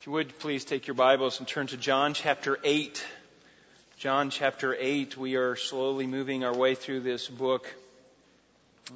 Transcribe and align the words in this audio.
If 0.00 0.06
you 0.06 0.12
would 0.12 0.38
please 0.38 0.64
take 0.64 0.86
your 0.86 0.94
Bibles 0.94 1.40
and 1.40 1.46
turn 1.46 1.66
to 1.66 1.76
John 1.76 2.14
chapter 2.14 2.58
8. 2.64 3.06
John 3.98 4.30
chapter 4.30 4.74
8. 4.74 5.18
We 5.18 5.36
are 5.36 5.56
slowly 5.56 6.06
moving 6.06 6.42
our 6.42 6.56
way 6.56 6.74
through 6.74 7.00
this 7.00 7.28
book. 7.28 7.70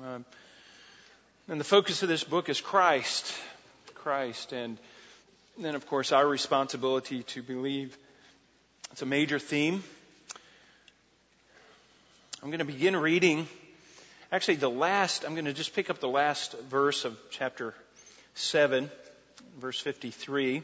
Uh, 0.02 0.20
and 1.46 1.60
the 1.60 1.64
focus 1.64 2.02
of 2.02 2.08
this 2.08 2.24
book 2.24 2.48
is 2.48 2.58
Christ. 2.58 3.34
Christ. 3.92 4.54
And 4.54 4.78
then, 5.58 5.74
of 5.74 5.86
course, 5.86 6.10
our 6.10 6.26
responsibility 6.26 7.22
to 7.24 7.42
believe. 7.42 7.94
It's 8.90 9.02
a 9.02 9.06
major 9.06 9.38
theme. 9.38 9.84
I'm 12.42 12.48
going 12.48 12.60
to 12.60 12.64
begin 12.64 12.96
reading, 12.96 13.46
actually, 14.32 14.54
the 14.54 14.70
last, 14.70 15.26
I'm 15.26 15.34
going 15.34 15.44
to 15.44 15.52
just 15.52 15.74
pick 15.74 15.90
up 15.90 16.00
the 16.00 16.08
last 16.08 16.58
verse 16.60 17.04
of 17.04 17.14
chapter 17.30 17.74
7, 18.36 18.90
verse 19.60 19.78
53. 19.78 20.62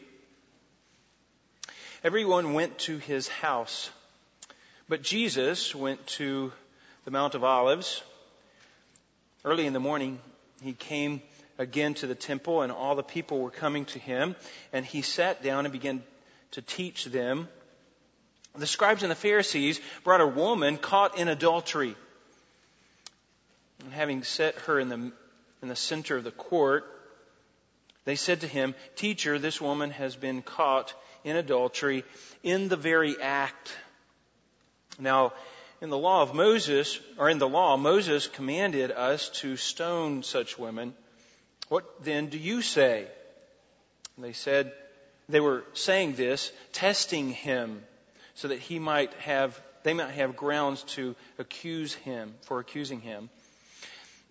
Everyone 2.02 2.54
went 2.54 2.78
to 2.78 2.96
his 2.96 3.28
house. 3.28 3.90
But 4.88 5.02
Jesus 5.02 5.74
went 5.74 6.06
to 6.18 6.50
the 7.04 7.10
Mount 7.10 7.34
of 7.34 7.44
Olives. 7.44 8.02
Early 9.44 9.66
in 9.66 9.74
the 9.74 9.80
morning, 9.80 10.18
he 10.62 10.72
came 10.72 11.20
again 11.58 11.92
to 11.94 12.06
the 12.06 12.14
temple, 12.14 12.62
and 12.62 12.72
all 12.72 12.94
the 12.94 13.02
people 13.02 13.40
were 13.40 13.50
coming 13.50 13.84
to 13.86 13.98
him. 13.98 14.34
And 14.72 14.86
he 14.86 15.02
sat 15.02 15.42
down 15.42 15.66
and 15.66 15.72
began 15.74 16.02
to 16.52 16.62
teach 16.62 17.04
them. 17.04 17.48
The 18.56 18.66
scribes 18.66 19.02
and 19.02 19.10
the 19.10 19.14
Pharisees 19.14 19.78
brought 20.02 20.22
a 20.22 20.26
woman 20.26 20.78
caught 20.78 21.18
in 21.18 21.28
adultery. 21.28 21.94
And 23.84 23.92
having 23.92 24.22
set 24.22 24.54
her 24.60 24.80
in 24.80 24.88
the, 24.88 25.12
in 25.60 25.68
the 25.68 25.76
center 25.76 26.16
of 26.16 26.24
the 26.24 26.30
court, 26.30 26.86
they 28.06 28.16
said 28.16 28.40
to 28.40 28.46
him, 28.46 28.74
Teacher, 28.96 29.38
this 29.38 29.60
woman 29.60 29.90
has 29.90 30.16
been 30.16 30.40
caught 30.40 30.94
in 31.24 31.36
adultery 31.36 32.04
in 32.42 32.68
the 32.68 32.76
very 32.76 33.20
act. 33.20 33.76
Now, 34.98 35.32
in 35.80 35.90
the 35.90 35.98
law 35.98 36.22
of 36.22 36.34
Moses, 36.34 37.00
or 37.16 37.30
in 37.30 37.38
the 37.38 37.48
law, 37.48 37.76
Moses 37.76 38.26
commanded 38.26 38.90
us 38.90 39.30
to 39.40 39.56
stone 39.56 40.22
such 40.22 40.58
women. 40.58 40.94
What 41.68 42.04
then 42.04 42.28
do 42.28 42.38
you 42.38 42.60
say? 42.62 43.06
And 44.16 44.24
they 44.24 44.32
said, 44.32 44.72
they 45.28 45.40
were 45.40 45.64
saying 45.72 46.14
this, 46.14 46.52
testing 46.72 47.30
him, 47.30 47.82
so 48.34 48.48
that 48.48 48.58
he 48.58 48.78
might 48.78 49.12
have, 49.14 49.58
they 49.82 49.94
might 49.94 50.10
have 50.10 50.36
grounds 50.36 50.82
to 50.94 51.14
accuse 51.38 51.94
him, 51.94 52.34
for 52.42 52.58
accusing 52.58 53.00
him. 53.00 53.30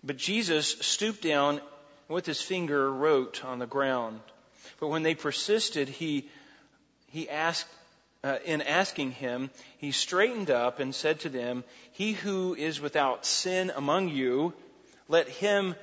But 0.04 0.16
Jesus 0.16 0.68
stooped 0.80 1.22
down 1.22 1.60
and 2.10 2.16
with 2.16 2.26
his 2.26 2.40
finger 2.40 2.92
wrote 2.92 3.44
on 3.44 3.60
the 3.60 3.66
ground. 3.66 4.20
But 4.80 4.88
when 4.88 5.02
they 5.02 5.14
persisted, 5.14 5.88
he 5.88 6.28
he 7.10 7.28
asked, 7.28 7.66
uh, 8.22 8.38
in 8.44 8.62
asking 8.62 9.12
him, 9.12 9.50
he 9.78 9.92
straightened 9.92 10.50
up 10.50 10.78
and 10.80 10.94
said 10.94 11.20
to 11.20 11.28
them, 11.28 11.64
He 11.92 12.12
who 12.12 12.54
is 12.54 12.80
without 12.80 13.26
sin 13.26 13.72
among 13.74 14.08
you, 14.08 14.54
let 15.08 15.28
him 15.28 15.74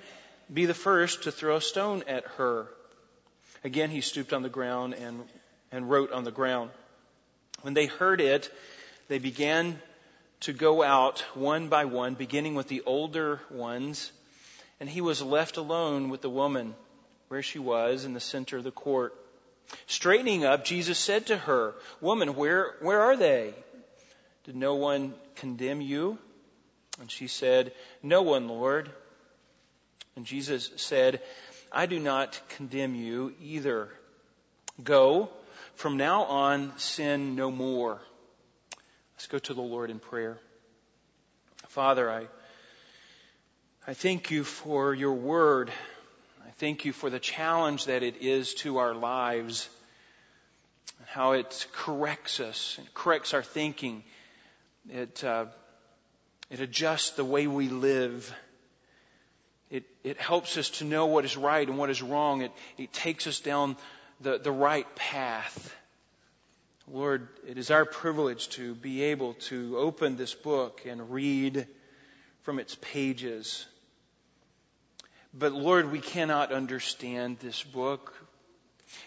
be 0.52 0.66
the 0.66 0.74
first 0.74 1.24
to 1.24 1.32
throw 1.32 1.58
a 1.58 1.62
stone 1.62 2.04
at 2.08 2.26
her. 2.38 2.68
Again, 3.64 3.90
he 3.90 4.02
stooped 4.02 4.34
on 4.34 4.44
the 4.44 4.50
ground 4.50 4.94
and, 4.94 5.24
and 5.72 5.90
wrote 5.90 6.12
on 6.12 6.24
the 6.24 6.32
ground. 6.32 6.70
When 7.62 7.74
they 7.74 7.88
heard 7.88 8.22
it, 8.22 8.50
they 9.08 9.20
began 9.20 9.80
to 10.42 10.54
go 10.54 10.84
out 10.84 11.22
one 11.34 11.68
by 11.68 11.86
one, 11.86 12.14
beginning 12.14 12.56
with 12.56 12.68
the 12.68 12.84
older 12.86 13.42
ones, 13.50 14.12
and 14.80 14.88
he 14.88 15.02
was 15.02 15.22
left 15.22 15.58
alone 15.58 16.10
with 16.10 16.22
the 16.22 16.30
woman 16.30 16.76
where 17.28 17.42
she 17.42 17.60
was 17.60 18.06
in 18.06 18.14
the 18.14 18.20
center 18.20 18.58
of 18.58 18.64
the 18.64 18.72
court. 18.72 19.14
Straightening 19.86 20.46
up, 20.46 20.66
Jesus 20.66 20.98
said 20.98 21.28
to 21.28 21.38
her, 21.38 21.76
Woman, 22.02 22.36
where, 22.36 22.76
where 22.82 23.02
are 23.02 23.18
they? 23.18 23.54
Did 24.46 24.56
no 24.56 24.76
one 24.76 25.14
condemn 25.36 25.82
you? 25.82 26.18
And 27.00 27.12
she 27.12 27.28
said, 27.28 27.74
No 28.02 28.22
one, 28.22 28.48
Lord. 28.48 28.90
And 30.16 30.26
Jesus 30.26 30.72
said, 30.78 31.22
I 31.72 31.86
do 31.86 32.00
not 32.00 32.40
condemn 32.50 32.96
you 32.96 33.34
either. 33.42 33.90
Go, 34.84 35.30
from 35.76 35.98
now 35.98 36.24
on, 36.24 36.78
sin 36.78 37.36
no 37.36 37.52
more. 37.52 38.02
Let's 39.16 39.28
go 39.28 39.40
to 39.40 39.54
the 39.54 39.62
Lord 39.62 39.90
in 39.90 40.00
prayer. 40.00 40.40
Father, 41.68 42.10
I, 42.10 42.28
I 43.86 43.94
thank 43.94 44.32
you 44.32 44.44
for 44.44 44.94
your 44.94 45.14
word 45.14 45.72
thank 46.58 46.86
you 46.86 46.94
for 46.94 47.10
the 47.10 47.20
challenge 47.20 47.86
that 47.86 48.02
it 48.02 48.22
is 48.22 48.56
to 48.56 48.78
our 48.78 48.94
lives, 48.96 49.70
and 50.98 51.08
how 51.08 51.34
it 51.34 51.68
corrects 51.72 52.40
us, 52.40 52.78
it 52.82 52.94
corrects 52.94 53.34
our 53.34 53.44
thinking, 53.44 54.04
it, 54.90 55.24
uh, 55.24 55.46
it 56.50 56.60
adjusts 56.60 57.12
the 57.12 57.26
way 57.26 57.48
we 57.48 57.70
live. 57.70 58.34
It, 59.70 59.84
it 60.04 60.18
helps 60.18 60.58
us 60.58 60.70
to 60.80 60.86
know 60.86 61.08
what 61.08 61.26
is 61.26 61.36
right 61.36 61.68
and 61.68 61.78
what 61.78 61.90
is 61.90 62.02
wrong. 62.02 62.42
It, 62.42 62.52
it 62.78 62.94
takes 62.94 63.28
us 63.28 63.42
down 63.42 63.76
the, 64.22 64.38
the 64.38 64.52
right 64.52 64.88
path. 64.96 65.76
Lord, 66.90 67.28
it 67.46 67.58
is 67.58 67.70
our 67.70 67.86
privilege 67.86 68.48
to 68.50 68.74
be 68.74 69.04
able 69.04 69.34
to 69.34 69.78
open 69.78 70.16
this 70.16 70.34
book 70.34 70.84
and 70.88 71.12
read 71.12 71.68
from 72.44 72.60
its 72.60 72.78
pages. 72.80 73.66
But 75.38 75.54
Lord, 75.54 75.92
we 75.92 76.00
cannot 76.00 76.52
understand 76.52 77.38
this 77.40 77.62
book 77.62 78.14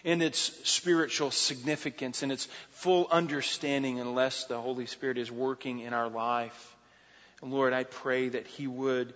in 0.03 0.21
its 0.21 0.39
spiritual 0.69 1.31
significance 1.31 2.23
and 2.23 2.31
its 2.31 2.47
full 2.69 3.07
understanding 3.11 3.99
unless 3.99 4.45
the 4.45 4.59
Holy 4.59 4.85
Spirit 4.85 5.17
is 5.17 5.29
working 5.29 5.79
in 5.79 5.93
our 5.93 6.07
life. 6.07 6.75
And 7.41 7.51
Lord, 7.51 7.73
I 7.73 7.83
pray 7.83 8.29
that 8.29 8.47
He 8.47 8.65
would 8.65 9.13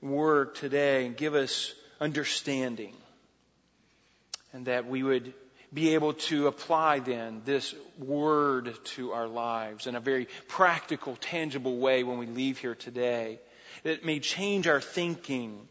work 0.00 0.56
today 0.56 1.06
and 1.06 1.16
give 1.16 1.34
us 1.34 1.72
understanding 2.00 2.94
and 4.52 4.66
that 4.66 4.86
we 4.86 5.02
would 5.02 5.34
be 5.72 5.94
able 5.94 6.14
to 6.14 6.46
apply 6.48 6.98
then 7.00 7.42
this 7.44 7.74
word 7.98 8.74
to 8.84 9.12
our 9.12 9.28
lives 9.28 9.86
in 9.86 9.94
a 9.94 10.00
very 10.00 10.26
practical, 10.48 11.16
tangible 11.16 11.76
way 11.78 12.02
when 12.02 12.18
we 12.18 12.26
leave 12.26 12.58
here 12.58 12.74
today. 12.74 13.38
That 13.82 13.92
it 13.92 14.04
may 14.04 14.18
change 14.18 14.66
our 14.66 14.80
thinking 14.80 15.68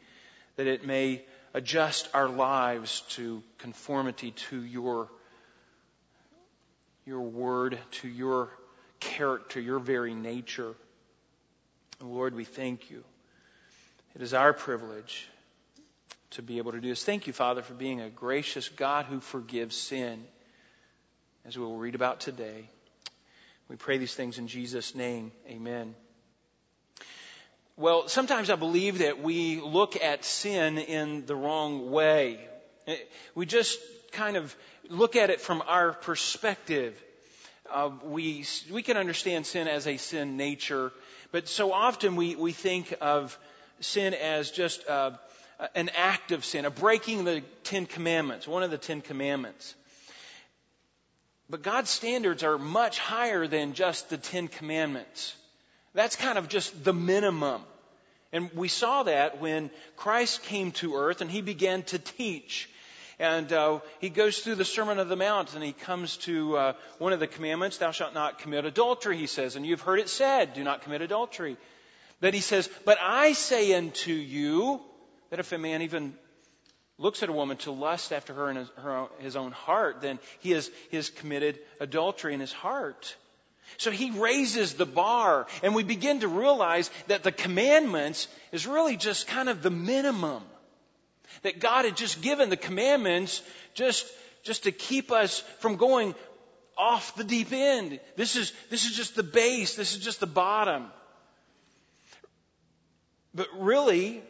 that 0.55 0.67
it 0.67 0.85
may 0.85 1.23
adjust 1.53 2.09
our 2.13 2.27
lives 2.27 3.01
to 3.09 3.41
conformity 3.57 4.31
to 4.31 4.61
your, 4.61 5.09
your 7.05 7.21
word, 7.21 7.77
to 7.91 8.07
your 8.07 8.49
character, 8.99 9.59
your 9.59 9.79
very 9.79 10.13
nature. 10.13 10.73
Lord, 12.01 12.35
we 12.35 12.43
thank 12.43 12.89
you. 12.89 13.03
It 14.16 14.21
is 14.21 14.33
our 14.33 14.53
privilege 14.53 15.27
to 16.31 16.41
be 16.41 16.57
able 16.57 16.73
to 16.73 16.81
do 16.81 16.89
this. 16.89 17.03
Thank 17.03 17.27
you, 17.27 17.33
Father, 17.33 17.61
for 17.61 17.73
being 17.73 18.01
a 18.01 18.09
gracious 18.09 18.67
God 18.69 19.05
who 19.05 19.19
forgives 19.19 19.75
sin, 19.75 20.23
as 21.45 21.57
we 21.57 21.63
will 21.63 21.77
read 21.77 21.95
about 21.95 22.19
today. 22.19 22.69
We 23.69 23.77
pray 23.77 23.97
these 23.97 24.13
things 24.13 24.37
in 24.37 24.47
Jesus' 24.47 24.95
name. 24.95 25.31
Amen. 25.49 25.95
Well, 27.77 28.07
sometimes 28.07 28.49
I 28.49 28.55
believe 28.55 28.99
that 28.99 29.21
we 29.21 29.59
look 29.59 30.01
at 30.01 30.23
sin 30.23 30.77
in 30.77 31.25
the 31.25 31.35
wrong 31.35 31.91
way. 31.91 32.39
We 33.35 33.45
just 33.45 33.77
kind 34.13 34.37
of 34.37 34.55
look 34.87 35.17
at 35.17 35.29
it 35.29 35.41
from 35.41 35.61
our 35.67 35.91
perspective. 35.91 36.97
Uh, 37.69 37.89
we, 38.05 38.45
we 38.71 38.81
can 38.81 38.95
understand 38.95 39.45
sin 39.45 39.67
as 39.67 39.87
a 39.87 39.97
sin 39.97 40.37
nature, 40.37 40.93
but 41.33 41.49
so 41.49 41.73
often 41.73 42.15
we, 42.15 42.37
we 42.37 42.53
think 42.53 42.95
of 43.01 43.37
sin 43.81 44.13
as 44.13 44.51
just 44.51 44.87
uh, 44.87 45.11
an 45.73 45.89
act 45.97 46.31
of 46.31 46.45
sin, 46.45 46.63
a 46.63 46.69
breaking 46.69 47.25
the 47.25 47.41
Ten 47.65 47.87
Commandments, 47.87 48.47
one 48.47 48.63
of 48.63 48.71
the 48.71 48.77
Ten 48.77 49.01
Commandments. 49.01 49.75
But 51.49 51.61
God's 51.61 51.89
standards 51.89 52.41
are 52.41 52.57
much 52.57 52.99
higher 52.99 53.47
than 53.47 53.73
just 53.73 54.09
the 54.09 54.17
Ten 54.17 54.47
Commandments. 54.47 55.35
That's 55.95 56.17
kind 56.17 56.37
of 56.37 56.49
just 56.49 56.83
the 56.83 56.93
minimum. 56.93 57.61
And 58.33 58.51
we 58.53 58.67
saw 58.67 59.03
that 59.03 59.39
when 59.39 59.71
Christ 59.95 60.43
came 60.43 60.71
to 60.73 60.95
earth 60.95 61.21
and 61.21 61.31
he 61.31 61.41
began 61.41 61.83
to 61.83 61.97
teach. 61.99 62.69
And 63.17 63.51
uh, 63.53 63.79
he 64.01 64.09
goes 64.09 64.39
through 64.39 64.55
the 64.55 64.65
Sermon 64.65 64.99
of 64.99 65.07
the 65.07 65.15
Mount 65.15 65.55
and 65.55 65.63
he 65.63 65.71
comes 65.71 66.17
to 66.17 66.57
uh, 66.57 66.73
one 66.99 67.13
of 67.13 67.21
the 67.21 67.27
commandments, 67.27 67.77
thou 67.77 67.91
shalt 67.91 68.13
not 68.13 68.39
commit 68.39 68.65
adultery, 68.65 69.17
he 69.17 69.25
says. 69.25 69.55
And 69.55 69.65
you've 69.65 69.79
heard 69.79 69.99
it 69.99 70.09
said, 70.09 70.53
do 70.53 70.65
not 70.65 70.81
commit 70.81 71.01
adultery. 71.01 71.55
That 72.19 72.33
he 72.33 72.41
says, 72.41 72.69
but 72.83 72.97
I 73.01 73.31
say 73.31 73.73
unto 73.73 74.11
you 74.11 74.81
that 75.29 75.39
if 75.39 75.53
a 75.53 75.57
man 75.57 75.81
even 75.81 76.13
looks 76.97 77.23
at 77.23 77.29
a 77.29 77.33
woman 77.33 77.55
to 77.57 77.71
lust 77.71 78.11
after 78.11 78.33
her 78.33 78.49
in 78.49 78.57
his, 78.57 78.69
her, 78.77 79.07
his 79.19 79.35
own 79.37 79.53
heart, 79.53 80.01
then 80.01 80.19
he 80.39 80.51
has, 80.51 80.69
he 80.89 80.97
has 80.97 81.09
committed 81.09 81.57
adultery 81.79 82.33
in 82.33 82.41
his 82.41 82.53
heart. 82.53 83.15
So 83.78 83.91
he 83.91 84.12
raises 84.12 84.73
the 84.76 84.85
bar, 84.85 85.47
and 85.64 85.76
we 85.76 85.84
begin 85.84 86.22
to 86.22 86.28
realize 86.28 86.90
that 87.08 87.23
the 87.23 87.32
commandments 87.32 88.28
is 88.52 88.67
really 88.67 88.97
just 88.97 89.28
kind 89.28 89.50
of 89.50 89.62
the 89.62 89.70
minimum. 89.70 90.44
That 91.44 91.59
God 91.59 91.85
had 91.85 91.97
just 91.97 92.22
given 92.22 92.50
the 92.50 92.58
commandments 92.58 93.41
just 93.73 94.06
just 94.46 94.64
to 94.64 94.72
keep 94.72 95.12
us 95.12 95.40
from 95.59 95.76
going 95.76 96.16
off 96.78 97.16
the 97.16 97.23
deep 97.23 97.52
end. 97.52 98.00
This 98.16 98.35
is, 98.35 98.53
this 98.70 98.85
is 98.85 98.96
just 98.96 99.16
the 99.16 99.23
base. 99.23 99.76
This 99.76 99.96
is 99.96 100.03
just 100.03 100.20
the 100.20 100.28
bottom. 100.28 100.85
But 103.34 103.47
really, 103.58 104.22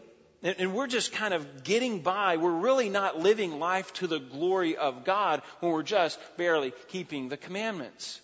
and 0.41 0.73
we're 0.73 0.87
just 0.87 1.11
kind 1.11 1.33
of 1.33 1.63
getting 1.63 1.99
by. 1.99 2.37
We're 2.37 2.51
really 2.51 2.89
not 2.89 3.19
living 3.19 3.59
life 3.59 3.93
to 3.93 4.07
the 4.07 4.19
glory 4.19 4.77
of 4.77 5.03
God 5.03 5.41
when 5.59 5.71
we're 5.71 5.83
just 5.83 6.19
barely 6.37 6.73
keeping 6.87 7.29
the 7.29 7.37
commandments. 7.37 8.21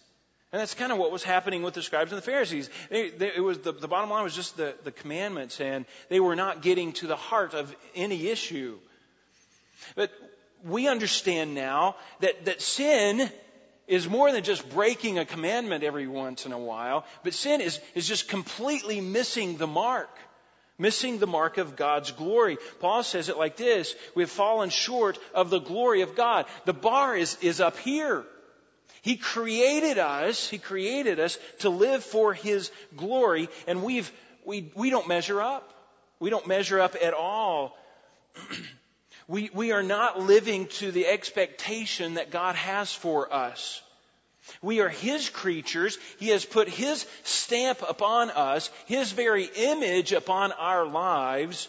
And 0.51 0.59
that's 0.59 0.73
kind 0.73 0.91
of 0.91 0.97
what 0.97 1.11
was 1.11 1.23
happening 1.23 1.63
with 1.63 1.75
the 1.75 1.81
scribes 1.81 2.11
and 2.11 2.21
the 2.21 2.25
Pharisees. 2.25 2.69
They, 2.89 3.09
they, 3.09 3.31
it 3.35 3.39
was 3.39 3.59
the, 3.59 3.71
the 3.71 3.87
bottom 3.87 4.09
line 4.09 4.23
was 4.23 4.35
just 4.35 4.57
the, 4.57 4.75
the 4.83 4.91
commandments, 4.91 5.61
and 5.61 5.85
they 6.09 6.19
were 6.19 6.35
not 6.35 6.61
getting 6.61 6.91
to 6.93 7.07
the 7.07 7.15
heart 7.15 7.53
of 7.53 7.73
any 7.95 8.27
issue. 8.27 8.77
But 9.95 10.11
we 10.65 10.89
understand 10.89 11.55
now 11.55 11.95
that, 12.19 12.45
that 12.45 12.61
sin 12.61 13.31
is 13.87 14.09
more 14.09 14.31
than 14.31 14.43
just 14.43 14.69
breaking 14.69 15.19
a 15.19 15.25
commandment 15.25 15.83
every 15.83 16.07
once 16.07 16.45
in 16.45 16.51
a 16.51 16.59
while, 16.59 17.05
but 17.23 17.33
sin 17.33 17.61
is, 17.61 17.79
is 17.95 18.07
just 18.07 18.27
completely 18.27 18.99
missing 18.99 19.57
the 19.57 19.67
mark. 19.67 20.09
Missing 20.77 21.19
the 21.19 21.27
mark 21.27 21.59
of 21.59 21.75
God's 21.75 22.11
glory. 22.11 22.57
Paul 22.79 23.03
says 23.03 23.29
it 23.29 23.37
like 23.37 23.55
this 23.55 23.93
We 24.15 24.23
have 24.23 24.31
fallen 24.31 24.69
short 24.69 25.19
of 25.33 25.49
the 25.49 25.59
glory 25.59 26.01
of 26.01 26.15
God. 26.15 26.45
The 26.65 26.73
bar 26.73 27.15
is, 27.15 27.37
is 27.41 27.61
up 27.61 27.77
here. 27.77 28.25
He 29.01 29.17
created 29.17 29.97
us, 29.97 30.47
He 30.47 30.57
created 30.57 31.19
us 31.19 31.37
to 31.59 31.69
live 31.69 32.03
for 32.03 32.33
His 32.33 32.71
glory, 32.95 33.49
and 33.67 33.83
we've, 33.83 34.11
we, 34.45 34.71
we 34.75 34.89
don't 34.89 35.07
measure 35.07 35.41
up. 35.41 35.73
We 36.19 36.29
don't 36.29 36.47
measure 36.47 36.79
up 36.79 36.95
at 37.01 37.13
all. 37.13 37.75
we, 39.27 39.49
we 39.53 39.71
are 39.71 39.83
not 39.83 40.19
living 40.19 40.67
to 40.67 40.91
the 40.91 41.07
expectation 41.07 42.15
that 42.15 42.31
God 42.31 42.55
has 42.55 42.93
for 42.93 43.33
us. 43.33 43.81
We 44.61 44.81
are 44.81 44.89
His 44.89 45.29
creatures. 45.29 45.97
He 46.19 46.29
has 46.29 46.45
put 46.45 46.67
His 46.67 47.05
stamp 47.23 47.81
upon 47.87 48.29
us, 48.29 48.69
His 48.85 49.11
very 49.11 49.45
image 49.45 50.13
upon 50.13 50.51
our 50.51 50.85
lives 50.85 51.67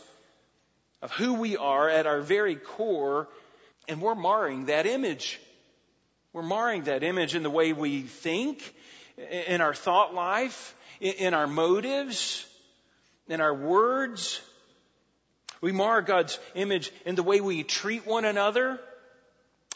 of 1.02 1.10
who 1.12 1.34
we 1.34 1.56
are 1.56 1.88
at 1.88 2.06
our 2.06 2.20
very 2.20 2.56
core, 2.56 3.28
and 3.88 4.00
we're 4.00 4.14
marring 4.14 4.66
that 4.66 4.86
image. 4.86 5.40
We're 6.32 6.42
marring 6.42 6.84
that 6.84 7.02
image 7.02 7.34
in 7.34 7.42
the 7.42 7.50
way 7.50 7.74
we 7.74 8.02
think, 8.02 8.74
in 9.30 9.60
our 9.60 9.74
thought 9.74 10.14
life, 10.14 10.74
in 11.00 11.34
our 11.34 11.46
motives, 11.46 12.46
in 13.28 13.42
our 13.42 13.52
words. 13.52 14.40
We 15.60 15.72
mar 15.72 16.00
God's 16.00 16.38
image 16.54 16.90
in 17.04 17.16
the 17.16 17.22
way 17.22 17.40
we 17.42 17.64
treat 17.64 18.06
one 18.06 18.24
another, 18.24 18.80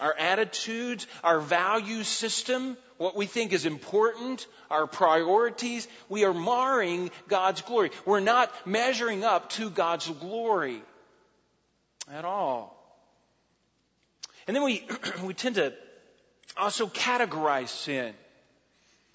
our 0.00 0.14
attitudes, 0.18 1.06
our 1.22 1.40
value 1.40 2.02
system, 2.02 2.78
what 2.96 3.16
we 3.16 3.26
think 3.26 3.52
is 3.52 3.66
important, 3.66 4.46
our 4.70 4.86
priorities. 4.86 5.86
We 6.08 6.24
are 6.24 6.32
marring 6.32 7.10
God's 7.28 7.60
glory. 7.60 7.90
We're 8.06 8.20
not 8.20 8.50
measuring 8.66 9.24
up 9.24 9.50
to 9.50 9.68
God's 9.68 10.08
glory 10.08 10.82
at 12.10 12.24
all. 12.24 12.72
And 14.46 14.56
then 14.56 14.64
we, 14.64 14.86
we 15.22 15.34
tend 15.34 15.56
to 15.56 15.74
also 16.56 16.86
categorize 16.86 17.68
sin. 17.68 18.14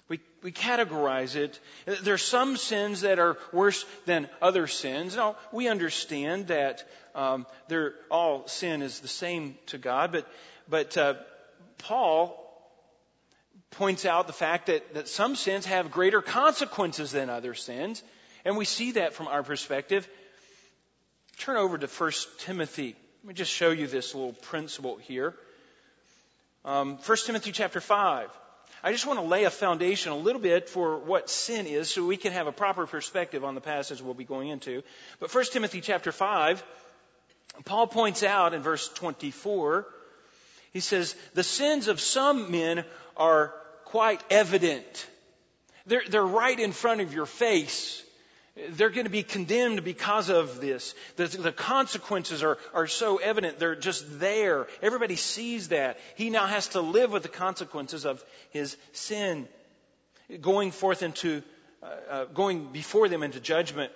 We, 0.08 0.20
we 0.42 0.52
categorize 0.52 1.36
it. 1.36 1.58
There 1.86 2.14
are 2.14 2.18
some 2.18 2.56
sins 2.56 3.00
that 3.02 3.18
are 3.18 3.38
worse 3.52 3.84
than 4.04 4.28
other 4.40 4.66
sins. 4.66 5.16
Now, 5.16 5.36
we 5.52 5.68
understand 5.68 6.48
that 6.48 6.86
um, 7.14 7.46
they're, 7.68 7.94
all 8.10 8.46
sin 8.46 8.82
is 8.82 9.00
the 9.00 9.08
same 9.08 9.56
to 9.66 9.78
God, 9.78 10.12
but, 10.12 10.28
but 10.68 10.96
uh, 10.98 11.14
Paul 11.78 12.38
points 13.70 14.04
out 14.04 14.26
the 14.26 14.32
fact 14.32 14.66
that, 14.66 14.94
that 14.94 15.08
some 15.08 15.34
sins 15.34 15.66
have 15.66 15.90
greater 15.90 16.20
consequences 16.20 17.10
than 17.10 17.30
other 17.30 17.54
sins, 17.54 18.02
and 18.44 18.56
we 18.56 18.64
see 18.64 18.92
that 18.92 19.14
from 19.14 19.28
our 19.28 19.42
perspective. 19.42 20.06
Turn 21.38 21.56
over 21.56 21.78
to 21.78 21.86
1 21.86 22.12
Timothy. 22.38 22.94
Let 23.22 23.28
me 23.28 23.34
just 23.34 23.52
show 23.52 23.70
you 23.70 23.86
this 23.86 24.14
little 24.14 24.34
principle 24.34 24.96
here. 24.96 25.34
Um, 26.64 26.98
1 27.04 27.18
Timothy 27.26 27.50
chapter 27.50 27.80
5. 27.80 28.28
I 28.84 28.92
just 28.92 29.04
want 29.04 29.18
to 29.18 29.24
lay 29.24 29.44
a 29.44 29.50
foundation 29.50 30.12
a 30.12 30.16
little 30.16 30.40
bit 30.40 30.68
for 30.68 30.98
what 30.98 31.28
sin 31.28 31.66
is 31.66 31.90
so 31.90 32.06
we 32.06 32.16
can 32.16 32.32
have 32.32 32.46
a 32.46 32.52
proper 32.52 32.86
perspective 32.86 33.44
on 33.44 33.56
the 33.56 33.60
passage 33.60 34.00
we'll 34.00 34.14
be 34.14 34.24
going 34.24 34.48
into. 34.48 34.82
But 35.18 35.34
1 35.34 35.44
Timothy 35.52 35.80
chapter 35.80 36.12
5, 36.12 36.62
Paul 37.64 37.88
points 37.88 38.22
out 38.22 38.54
in 38.54 38.62
verse 38.62 38.88
24, 38.88 39.86
he 40.72 40.80
says, 40.80 41.16
the 41.34 41.42
sins 41.42 41.88
of 41.88 42.00
some 42.00 42.52
men 42.52 42.84
are 43.16 43.52
quite 43.84 44.22
evident. 44.30 45.06
They're, 45.86 46.02
they're 46.08 46.24
right 46.24 46.58
in 46.58 46.70
front 46.70 47.00
of 47.00 47.12
your 47.12 47.26
face. 47.26 48.02
They're 48.54 48.90
going 48.90 49.06
to 49.06 49.10
be 49.10 49.22
condemned 49.22 49.82
because 49.82 50.28
of 50.28 50.60
this. 50.60 50.94
The, 51.16 51.26
the, 51.26 51.52
consequences 51.52 52.42
are, 52.42 52.58
are 52.74 52.86
so 52.86 53.16
evident. 53.16 53.58
They're 53.58 53.74
just 53.74 54.20
there. 54.20 54.66
Everybody 54.82 55.16
sees 55.16 55.68
that. 55.68 55.98
He 56.16 56.28
now 56.28 56.46
has 56.46 56.68
to 56.68 56.82
live 56.82 57.12
with 57.12 57.22
the 57.22 57.30
consequences 57.30 58.04
of 58.04 58.22
his 58.50 58.76
sin, 58.92 59.48
going 60.42 60.70
forth 60.70 61.02
into, 61.02 61.42
uh, 61.82 61.86
uh, 62.10 62.24
going 62.26 62.72
before 62.72 63.08
them 63.08 63.22
into 63.22 63.40
judgment. 63.40 63.90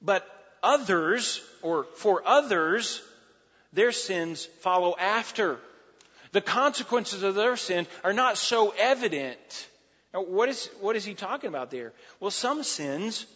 But 0.00 0.24
others, 0.62 1.42
or 1.60 1.86
for 1.96 2.22
others, 2.24 3.02
their 3.72 3.90
sins 3.90 4.46
follow 4.60 4.94
after. 4.96 5.58
The 6.30 6.40
consequences 6.40 7.24
of 7.24 7.34
their 7.34 7.56
sin 7.56 7.88
are 8.04 8.12
not 8.12 8.38
so 8.38 8.72
evident. 8.78 9.68
Now, 10.14 10.22
what 10.22 10.48
is, 10.48 10.70
what 10.80 10.94
is 10.94 11.04
he 11.04 11.14
talking 11.14 11.48
about 11.48 11.72
there? 11.72 11.92
Well, 12.20 12.30
some 12.30 12.62
sins 12.62 13.26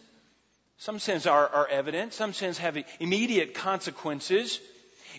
some 0.77 0.99
sins 0.99 1.25
are, 1.25 1.47
are 1.47 1.67
evident. 1.67 2.13
Some 2.13 2.33
sins 2.33 2.57
have 2.57 2.77
immediate 2.99 3.53
consequences. 3.53 4.59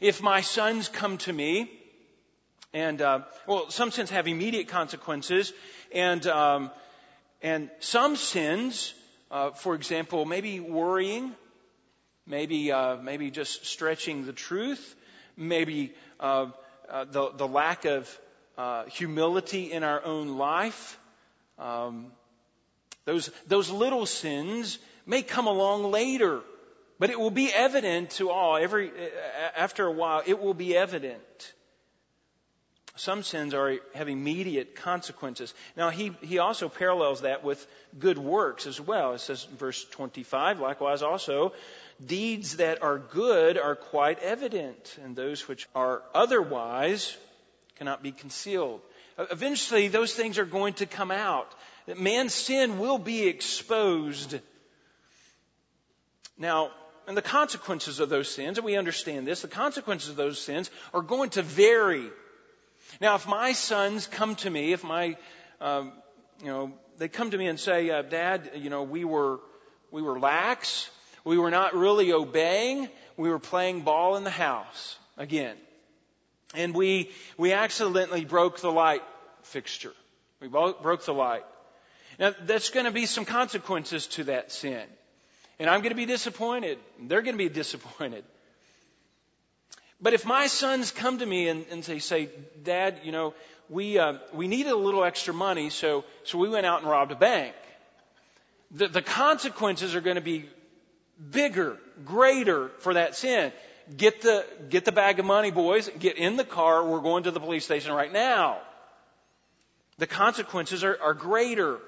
If 0.00 0.22
my 0.22 0.42
sons 0.42 0.88
come 0.88 1.18
to 1.18 1.32
me, 1.32 1.70
and 2.74 3.00
uh, 3.00 3.20
well, 3.46 3.70
some 3.70 3.90
sins 3.90 4.10
have 4.10 4.28
immediate 4.28 4.68
consequences, 4.68 5.52
and 5.94 6.26
um, 6.26 6.70
and 7.40 7.70
some 7.80 8.16
sins, 8.16 8.92
uh, 9.30 9.52
for 9.52 9.74
example, 9.74 10.26
maybe 10.26 10.60
worrying, 10.60 11.32
maybe 12.26 12.70
uh, 12.70 12.96
maybe 12.96 13.30
just 13.30 13.64
stretching 13.64 14.26
the 14.26 14.34
truth, 14.34 14.94
maybe 15.38 15.94
uh, 16.20 16.50
uh, 16.90 17.04
the 17.04 17.30
the 17.30 17.48
lack 17.48 17.86
of 17.86 18.18
uh, 18.58 18.84
humility 18.84 19.72
in 19.72 19.82
our 19.82 20.04
own 20.04 20.36
life. 20.36 20.98
Um, 21.58 22.12
those 23.06 23.30
those 23.46 23.70
little 23.70 24.04
sins 24.04 24.78
may 25.06 25.22
come 25.22 25.46
along 25.46 25.90
later, 25.90 26.40
but 26.98 27.10
it 27.10 27.18
will 27.18 27.30
be 27.30 27.52
evident 27.52 28.10
to 28.10 28.30
all. 28.30 28.56
Every, 28.56 28.90
after 29.56 29.86
a 29.86 29.92
while, 29.92 30.22
it 30.26 30.40
will 30.40 30.54
be 30.54 30.76
evident. 30.76 31.52
Some 32.96 33.22
sins 33.22 33.52
are, 33.52 33.76
have 33.94 34.08
immediate 34.08 34.74
consequences. 34.74 35.52
Now, 35.76 35.90
he, 35.90 36.12
he 36.22 36.38
also 36.38 36.70
parallels 36.70 37.20
that 37.20 37.44
with 37.44 37.64
good 37.98 38.16
works 38.16 38.66
as 38.66 38.80
well. 38.80 39.12
It 39.12 39.20
says 39.20 39.46
in 39.50 39.56
verse 39.58 39.84
25, 39.84 40.60
likewise 40.60 41.02
also, 41.02 41.52
deeds 42.04 42.56
that 42.56 42.82
are 42.82 42.98
good 42.98 43.58
are 43.58 43.76
quite 43.76 44.18
evident, 44.20 44.98
and 45.04 45.14
those 45.14 45.46
which 45.46 45.68
are 45.74 46.02
otherwise 46.14 47.14
cannot 47.76 48.02
be 48.02 48.12
concealed. 48.12 48.80
Eventually, 49.18 49.88
those 49.88 50.14
things 50.14 50.38
are 50.38 50.46
going 50.46 50.74
to 50.74 50.86
come 50.86 51.10
out. 51.10 51.52
Man's 51.98 52.34
sin 52.34 52.78
will 52.78 52.98
be 52.98 53.28
exposed 53.28 54.40
now, 56.38 56.70
and 57.06 57.16
the 57.16 57.22
consequences 57.22 58.00
of 58.00 58.08
those 58.08 58.28
sins, 58.28 58.58
and 58.58 58.64
we 58.64 58.76
understand 58.76 59.26
this, 59.26 59.42
the 59.42 59.48
consequences 59.48 60.10
of 60.10 60.16
those 60.16 60.40
sins 60.40 60.70
are 60.92 61.02
going 61.02 61.30
to 61.30 61.42
vary. 61.42 62.10
Now, 63.00 63.14
if 63.14 63.26
my 63.26 63.52
sons 63.52 64.06
come 64.06 64.34
to 64.36 64.50
me, 64.50 64.72
if 64.72 64.82
my, 64.84 65.16
um, 65.60 65.92
you 66.40 66.48
know, 66.48 66.72
they 66.98 67.08
come 67.08 67.30
to 67.30 67.38
me 67.38 67.46
and 67.46 67.58
say, 67.60 67.90
uh, 67.90 68.02
Dad, 68.02 68.50
you 68.56 68.70
know, 68.70 68.82
we 68.82 69.04
were, 69.04 69.40
we 69.90 70.02
were 70.02 70.18
lax, 70.18 70.90
we 71.24 71.38
were 71.38 71.50
not 71.50 71.74
really 71.74 72.12
obeying, 72.12 72.88
we 73.16 73.28
were 73.30 73.38
playing 73.38 73.82
ball 73.82 74.16
in 74.16 74.24
the 74.24 74.30
house 74.30 74.96
again. 75.16 75.56
And 76.54 76.74
we, 76.74 77.10
we 77.36 77.52
accidentally 77.52 78.24
broke 78.24 78.60
the 78.60 78.70
light 78.70 79.02
fixture. 79.42 79.92
We 80.40 80.48
broke 80.48 81.04
the 81.04 81.14
light. 81.14 81.44
Now, 82.18 82.34
there's 82.42 82.70
going 82.70 82.86
to 82.86 82.92
be 82.92 83.06
some 83.06 83.24
consequences 83.24 84.06
to 84.08 84.24
that 84.24 84.52
sin. 84.52 84.84
And 85.58 85.70
I'm 85.70 85.80
going 85.80 85.90
to 85.90 85.96
be 85.96 86.06
disappointed. 86.06 86.78
They're 87.00 87.22
going 87.22 87.34
to 87.34 87.42
be 87.42 87.48
disappointed. 87.62 88.24
But 90.00 90.12
if 90.12 90.26
my 90.26 90.46
sons 90.46 90.90
come 90.90 91.18
to 91.18 91.26
me 91.26 91.48
and, 91.48 91.64
and 91.70 91.82
they 91.82 92.00
say, 92.00 92.28
Dad, 92.62 93.00
you 93.02 93.12
know, 93.12 93.32
we, 93.68 93.98
uh, 93.98 94.14
we 94.32 94.46
needed 94.46 94.72
a 94.72 94.76
little 94.76 95.04
extra 95.04 95.32
money, 95.32 95.70
so, 95.70 96.04
so 96.24 96.38
we 96.38 96.48
went 96.48 96.66
out 96.66 96.82
and 96.82 96.90
robbed 96.90 97.12
a 97.12 97.16
bank. 97.16 97.54
The, 98.72 98.88
the 98.88 99.02
consequences 99.02 99.94
are 99.94 100.00
going 100.00 100.16
to 100.16 100.22
be 100.22 100.44
bigger, 101.30 101.78
greater 102.04 102.70
for 102.80 102.94
that 102.94 103.16
sin. 103.16 103.52
get 103.96 104.20
the, 104.20 104.44
get 104.68 104.84
the 104.84 104.92
bag 104.92 105.18
of 105.18 105.24
money, 105.24 105.50
boys, 105.50 105.88
get 105.98 106.18
in 106.18 106.36
the 106.36 106.44
car, 106.44 106.86
we're 106.86 107.00
going 107.00 107.24
to 107.24 107.30
the 107.30 107.40
police 107.40 107.64
station 107.64 107.92
right 107.92 108.12
now. 108.12 108.58
The 109.98 110.06
consequences 110.06 110.84
are, 110.84 110.98
are 111.00 111.14
greater. 111.14 111.78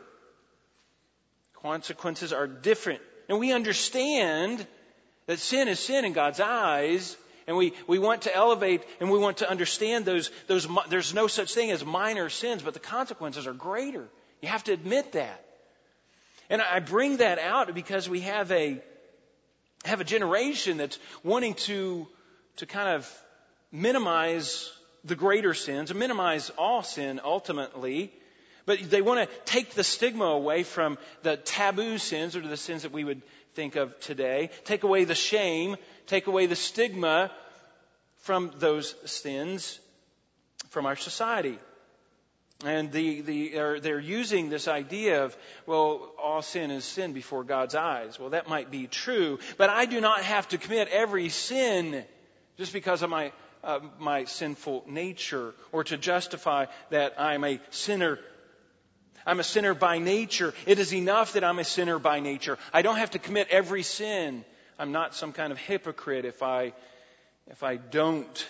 Consequences 1.62 2.32
are 2.32 2.46
different. 2.46 3.02
And 3.28 3.38
we 3.38 3.52
understand 3.52 4.66
that 5.26 5.38
sin 5.38 5.68
is 5.68 5.78
sin 5.78 6.04
in 6.04 6.12
God's 6.12 6.40
eyes, 6.40 7.16
and 7.47 7.56
we, 7.56 7.73
we 7.87 7.99
want 7.99 8.23
to 8.23 8.35
elevate 8.35 8.82
and 9.00 9.11
we 9.11 9.18
want 9.18 9.38
to 9.38 9.50
understand 9.50 10.04
those, 10.04 10.30
those, 10.47 10.68
there's 10.88 11.14
no 11.14 11.26
such 11.26 11.52
thing 11.52 11.70
as 11.70 11.85
minor 11.85 12.28
sins, 12.28 12.62
but 12.62 12.75
the 12.75 12.80
consequences 12.80 13.47
are 13.47 13.52
greater. 13.52 14.06
You 14.42 14.49
have 14.49 14.64
to 14.64 14.73
admit 14.73 15.12
that. 15.12 15.44
And 16.50 16.62
I 16.62 16.80
bring 16.80 17.18
that 17.18 17.38
out 17.38 17.75
because 17.75 18.08
we 18.08 18.20
have 18.20 18.50
a, 18.52 18.80
have 19.85 20.00
a 20.00 20.04
generation 20.04 20.76
that's 20.78 20.99
wanting 21.23 21.54
to, 21.54 22.06
to 22.56 22.66
kind 22.66 22.88
of 22.88 23.11
minimize 23.70 24.70
the 25.04 25.14
greater 25.14 25.54
sins, 25.54 25.92
minimize 25.92 26.50
all 26.50 26.82
sin 26.82 27.20
ultimately, 27.23 28.12
but 28.68 28.90
they 28.90 29.00
want 29.00 29.18
to 29.26 29.37
take 29.46 29.70
the 29.70 29.82
stigma 29.82 30.26
away 30.26 30.62
from 30.62 30.98
the 31.22 31.38
taboo 31.38 31.96
sins 31.96 32.37
or 32.37 32.42
the 32.42 32.54
sins 32.58 32.82
that 32.82 32.92
we 32.92 33.02
would 33.02 33.22
think 33.54 33.76
of 33.76 33.98
today, 33.98 34.50
take 34.64 34.82
away 34.82 35.04
the 35.04 35.14
shame, 35.14 35.76
take 36.06 36.26
away 36.26 36.44
the 36.44 36.54
stigma 36.54 37.30
from 38.18 38.52
those 38.58 38.94
sins 39.06 39.80
from 40.68 40.84
our 40.84 40.96
society. 40.96 41.58
And 42.62 42.92
the, 42.92 43.22
the, 43.22 43.48
they're, 43.54 43.80
they're 43.80 44.00
using 44.00 44.50
this 44.50 44.68
idea 44.68 45.25
of, 45.25 45.34
well, 45.64 46.12
all 46.22 46.42
sin 46.42 46.70
is 46.70 46.84
sin 46.84 47.14
before 47.14 47.44
God's 47.44 47.75
eyes. 47.75 48.20
Well, 48.20 48.30
that 48.30 48.50
might 48.50 48.70
be 48.70 48.87
true, 48.87 49.38
but 49.56 49.70
I 49.70 49.87
do 49.87 49.98
not 49.98 50.20
have 50.25 50.46
to 50.48 50.58
commit 50.58 50.88
every 50.88 51.30
sin 51.30 52.04
just 52.58 52.75
because 52.75 53.00
of 53.00 53.08
my, 53.08 53.32
uh, 53.64 53.80
my 53.98 54.25
sinful 54.25 54.84
nature 54.87 55.54
or 55.72 55.84
to 55.84 55.96
justify 55.96 56.66
that 56.90 57.18
I'm 57.18 57.44
a 57.44 57.60
sinner. 57.70 58.18
I'm 59.28 59.40
a 59.40 59.44
sinner 59.44 59.75
by 59.75 59.99
nature. 59.99 60.54
It 60.66 60.78
is 60.78 60.92
enough 60.92 61.35
that 61.35 61.44
I'm 61.44 61.58
a 61.58 61.64
sinner 61.64 61.99
by 61.99 62.20
nature. 62.20 62.58
I 62.73 62.82
don't 62.82 62.97
have 62.97 63.11
to 63.11 63.18
commit 63.18 63.49
every 63.50 63.82
sin. 63.82 64.44
I'm 64.78 64.90
not 64.90 65.14
some 65.14 65.32
kind 65.32 65.52
of 65.52 65.58
hypocrite 65.58 66.25
if 66.25 66.42
I, 66.42 66.73
if 67.49 67.62
I 67.62 67.76
don't 67.76 68.47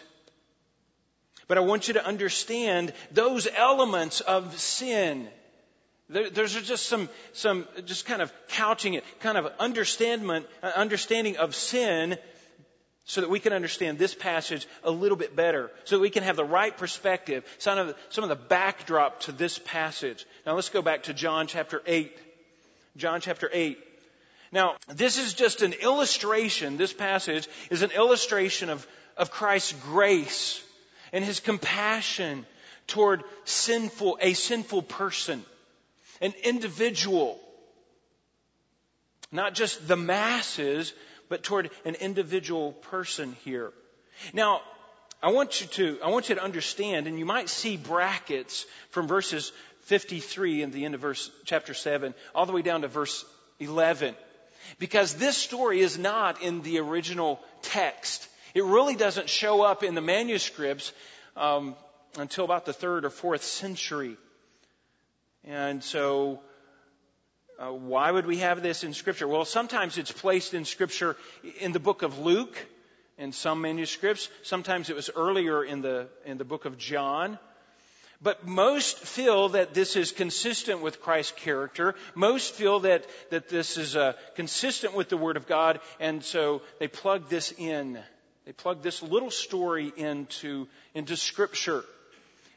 but 1.48 1.56
I 1.56 1.62
want 1.62 1.88
you 1.88 1.94
to 1.94 2.06
understand 2.06 2.92
those 3.10 3.48
elements 3.56 4.20
of 4.20 4.56
sin. 4.58 5.28
there's 6.08 6.54
just 6.62 6.86
some, 6.86 7.08
some, 7.32 7.66
just 7.86 8.04
kind 8.04 8.22
of 8.22 8.32
couching 8.48 8.94
it, 8.94 9.04
kind 9.20 9.38
of 9.38 9.50
understanding, 9.58 10.44
uh, 10.62 10.66
understanding 10.76 11.38
of 11.38 11.54
sin 11.54 12.18
so 13.08 13.22
that 13.22 13.30
we 13.30 13.40
can 13.40 13.54
understand 13.54 13.98
this 13.98 14.14
passage 14.14 14.68
a 14.84 14.90
little 14.90 15.16
bit 15.16 15.34
better, 15.34 15.70
so 15.84 15.96
that 15.96 16.02
we 16.02 16.10
can 16.10 16.22
have 16.22 16.36
the 16.36 16.44
right 16.44 16.76
perspective, 16.76 17.42
some 17.56 17.78
of 17.78 17.86
the, 17.88 17.96
some 18.10 18.22
of 18.22 18.28
the 18.28 18.36
backdrop 18.36 19.20
to 19.20 19.32
this 19.32 19.58
passage. 19.58 20.26
Now 20.44 20.54
let's 20.54 20.68
go 20.68 20.82
back 20.82 21.04
to 21.04 21.14
John 21.14 21.46
chapter 21.46 21.82
8. 21.86 22.14
John 22.98 23.22
chapter 23.22 23.48
8. 23.50 23.78
Now, 24.52 24.76
this 24.88 25.18
is 25.18 25.32
just 25.32 25.62
an 25.62 25.72
illustration, 25.72 26.76
this 26.76 26.92
passage 26.92 27.48
is 27.70 27.80
an 27.80 27.92
illustration 27.92 28.68
of, 28.68 28.86
of 29.16 29.30
Christ's 29.30 29.72
grace 29.84 30.62
and 31.10 31.24
his 31.24 31.40
compassion 31.40 32.44
toward 32.88 33.24
sinful, 33.44 34.18
a 34.20 34.34
sinful 34.34 34.82
person, 34.82 35.42
an 36.20 36.34
individual. 36.44 37.40
Not 39.32 39.54
just 39.54 39.88
the 39.88 39.96
masses, 39.96 40.92
but 41.28 41.42
toward 41.42 41.70
an 41.84 41.94
individual 41.96 42.72
person 42.72 43.36
here. 43.44 43.72
Now, 44.32 44.62
I 45.22 45.32
want 45.32 45.60
you 45.60 45.66
to, 45.68 45.98
I 46.02 46.10
want 46.10 46.28
you 46.28 46.36
to 46.36 46.42
understand, 46.42 47.06
and 47.06 47.18
you 47.18 47.24
might 47.24 47.48
see 47.48 47.76
brackets 47.76 48.66
from 48.90 49.08
verses 49.08 49.52
53 49.82 50.62
in 50.62 50.70
the 50.70 50.84
end 50.84 50.94
of 50.94 51.00
verse, 51.00 51.30
chapter 51.44 51.74
7, 51.74 52.14
all 52.34 52.46
the 52.46 52.52
way 52.52 52.62
down 52.62 52.82
to 52.82 52.88
verse 52.88 53.24
11. 53.58 54.14
Because 54.78 55.14
this 55.14 55.36
story 55.36 55.80
is 55.80 55.98
not 55.98 56.42
in 56.42 56.62
the 56.62 56.78
original 56.78 57.40
text. 57.62 58.28
It 58.54 58.64
really 58.64 58.94
doesn't 58.94 59.28
show 59.28 59.62
up 59.62 59.82
in 59.82 59.94
the 59.94 60.00
manuscripts 60.00 60.92
um, 61.36 61.74
until 62.16 62.44
about 62.44 62.64
the 62.64 62.72
third 62.72 63.04
or 63.04 63.10
fourth 63.10 63.42
century. 63.42 64.16
And 65.44 65.82
so, 65.82 66.40
uh, 67.58 67.72
why 67.72 68.10
would 68.10 68.26
we 68.26 68.38
have 68.38 68.62
this 68.62 68.84
in 68.84 68.94
Scripture? 68.94 69.26
Well, 69.26 69.44
sometimes 69.44 69.98
it's 69.98 70.12
placed 70.12 70.54
in 70.54 70.64
Scripture 70.64 71.16
in 71.60 71.72
the 71.72 71.80
book 71.80 72.02
of 72.02 72.18
Luke, 72.18 72.56
in 73.18 73.32
some 73.32 73.60
manuscripts. 73.60 74.28
Sometimes 74.42 74.90
it 74.90 74.96
was 74.96 75.10
earlier 75.14 75.64
in 75.64 75.82
the 75.82 76.08
in 76.24 76.38
the 76.38 76.44
book 76.44 76.64
of 76.64 76.78
John. 76.78 77.38
But 78.20 78.46
most 78.46 78.98
feel 78.98 79.50
that 79.50 79.74
this 79.74 79.94
is 79.94 80.10
consistent 80.10 80.82
with 80.82 81.00
Christ's 81.00 81.32
character. 81.36 81.94
Most 82.16 82.54
feel 82.54 82.80
that, 82.80 83.06
that 83.30 83.48
this 83.48 83.76
is 83.76 83.94
uh, 83.94 84.14
consistent 84.34 84.94
with 84.94 85.08
the 85.08 85.16
Word 85.16 85.36
of 85.36 85.46
God, 85.46 85.78
and 86.00 86.24
so 86.24 86.62
they 86.80 86.88
plug 86.88 87.28
this 87.28 87.52
in. 87.56 87.96
They 88.44 88.52
plug 88.52 88.82
this 88.82 89.02
little 89.02 89.30
story 89.30 89.92
into, 89.96 90.66
into 90.94 91.16
scripture. 91.16 91.84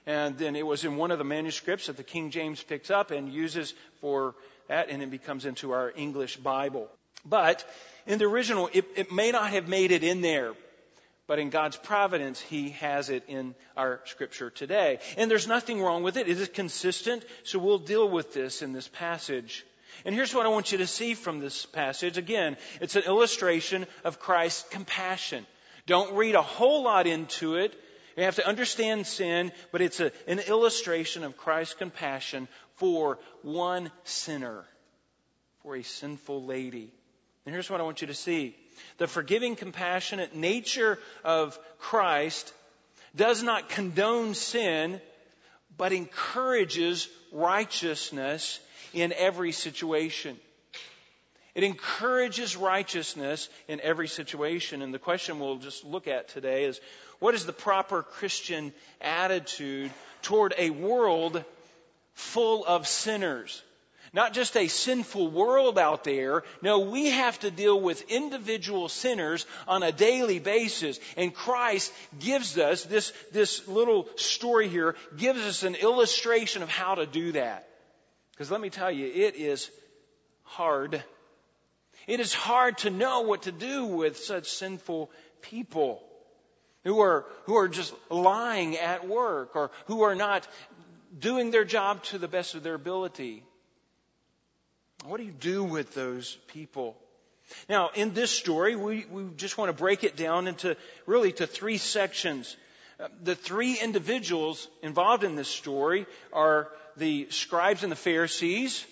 And 0.07 0.35
then 0.37 0.55
it 0.55 0.65
was 0.65 0.83
in 0.83 0.95
one 0.95 1.11
of 1.11 1.19
the 1.19 1.23
manuscripts 1.23 1.87
that 1.87 1.97
the 1.97 2.03
King 2.03 2.31
James 2.31 2.63
picks 2.63 2.89
up 2.89 3.11
and 3.11 3.31
uses 3.31 3.75
for 3.99 4.33
and 4.71 5.01
it 5.01 5.11
becomes 5.11 5.45
into 5.45 5.71
our 5.71 5.91
English 5.95 6.37
Bible. 6.37 6.87
But 7.25 7.63
in 8.07 8.17
the 8.19 8.25
original, 8.25 8.69
it, 8.73 8.85
it 8.95 9.11
may 9.11 9.31
not 9.31 9.51
have 9.51 9.67
made 9.67 9.91
it 9.91 10.03
in 10.03 10.21
there. 10.21 10.53
But 11.27 11.39
in 11.39 11.49
God's 11.49 11.77
providence, 11.77 12.41
He 12.41 12.71
has 12.71 13.09
it 13.09 13.23
in 13.27 13.55
our 13.77 14.01
scripture 14.05 14.49
today. 14.49 14.99
And 15.17 15.29
there's 15.29 15.47
nothing 15.47 15.81
wrong 15.81 16.03
with 16.03 16.17
it. 16.17 16.27
It 16.27 16.39
is 16.39 16.49
consistent, 16.49 17.23
so 17.43 17.59
we'll 17.59 17.77
deal 17.77 18.09
with 18.09 18.33
this 18.33 18.61
in 18.61 18.73
this 18.73 18.87
passage. 18.87 19.65
And 20.03 20.15
here's 20.15 20.33
what 20.33 20.45
I 20.45 20.49
want 20.49 20.71
you 20.71 20.79
to 20.79 20.87
see 20.87 21.13
from 21.13 21.39
this 21.39 21.65
passage. 21.65 22.17
Again, 22.17 22.57
it's 22.81 22.95
an 22.95 23.03
illustration 23.03 23.85
of 24.03 24.19
Christ's 24.19 24.67
compassion. 24.69 25.45
Don't 25.85 26.15
read 26.15 26.35
a 26.35 26.41
whole 26.41 26.83
lot 26.83 27.07
into 27.07 27.55
it. 27.55 27.75
You 28.17 28.23
have 28.23 28.35
to 28.35 28.47
understand 28.47 29.07
sin, 29.07 29.51
but 29.71 29.81
it's 29.81 29.99
a, 29.99 30.11
an 30.27 30.39
illustration 30.39 31.23
of 31.23 31.37
Christ's 31.37 31.75
compassion 31.75 32.47
for 32.75 33.19
one 33.41 33.91
sinner, 34.03 34.65
for 35.63 35.75
a 35.75 35.83
sinful 35.83 36.43
lady. 36.45 36.91
And 37.45 37.53
here's 37.53 37.69
what 37.69 37.79
I 37.79 37.83
want 37.83 38.01
you 38.01 38.07
to 38.07 38.13
see. 38.13 38.55
The 38.97 39.07
forgiving, 39.07 39.55
compassionate 39.55 40.35
nature 40.35 40.99
of 41.23 41.57
Christ 41.79 42.53
does 43.15 43.43
not 43.43 43.69
condone 43.69 44.33
sin, 44.33 45.01
but 45.77 45.93
encourages 45.93 47.07
righteousness 47.31 48.59
in 48.93 49.13
every 49.13 49.51
situation. 49.51 50.37
It 51.53 51.63
encourages 51.63 52.55
righteousness 52.55 53.49
in 53.67 53.81
every 53.81 54.07
situation. 54.07 54.81
And 54.81 54.93
the 54.93 54.99
question 54.99 55.39
we'll 55.39 55.57
just 55.57 55.83
look 55.83 56.07
at 56.07 56.29
today 56.29 56.63
is 56.63 56.79
what 57.19 57.35
is 57.35 57.45
the 57.45 57.53
proper 57.53 58.03
Christian 58.03 58.73
attitude 59.01 59.91
toward 60.21 60.53
a 60.57 60.69
world 60.69 61.43
full 62.13 62.65
of 62.65 62.87
sinners? 62.87 63.61
Not 64.13 64.33
just 64.33 64.57
a 64.57 64.67
sinful 64.67 65.29
world 65.29 65.79
out 65.79 66.03
there. 66.03 66.43
No, 66.61 66.79
we 66.79 67.09
have 67.11 67.39
to 67.39 67.51
deal 67.51 67.79
with 67.79 68.11
individual 68.11 68.89
sinners 68.89 69.45
on 69.67 69.83
a 69.83 69.93
daily 69.93 70.39
basis. 70.39 70.99
And 71.15 71.33
Christ 71.33 71.93
gives 72.19 72.57
us 72.57 72.83
this, 72.83 73.13
this 73.31 73.65
little 73.69 74.09
story 74.17 74.67
here, 74.67 74.95
gives 75.17 75.39
us 75.41 75.63
an 75.63 75.75
illustration 75.75 76.61
of 76.61 76.69
how 76.69 76.95
to 76.95 77.05
do 77.05 77.33
that. 77.33 77.67
Because 78.31 78.51
let 78.51 78.59
me 78.59 78.69
tell 78.69 78.91
you, 78.91 79.05
it 79.05 79.35
is 79.35 79.69
hard 80.43 81.01
it 82.07 82.19
is 82.19 82.33
hard 82.33 82.77
to 82.79 82.89
know 82.89 83.21
what 83.21 83.43
to 83.43 83.51
do 83.51 83.85
with 83.85 84.17
such 84.17 84.49
sinful 84.49 85.11
people 85.41 86.03
who 86.83 86.99
are, 86.99 87.25
who 87.45 87.55
are 87.55 87.67
just 87.67 87.93
lying 88.09 88.77
at 88.77 89.07
work 89.07 89.55
or 89.55 89.71
who 89.85 90.01
are 90.01 90.15
not 90.15 90.47
doing 91.17 91.51
their 91.51 91.65
job 91.65 92.03
to 92.03 92.17
the 92.17 92.27
best 92.27 92.55
of 92.55 92.63
their 92.63 92.75
ability. 92.75 93.43
What 95.05 95.17
do 95.17 95.23
you 95.23 95.31
do 95.31 95.63
with 95.63 95.93
those 95.93 96.37
people? 96.47 96.95
Now, 97.67 97.89
in 97.95 98.13
this 98.13 98.31
story, 98.31 98.75
we, 98.75 99.05
we 99.09 99.25
just 99.35 99.57
want 99.57 99.69
to 99.69 99.77
break 99.77 100.03
it 100.03 100.15
down 100.15 100.47
into 100.47 100.77
really 101.05 101.31
to 101.33 101.47
three 101.47 101.77
sections. 101.77 102.55
Uh, 102.99 103.07
the 103.23 103.35
three 103.35 103.77
individuals 103.79 104.67
involved 104.81 105.23
in 105.23 105.35
this 105.35 105.49
story 105.49 106.05
are 106.31 106.69
the 106.97 107.27
scribes 107.29 107.83
and 107.83 107.91
the 107.91 107.97
Pharisees, 107.97 108.85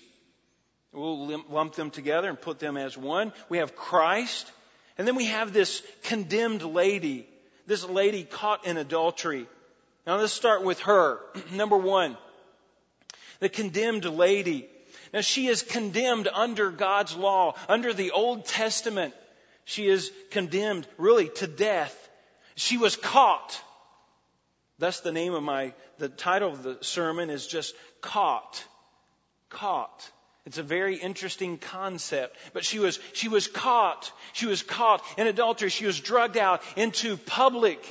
We'll 0.92 1.44
lump 1.48 1.74
them 1.74 1.90
together 1.90 2.28
and 2.28 2.40
put 2.40 2.58
them 2.58 2.76
as 2.76 2.96
one. 2.96 3.32
We 3.48 3.58
have 3.58 3.76
Christ, 3.76 4.50
and 4.98 5.06
then 5.06 5.14
we 5.14 5.26
have 5.26 5.52
this 5.52 5.82
condemned 6.02 6.62
lady, 6.62 7.28
this 7.66 7.84
lady 7.84 8.24
caught 8.24 8.66
in 8.66 8.76
adultery. 8.76 9.46
Now 10.06 10.16
let's 10.16 10.32
start 10.32 10.64
with 10.64 10.80
her. 10.80 11.20
Number 11.52 11.76
one, 11.76 12.16
the 13.38 13.48
condemned 13.48 14.04
lady. 14.04 14.68
Now 15.12 15.20
she 15.20 15.46
is 15.46 15.62
condemned 15.62 16.28
under 16.28 16.70
God's 16.70 17.14
law, 17.14 17.54
under 17.68 17.92
the 17.92 18.10
Old 18.10 18.46
Testament. 18.46 19.14
She 19.64 19.86
is 19.86 20.10
condemned 20.30 20.88
really 20.98 21.28
to 21.36 21.46
death. 21.46 21.96
She 22.56 22.76
was 22.76 22.96
caught. 22.96 23.62
Thus 24.78 25.00
the 25.00 25.12
name 25.12 25.34
of 25.34 25.42
my, 25.42 25.72
the 25.98 26.08
title 26.08 26.50
of 26.50 26.62
the 26.62 26.78
sermon 26.80 27.30
is 27.30 27.46
just 27.46 27.74
caught. 28.00 28.64
Caught. 29.50 30.10
It's 30.46 30.58
a 30.58 30.62
very 30.62 30.96
interesting 30.96 31.58
concept. 31.58 32.36
But 32.52 32.64
she 32.64 32.78
was, 32.78 32.98
she 33.12 33.28
was 33.28 33.46
caught. 33.46 34.10
She 34.32 34.46
was 34.46 34.62
caught 34.62 35.02
in 35.18 35.26
adultery. 35.26 35.68
She 35.68 35.86
was 35.86 36.00
drugged 36.00 36.38
out 36.38 36.62
into 36.76 37.16
public 37.16 37.84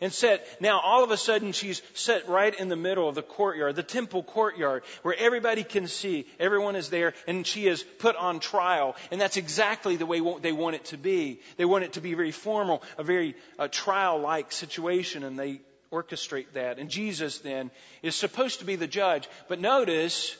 and 0.00 0.12
set. 0.12 0.60
Now 0.60 0.80
all 0.80 1.02
of 1.02 1.10
a 1.10 1.16
sudden 1.16 1.52
she's 1.52 1.82
set 1.94 2.28
right 2.28 2.54
in 2.58 2.68
the 2.68 2.76
middle 2.76 3.08
of 3.08 3.14
the 3.14 3.22
courtyard, 3.22 3.76
the 3.76 3.82
temple 3.82 4.22
courtyard, 4.22 4.82
where 5.02 5.16
everybody 5.18 5.64
can 5.64 5.88
see. 5.88 6.26
Everyone 6.38 6.76
is 6.76 6.90
there 6.90 7.14
and 7.26 7.46
she 7.46 7.66
is 7.66 7.82
put 7.82 8.16
on 8.16 8.40
trial. 8.40 8.96
And 9.10 9.20
that's 9.20 9.36
exactly 9.36 9.96
the 9.96 10.06
way 10.06 10.20
they 10.40 10.52
want 10.52 10.76
it 10.76 10.84
to 10.86 10.98
be. 10.98 11.40
They 11.56 11.64
want 11.64 11.84
it 11.84 11.94
to 11.94 12.00
be 12.00 12.14
very 12.14 12.32
formal, 12.32 12.82
a 12.98 13.04
very 13.04 13.34
uh, 13.58 13.68
trial-like 13.68 14.52
situation 14.52 15.24
and 15.24 15.38
they 15.38 15.60
orchestrate 15.92 16.52
that. 16.54 16.78
And 16.78 16.90
Jesus 16.90 17.38
then 17.38 17.70
is 18.02 18.14
supposed 18.14 18.60
to 18.60 18.64
be 18.64 18.76
the 18.76 18.86
judge. 18.86 19.28
But 19.48 19.60
notice, 19.60 20.36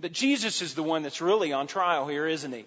that 0.00 0.12
Jesus 0.12 0.62
is 0.62 0.74
the 0.74 0.82
one 0.82 1.02
that's 1.02 1.20
really 1.20 1.52
on 1.52 1.66
trial 1.66 2.06
here, 2.06 2.26
isn't 2.26 2.52
he? 2.52 2.66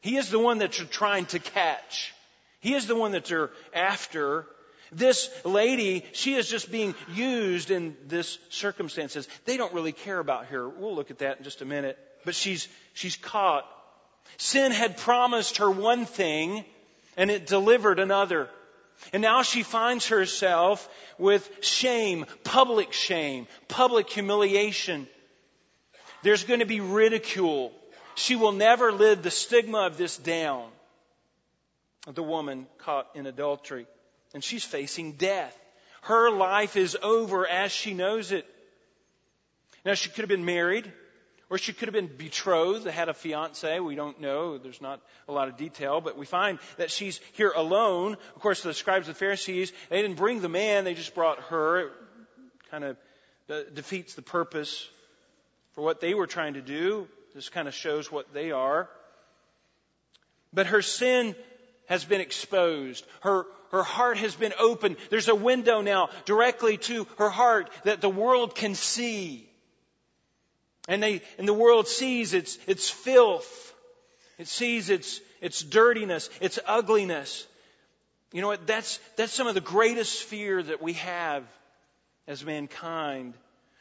He 0.00 0.16
is 0.16 0.30
the 0.30 0.38
one 0.38 0.58
that 0.58 0.78
you're 0.78 0.86
trying 0.86 1.26
to 1.26 1.38
catch. 1.38 2.14
He 2.60 2.74
is 2.74 2.86
the 2.86 2.96
one 2.96 3.12
that 3.12 3.30
you're 3.30 3.50
after. 3.74 4.46
This 4.92 5.30
lady, 5.44 6.04
she 6.12 6.34
is 6.34 6.48
just 6.48 6.70
being 6.70 6.94
used 7.14 7.70
in 7.70 7.96
this 8.06 8.38
circumstances. 8.50 9.28
They 9.44 9.56
don't 9.56 9.74
really 9.74 9.92
care 9.92 10.18
about 10.18 10.46
her. 10.46 10.68
We'll 10.68 10.94
look 10.94 11.10
at 11.10 11.18
that 11.18 11.38
in 11.38 11.44
just 11.44 11.62
a 11.62 11.64
minute. 11.64 11.98
But 12.24 12.34
she's, 12.34 12.68
she's 12.94 13.16
caught. 13.16 13.64
Sin 14.38 14.72
had 14.72 14.96
promised 14.96 15.58
her 15.58 15.70
one 15.70 16.06
thing 16.06 16.64
and 17.16 17.30
it 17.30 17.46
delivered 17.46 17.98
another. 17.98 18.48
And 19.12 19.22
now 19.22 19.42
she 19.42 19.62
finds 19.62 20.08
herself 20.08 20.88
with 21.18 21.48
shame, 21.60 22.26
public 22.44 22.92
shame, 22.92 23.46
public 23.68 24.10
humiliation. 24.10 25.06
There's 26.22 26.44
going 26.44 26.60
to 26.60 26.66
be 26.66 26.80
ridicule. 26.80 27.72
She 28.14 28.36
will 28.36 28.52
never 28.52 28.92
live 28.92 29.22
the 29.22 29.30
stigma 29.30 29.86
of 29.86 29.96
this 29.96 30.16
down. 30.16 30.68
The 32.06 32.22
woman 32.22 32.66
caught 32.78 33.08
in 33.14 33.26
adultery. 33.26 33.86
And 34.34 34.42
she's 34.42 34.64
facing 34.64 35.12
death. 35.12 35.56
Her 36.02 36.30
life 36.30 36.76
is 36.76 36.96
over 37.02 37.46
as 37.46 37.72
she 37.72 37.94
knows 37.94 38.32
it. 38.32 38.46
Now, 39.84 39.94
she 39.94 40.08
could 40.08 40.22
have 40.22 40.28
been 40.28 40.44
married, 40.44 40.92
or 41.48 41.58
she 41.58 41.72
could 41.72 41.88
have 41.88 41.94
been 41.94 42.16
betrothed, 42.16 42.86
had 42.86 43.08
a 43.08 43.14
fiance. 43.14 43.78
We 43.80 43.94
don't 43.94 44.20
know. 44.20 44.58
There's 44.58 44.80
not 44.80 45.00
a 45.28 45.32
lot 45.32 45.48
of 45.48 45.56
detail, 45.56 46.00
but 46.00 46.16
we 46.16 46.26
find 46.26 46.58
that 46.76 46.90
she's 46.90 47.20
here 47.32 47.52
alone. 47.54 48.16
Of 48.34 48.42
course, 48.42 48.62
the 48.62 48.74
scribes 48.74 49.08
and 49.08 49.16
Pharisees, 49.16 49.72
they 49.90 50.02
didn't 50.02 50.16
bring 50.16 50.40
the 50.40 50.48
man, 50.48 50.84
they 50.84 50.94
just 50.94 51.14
brought 51.14 51.40
her. 51.44 51.86
It 51.86 51.92
kind 52.70 52.84
of 52.84 52.96
uh, 53.48 53.60
defeats 53.74 54.14
the 54.14 54.22
purpose 54.22 54.88
for 55.76 55.82
what 55.82 56.00
they 56.00 56.14
were 56.14 56.26
trying 56.26 56.54
to 56.54 56.62
do. 56.62 57.06
This 57.34 57.50
kind 57.50 57.68
of 57.68 57.74
shows 57.74 58.10
what 58.10 58.32
they 58.32 58.50
are. 58.50 58.88
But 60.52 60.68
her 60.68 60.82
sin 60.82 61.36
has 61.86 62.04
been 62.04 62.22
exposed. 62.22 63.06
Her, 63.20 63.44
her 63.70 63.82
heart 63.82 64.16
has 64.16 64.34
been 64.34 64.54
opened. 64.58 64.96
There's 65.10 65.28
a 65.28 65.34
window 65.34 65.82
now 65.82 66.08
directly 66.24 66.78
to 66.78 67.06
her 67.18 67.28
heart 67.28 67.70
that 67.84 68.00
the 68.00 68.08
world 68.08 68.54
can 68.54 68.74
see. 68.74 69.48
And 70.88 71.02
they, 71.02 71.20
and 71.36 71.46
the 71.46 71.52
world 71.52 71.88
sees 71.88 72.32
its, 72.32 72.58
its 72.66 72.88
filth. 72.88 73.74
It 74.38 74.48
sees 74.48 74.88
its, 74.88 75.20
its 75.42 75.62
dirtiness, 75.62 76.30
its 76.40 76.58
ugliness. 76.66 77.46
You 78.32 78.40
know 78.40 78.48
what? 78.48 78.66
That's, 78.66 78.98
that's 79.16 79.32
some 79.32 79.46
of 79.46 79.54
the 79.54 79.60
greatest 79.60 80.22
fear 80.22 80.62
that 80.62 80.80
we 80.80 80.94
have 80.94 81.44
as 82.26 82.44
mankind 82.44 83.34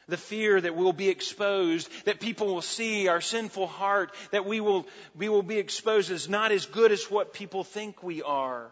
the 0.08 0.18
fear 0.18 0.60
that 0.60 0.76
we'll 0.76 0.94
be 0.94 1.10
exposed, 1.10 1.90
that 2.06 2.20
people 2.20 2.48
will 2.48 2.62
see 2.62 3.08
our 3.08 3.22
sinful 3.22 3.68
heart, 3.68 4.14
that 4.32 4.46
we 4.46 4.60
will, 4.60 4.86
we 5.16 5.30
will 5.30 5.44
be 5.44 5.58
exposed 5.58 6.12
as 6.12 6.30
not 6.30 6.52
as 6.52 6.66
good 6.66 6.92
as 6.92 7.10
what 7.10 7.34
people 7.34 7.64
think 7.64 8.04
we 8.04 8.22
are. 8.22 8.72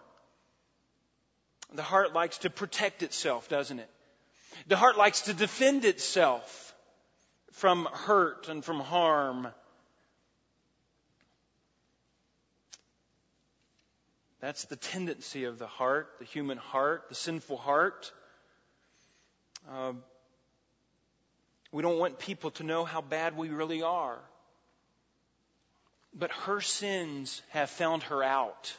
The 1.74 1.84
heart 1.84 2.14
likes 2.14 2.40
to 2.40 2.50
protect 2.50 3.02
itself, 3.02 3.50
doesn't 3.50 3.80
it? 3.80 3.90
The 4.68 4.78
heart 4.78 4.98
likes 4.98 5.22
to 5.22 5.34
defend 5.34 5.86
itself 5.86 6.76
from 7.52 7.88
hurt 7.92 8.48
and 8.48 8.64
from 8.64 8.80
harm. 8.80 9.48
That's 14.40 14.66
the 14.66 14.76
tendency 14.76 15.46
of 15.46 15.58
the 15.58 15.68
heart, 15.68 16.10
the 16.20 16.26
human 16.26 16.58
heart, 16.58 17.06
the 17.10 17.16
sinful 17.16 17.58
heart. 17.58 18.12
Uh, 19.72 19.94
we 21.74 21.82
don't 21.82 21.98
want 21.98 22.20
people 22.20 22.52
to 22.52 22.64
know 22.64 22.86
how 22.86 23.02
bad 23.02 23.36
we 23.36 23.50
really 23.50 23.82
are. 23.82 24.20
But 26.14 26.32
her 26.32 26.62
sins 26.62 27.42
have 27.50 27.70
found 27.72 28.04
her 28.04 28.24
out. 28.24 28.72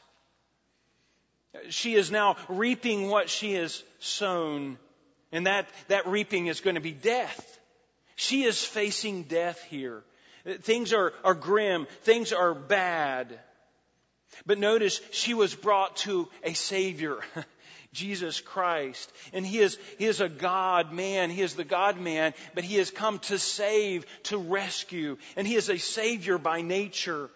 She 1.71 1.95
is 1.97 2.13
now 2.13 2.37
reaping 2.49 3.09
what 3.09 3.29
she 3.29 3.55
has 3.55 3.83
sown, 3.99 4.79
and 5.33 5.47
that, 5.47 5.69
that 5.89 6.07
reaping 6.07 6.47
is 6.47 6.61
going 6.61 6.77
to 6.77 6.81
be 6.81 6.93
death. 6.93 7.59
She 8.15 8.45
is 8.45 8.63
facing 8.63 9.25
death 9.25 9.61
here. 9.65 10.05
Things 10.61 10.93
are, 10.93 11.13
are 11.25 11.35
grim. 11.35 11.89
Things 12.03 12.33
are 12.33 12.55
bad. 12.55 13.41
But 14.47 14.59
notice 14.59 15.01
she 15.11 15.35
was 15.35 15.53
brought 15.53 15.97
to 15.99 16.29
a 16.45 16.55
Savior. 16.55 17.19
Jesus 17.95 18.41
Christ. 18.41 19.11
And 19.33 19.47
He 19.47 19.61
is, 19.61 19.79
He 19.99 20.05
is 20.05 20.21
a 20.21 20.29
God 20.29 20.93
man. 20.93 21.31
He 21.31 21.41
is 21.41 21.55
the 21.55 21.65
God 21.65 21.99
man, 21.99 22.35
but 22.55 22.65
He 22.65 22.77
has 22.77 22.91
come 22.91 23.21
to 23.21 23.39
save, 23.39 24.05
to 24.25 24.37
rescue. 24.37 25.17
And 25.37 25.47
He 25.47 25.55
is 25.55 25.71
a 25.71 25.79
Savior 25.79 26.37
by 26.37 26.61
nature. 26.61 27.31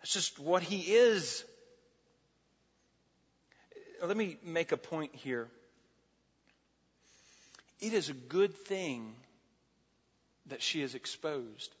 That's 0.00 0.12
just 0.12 0.38
what 0.38 0.62
He 0.62 0.80
is. 0.80 1.44
Uh, 4.02 4.06
let 4.06 4.16
me 4.16 4.36
make 4.44 4.72
a 4.72 4.76
point 4.76 5.14
here. 5.14 5.48
It 7.80 7.94
is 7.94 8.10
a 8.10 8.14
good 8.14 8.54
thing 8.54 9.14
that 10.46 10.60
she 10.60 10.82
is 10.82 10.94
exposed. 10.94 11.74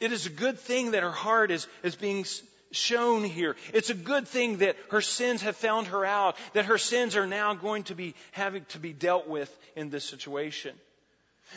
It 0.00 0.12
is 0.12 0.26
a 0.26 0.30
good 0.30 0.58
thing 0.58 0.92
that 0.92 1.02
her 1.02 1.10
heart 1.10 1.50
is, 1.50 1.66
is 1.82 1.96
being 1.96 2.24
shown 2.70 3.24
here. 3.24 3.56
It's 3.72 3.90
a 3.90 3.94
good 3.94 4.28
thing 4.28 4.58
that 4.58 4.76
her 4.90 5.00
sins 5.00 5.42
have 5.42 5.56
found 5.56 5.88
her 5.88 6.04
out, 6.04 6.36
that 6.54 6.66
her 6.66 6.78
sins 6.78 7.16
are 7.16 7.26
now 7.26 7.54
going 7.54 7.84
to 7.84 7.94
be 7.94 8.14
having 8.32 8.64
to 8.70 8.78
be 8.78 8.92
dealt 8.92 9.28
with 9.28 9.54
in 9.76 9.90
this 9.90 10.04
situation. 10.04 10.74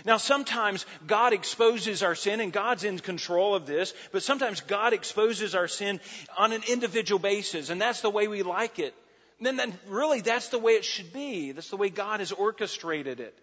Now 0.05 0.17
sometimes 0.17 0.85
God 1.05 1.33
exposes 1.33 2.01
our 2.01 2.15
sin 2.15 2.39
and 2.39 2.53
God's 2.53 2.83
in 2.83 2.99
control 2.99 3.55
of 3.55 3.65
this, 3.65 3.93
but 4.11 4.23
sometimes 4.23 4.61
God 4.61 4.93
exposes 4.93 5.53
our 5.53 5.67
sin 5.67 5.99
on 6.37 6.53
an 6.53 6.63
individual 6.69 7.19
basis 7.19 7.69
and 7.69 7.81
that's 7.81 8.01
the 8.01 8.09
way 8.09 8.27
we 8.27 8.43
like 8.43 8.79
it. 8.79 8.95
And 9.37 9.45
then, 9.45 9.57
then 9.57 9.79
really 9.87 10.21
that's 10.21 10.49
the 10.49 10.59
way 10.59 10.73
it 10.73 10.85
should 10.85 11.11
be. 11.11 11.51
That's 11.51 11.69
the 11.69 11.77
way 11.77 11.89
God 11.89 12.19
has 12.19 12.31
orchestrated 12.31 13.19
it. 13.19 13.37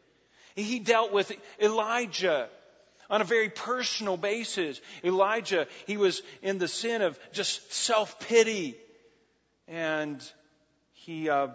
He 0.55 0.79
dealt 0.79 1.13
with 1.13 1.31
Elijah 1.61 2.49
on 3.11 3.21
a 3.21 3.25
very 3.25 3.49
personal 3.49 4.17
basis. 4.17 4.81
Elijah, 5.05 5.67
he 5.87 5.97
was 5.97 6.23
in 6.43 6.59
the 6.59 6.69
sin 6.69 7.03
of 7.03 7.19
just 7.33 7.73
self-pity. 7.73 8.77
And 9.67 10.23
he, 10.93 11.29
uh, 11.29 11.49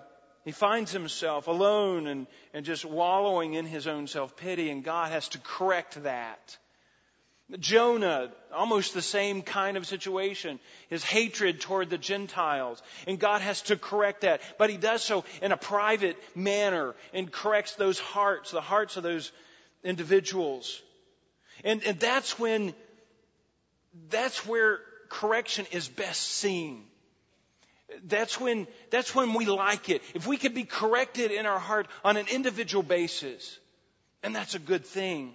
he 0.45 0.51
finds 0.51 0.91
himself 0.91 1.47
alone 1.47 2.07
and, 2.07 2.27
and 2.53 2.65
just 2.65 2.85
wallowing 2.85 3.53
in 3.53 3.65
his 3.65 3.87
own 3.87 4.07
self-pity 4.07 4.69
and 4.69 4.83
God 4.83 5.11
has 5.11 5.29
to 5.29 5.39
correct 5.39 6.03
that. 6.03 6.57
Jonah, 7.59 8.31
almost 8.53 8.93
the 8.93 9.01
same 9.01 9.41
kind 9.41 9.77
of 9.77 9.85
situation. 9.85 10.59
His 10.89 11.03
hatred 11.03 11.61
toward 11.61 11.89
the 11.89 11.97
Gentiles. 11.97 12.81
And 13.05 13.19
God 13.19 13.41
has 13.41 13.61
to 13.63 13.75
correct 13.75 14.21
that. 14.21 14.41
But 14.57 14.69
he 14.69 14.77
does 14.77 15.03
so 15.03 15.23
in 15.41 15.51
a 15.51 15.57
private 15.57 16.17
manner 16.35 16.95
and 17.13 17.31
corrects 17.31 17.75
those 17.75 17.99
hearts, 17.99 18.51
the 18.51 18.61
hearts 18.61 18.97
of 18.97 19.03
those 19.03 19.31
individuals. 19.83 20.81
And, 21.63 21.83
and 21.83 21.99
that's 21.99 22.37
when, 22.39 22.73
that's 24.09 24.45
where 24.45 24.79
correction 25.09 25.65
is 25.71 25.87
best 25.87 26.21
seen. 26.21 26.83
That's 28.05 28.39
when, 28.39 28.67
that's 28.89 29.13
when 29.13 29.33
we 29.33 29.45
like 29.45 29.89
it. 29.89 30.01
If 30.15 30.25
we 30.27 30.37
could 30.37 30.55
be 30.55 30.63
corrected 30.63 31.31
in 31.31 31.45
our 31.45 31.59
heart 31.59 31.87
on 32.03 32.17
an 32.17 32.25
individual 32.31 32.83
basis, 32.83 33.59
and 34.23 34.35
that's 34.35 34.55
a 34.55 34.59
good 34.59 34.85
thing. 34.85 35.33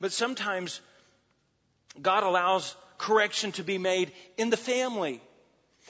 But 0.00 0.12
sometimes 0.12 0.80
God 2.00 2.24
allows 2.24 2.74
correction 2.98 3.52
to 3.52 3.62
be 3.62 3.78
made 3.78 4.12
in 4.36 4.50
the 4.50 4.56
family. 4.56 5.20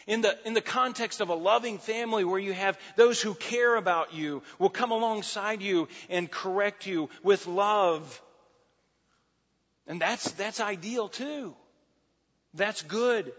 In 0.07 0.21
the, 0.21 0.39
in 0.45 0.55
the 0.55 0.61
context 0.61 1.21
of 1.21 1.31
a 1.31 1.35
loving 1.35 1.79
family 1.79 2.23
where 2.23 2.39
you 2.39 2.53
have 2.53 2.79
those 2.95 3.21
who 3.21 3.35
care 3.35 3.75
about 3.75 4.15
you 4.15 4.43
will 4.59 4.69
come 4.69 4.93
alongside 4.93 5.63
you 5.63 5.89
and 6.09 6.31
correct 6.31 6.87
you 6.87 7.09
with 7.25 7.49
love 7.49 8.23
and 9.87 10.01
that's, 10.01 10.31
that's 10.33 10.61
ideal 10.61 11.09
too. 11.09 11.55
That's 12.55 12.83
good. 12.83 13.33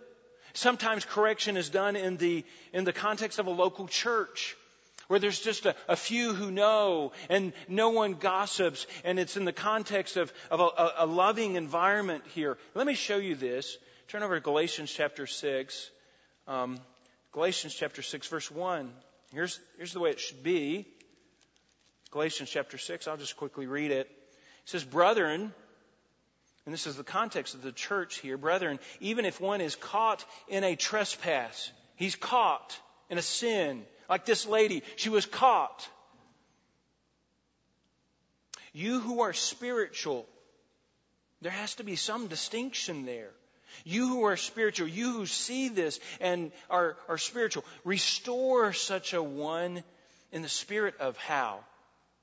Sometimes 0.54 1.06
correction 1.06 1.58
is 1.58 1.70
done 1.70 1.96
in 1.96 2.18
the, 2.18 2.46
in 2.74 2.84
the 2.84 2.94
context 2.94 3.40
of 3.40 3.48
a 3.48 3.52
local 3.52 3.88
church 3.88 4.56
where 5.08 5.20
there's 5.20 5.40
just 5.40 5.66
a, 5.66 5.76
a, 5.88 5.96
few 5.96 6.34
who 6.34 6.52
know 6.52 7.12
and 7.30 7.54
no 7.68 7.90
one 7.90 8.14
gossips 8.14 8.88
and 9.06 9.20
it's 9.20 9.38
in 9.38 9.46
the 9.46 9.54
context 9.54 10.18
of, 10.18 10.34
of 10.52 10.60
a, 10.60 10.92
a, 11.00 11.06
loving 11.06 11.56
environment 11.56 12.24
here. 12.34 12.58
Let 12.76 12.88
me 12.88 12.94
show 12.94 13.18
you 13.18 13.36
this. 13.36 13.78
Turn 14.10 14.24
over 14.24 14.36
to 14.36 14.42
Galatians 14.42 14.92
chapter 14.92 15.28
6. 15.28 15.90
Um, 16.48 16.80
Galatians 17.32 17.74
chapter 17.74 18.02
6 18.02 18.28
verse 18.28 18.52
1. 18.52 18.92
Here's, 19.34 19.60
here's 19.78 19.94
the 19.94 20.00
way 20.00 20.12
it 20.12 20.20
should 20.20 20.44
be. 20.44 20.88
Galatians 22.12 22.50
chapter 22.50 22.78
6, 22.78 23.08
I'll 23.08 23.18
just 23.18 23.36
quickly 23.36 23.68
read 23.68 23.92
it. 23.92 24.08
It 24.08 24.70
says, 24.70 24.84
Brethren, 24.84 25.54
and 26.68 26.74
this 26.74 26.86
is 26.86 26.98
the 26.98 27.04
context 27.06 27.54
of 27.56 27.62
the 27.62 27.72
church 27.72 28.20
here, 28.20 28.38
brethren, 28.38 28.78
even 29.00 29.24
if 29.24 29.40
one 29.40 29.62
is 29.62 29.78
caught 29.78 30.26
in 30.50 30.66
a 30.66 30.76
trespass, 30.76 31.72
he's 31.96 32.18
caught 32.18 32.78
in 33.10 33.18
a 33.18 33.22
sin, 33.22 33.86
like 34.10 34.26
this 34.26 34.46
lady, 34.46 34.84
she 34.98 35.08
was 35.08 35.26
caught. 35.26 35.88
You 38.74 39.00
who 39.00 39.22
are 39.22 39.32
spiritual, 39.32 40.28
there 41.42 41.54
has 41.54 41.76
to 41.76 41.86
be 41.86 41.96
some 41.96 42.28
distinction 42.28 43.06
there. 43.06 43.32
You 43.86 44.10
who 44.10 44.26
are 44.26 44.36
spiritual, 44.36 44.90
you 44.90 45.14
who 45.14 45.26
see 45.26 45.70
this 45.70 46.02
and 46.20 46.52
are, 46.70 46.98
are 47.08 47.18
spiritual, 47.18 47.64
restore 47.86 48.74
such 48.74 49.14
a 49.14 49.24
one 49.24 49.86
in 50.34 50.42
the 50.42 50.50
spirit 50.50 50.96
of 51.00 51.16
how? 51.16 51.62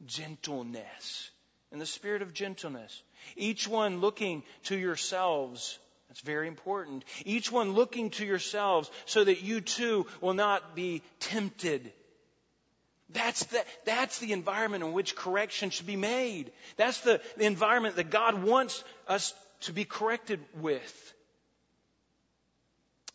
Gentleness. 0.05 1.31
In 1.73 1.79
the 1.79 1.87
spirit 1.87 2.21
of 2.21 2.35
gentleness. 2.35 3.03
Each 3.37 3.67
one 3.67 4.01
looking 4.01 4.43
to 4.65 4.77
yourselves. 4.77 5.79
That's 6.09 6.21
very 6.21 6.49
important. 6.49 7.05
Each 7.25 7.51
one 7.51 7.73
looking 7.73 8.11
to 8.11 8.25
yourselves 8.25 8.91
so 9.07 9.25
that 9.25 9.43
you 9.43 9.61
too 9.61 10.07
will 10.21 10.35
not 10.35 10.75
be 10.77 11.03
tempted. 11.21 11.93
That's 13.11 13.45
the, 13.45 13.65
that's 13.85 14.19
the 14.19 14.33
environment 14.33 14.85
in 14.85 14.93
which 14.93 15.15
correction 15.15 15.71
should 15.71 15.87
be 15.87 15.97
made. 15.97 16.53
That's 16.77 17.01
the, 17.01 17.21
the 17.37 17.45
environment 17.45 17.97
that 17.97 18.11
God 18.11 18.43
wants 18.43 18.83
us 19.09 19.35
to 19.63 19.73
be 19.73 19.85
corrected 19.85 20.41
with. 20.61 21.15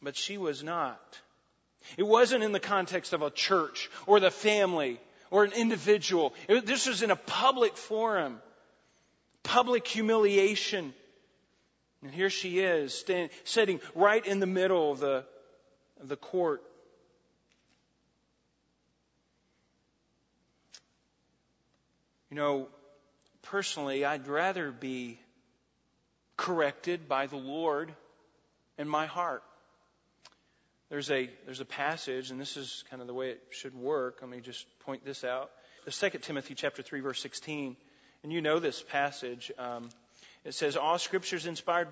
But 0.02 0.16
she 0.16 0.38
was 0.38 0.64
not. 0.64 1.20
It 1.98 2.04
wasn't 2.04 2.44
in 2.44 2.52
the 2.52 2.60
context 2.60 3.14
of 3.14 3.22
a 3.22 3.30
church 3.30 3.90
or 4.06 4.20
the 4.20 4.32
family 4.32 5.00
or 5.32 5.44
an 5.44 5.52
individual. 5.54 6.34
It, 6.48 6.66
this 6.66 6.88
was 6.88 7.04
in 7.04 7.12
a 7.12 7.16
public 7.16 7.76
forum, 7.76 8.42
public 9.44 9.88
humiliation. 9.88 10.94
And 12.02 12.12
here 12.12 12.30
she 12.30 12.60
is, 12.60 12.94
standing, 12.94 13.30
sitting 13.44 13.82
right 13.96 14.26
in 14.26 14.40
the 14.40 14.46
middle 14.46 14.92
of 14.92 15.00
the, 15.00 15.26
of 16.02 16.08
the 16.08 16.16
court. 16.16 16.62
You 22.30 22.38
know, 22.38 22.68
personally, 23.42 24.06
I'd 24.06 24.28
rather 24.28 24.72
be 24.72 25.20
corrected 26.38 27.10
by 27.10 27.26
the 27.28 27.38
Lord 27.38 27.94
in 28.78 28.88
my 28.88 29.08
heart 29.08 29.44
there's 30.90 31.12
a, 31.12 31.30
there's 31.46 31.60
a 31.60 31.66
passage, 31.66 32.32
and 32.32 32.42
this 32.42 32.58
is 32.58 32.84
kind 32.90 33.02
of 33.02 33.08
the 33.08 33.14
way 33.14 33.30
it 33.30 33.42
should 33.52 33.76
work. 33.76 34.20
Let 34.22 34.30
me 34.30 34.42
just 34.42 34.66
point 34.80 35.06
this 35.06 35.24
out. 35.24 35.52
The 35.86 35.92
2 35.92 36.18
Timothy 36.20 36.56
chapter 36.56 36.82
3, 36.82 37.00
verse 37.02 37.22
16. 37.22 37.78
And 38.24 38.32
you 38.34 38.42
know 38.42 38.60
this 38.60 38.82
passage. 38.82 39.52
Um, 39.58 39.90
it 40.44 40.54
says, 40.54 40.76
All 40.78 40.98
scripture 40.98 41.36
is 41.36 41.46
inspired 41.46 41.88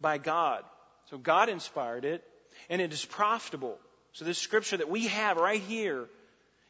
by 0.00 0.18
God. 0.18 0.64
So 1.10 1.18
God 1.18 1.48
inspired 1.48 2.04
it, 2.04 2.24
and 2.68 2.80
it 2.80 2.92
is 2.92 3.04
profitable. 3.04 3.78
So 4.12 4.24
this 4.24 4.38
scripture 4.38 4.76
that 4.76 4.90
we 4.90 5.08
have 5.08 5.36
right 5.36 5.60
here, 5.60 6.06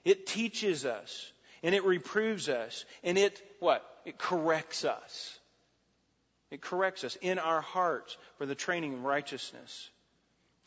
it 0.05 0.27
teaches 0.27 0.85
us, 0.85 1.33
and 1.63 1.75
it 1.75 1.85
reproves 1.85 2.49
us, 2.49 2.85
and 3.03 3.19
it, 3.19 3.41
what? 3.61 3.85
It 4.05 4.19
corrects 4.19 4.85
us. 4.85 5.39
It 6.51 6.61
corrects 6.61 7.05
us 7.05 7.17
in 7.21 7.39
our 7.39 7.61
hearts 7.61 8.17
for 8.39 8.47
the 8.47 8.55
training 8.55 8.95
of 8.95 9.05
righteousness 9.05 9.91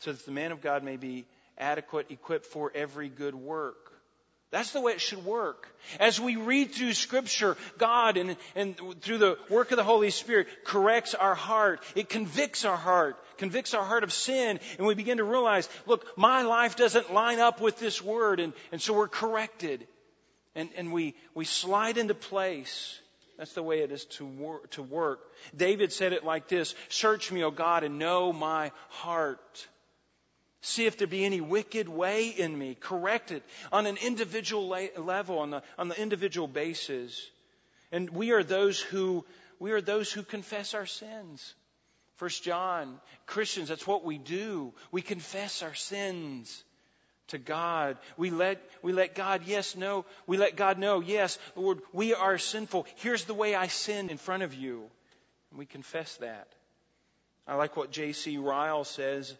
so 0.00 0.12
that 0.12 0.24
the 0.24 0.32
man 0.32 0.52
of 0.52 0.60
God 0.60 0.82
may 0.84 0.96
be 0.96 1.26
adequate, 1.56 2.10
equipped 2.10 2.46
for 2.46 2.70
every 2.74 3.08
good 3.08 3.34
work. 3.34 3.87
That's 4.50 4.72
the 4.72 4.80
way 4.80 4.92
it 4.92 5.00
should 5.00 5.26
work. 5.26 5.68
As 6.00 6.18
we 6.18 6.36
read 6.36 6.72
through 6.72 6.94
Scripture, 6.94 7.58
God 7.76 8.16
and, 8.16 8.36
and 8.54 8.80
through 9.02 9.18
the 9.18 9.38
work 9.50 9.72
of 9.72 9.76
the 9.76 9.84
Holy 9.84 10.10
Spirit 10.10 10.48
corrects 10.64 11.14
our 11.14 11.34
heart. 11.34 11.82
It 11.94 12.08
convicts 12.08 12.64
our 12.64 12.76
heart, 12.76 13.16
convicts 13.36 13.74
our 13.74 13.84
heart 13.84 14.04
of 14.04 14.12
sin, 14.12 14.58
and 14.78 14.86
we 14.86 14.94
begin 14.94 15.18
to 15.18 15.24
realize, 15.24 15.68
look, 15.86 16.16
my 16.16 16.42
life 16.42 16.76
doesn't 16.76 17.12
line 17.12 17.40
up 17.40 17.60
with 17.60 17.78
this 17.78 18.00
word, 18.00 18.40
and, 18.40 18.54
and 18.72 18.80
so 18.80 18.94
we're 18.94 19.08
corrected. 19.08 19.86
And, 20.54 20.70
and 20.76 20.92
we, 20.92 21.14
we 21.34 21.44
slide 21.44 21.98
into 21.98 22.14
place. 22.14 22.98
That's 23.36 23.52
the 23.52 23.62
way 23.62 23.80
it 23.80 23.92
is 23.92 24.06
to, 24.16 24.24
wor- 24.24 24.66
to 24.68 24.82
work. 24.82 25.20
David 25.54 25.92
said 25.92 26.14
it 26.14 26.24
like 26.24 26.48
this 26.48 26.74
Search 26.88 27.30
me, 27.30 27.44
O 27.44 27.50
God, 27.50 27.84
and 27.84 27.98
know 27.98 28.32
my 28.32 28.72
heart. 28.88 29.68
See 30.60 30.86
if 30.86 30.98
there 30.98 31.06
be 31.06 31.24
any 31.24 31.40
wicked 31.40 31.88
way 31.88 32.28
in 32.28 32.56
me. 32.56 32.76
Correct 32.78 33.30
it 33.30 33.44
on 33.70 33.86
an 33.86 33.96
individual 33.96 34.68
level, 34.96 35.38
on 35.38 35.50
the, 35.50 35.62
on 35.78 35.88
the 35.88 36.00
individual 36.00 36.48
basis. 36.48 37.30
And 37.92 38.10
we 38.10 38.32
are 38.32 38.42
those 38.42 38.80
who, 38.80 39.24
we 39.60 39.70
are 39.70 39.80
those 39.80 40.10
who 40.10 40.22
confess 40.22 40.74
our 40.74 40.86
sins. 40.86 41.54
First 42.16 42.42
John, 42.42 42.98
Christians, 43.26 43.68
that's 43.68 43.86
what 43.86 44.04
we 44.04 44.18
do. 44.18 44.72
We 44.90 45.02
confess 45.02 45.62
our 45.62 45.74
sins 45.74 46.64
to 47.28 47.38
God. 47.38 47.96
We 48.16 48.30
let, 48.30 48.60
we 48.82 48.92
let 48.92 49.14
God, 49.14 49.42
yes, 49.46 49.76
no. 49.76 50.04
We 50.26 50.36
let 50.36 50.56
God 50.56 50.78
know, 50.78 51.00
yes, 51.00 51.38
Lord, 51.54 51.80
we 51.92 52.14
are 52.14 52.36
sinful. 52.36 52.86
Here's 52.96 53.24
the 53.24 53.34
way 53.34 53.54
I 53.54 53.68
sin 53.68 54.10
in 54.10 54.18
front 54.18 54.42
of 54.42 54.54
you. 54.54 54.82
And 55.50 55.58
we 55.58 55.66
confess 55.66 56.16
that. 56.16 56.48
I 57.46 57.54
like 57.54 57.76
what 57.76 57.92
J.C. 57.92 58.36
Ryle 58.38 58.84
says 58.84 59.34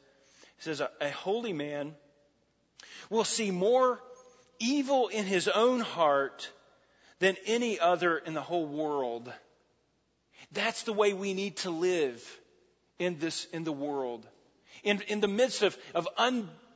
he 0.58 0.64
says, 0.64 0.80
a, 0.80 0.90
a 1.00 1.10
holy 1.10 1.52
man 1.52 1.94
will 3.10 3.24
see 3.24 3.50
more 3.50 4.00
evil 4.58 5.08
in 5.08 5.24
his 5.24 5.48
own 5.48 5.80
heart 5.80 6.50
than 7.20 7.36
any 7.46 7.78
other 7.78 8.18
in 8.18 8.34
the 8.34 8.40
whole 8.40 8.66
world. 8.66 9.32
That's 10.52 10.82
the 10.82 10.92
way 10.92 11.12
we 11.12 11.34
need 11.34 11.56
to 11.58 11.70
live 11.70 12.40
in 12.98 13.18
this, 13.18 13.46
in 13.52 13.64
the 13.64 13.72
world. 13.72 14.26
In, 14.82 15.00
in 15.02 15.20
the 15.20 15.28
midst 15.28 15.62
of, 15.62 15.76
of 15.94 16.08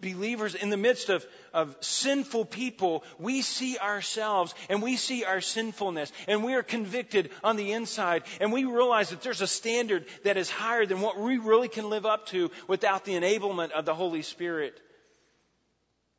unbelievers, 0.02 0.54
in 0.54 0.70
the 0.70 0.76
midst 0.76 1.08
of, 1.08 1.24
of 1.54 1.76
sinful 1.80 2.46
people, 2.46 3.04
we 3.18 3.42
see 3.42 3.78
ourselves 3.78 4.54
and 4.68 4.82
we 4.82 4.96
see 4.96 5.24
our 5.24 5.40
sinfulness 5.40 6.12
and 6.26 6.42
we 6.42 6.54
are 6.54 6.62
convicted 6.62 7.30
on 7.44 7.56
the 7.56 7.72
inside 7.72 8.24
and 8.40 8.52
we 8.52 8.64
realize 8.64 9.10
that 9.10 9.22
there's 9.22 9.40
a 9.40 9.46
standard 9.46 10.04
that 10.24 10.36
is 10.36 10.50
higher 10.50 10.86
than 10.86 11.00
what 11.00 11.18
we 11.18 11.38
really 11.38 11.68
can 11.68 11.88
live 11.88 12.06
up 12.06 12.26
to 12.26 12.50
without 12.68 13.04
the 13.04 13.12
enablement 13.12 13.70
of 13.70 13.84
the 13.84 13.94
Holy 13.94 14.22
Spirit. 14.22 14.78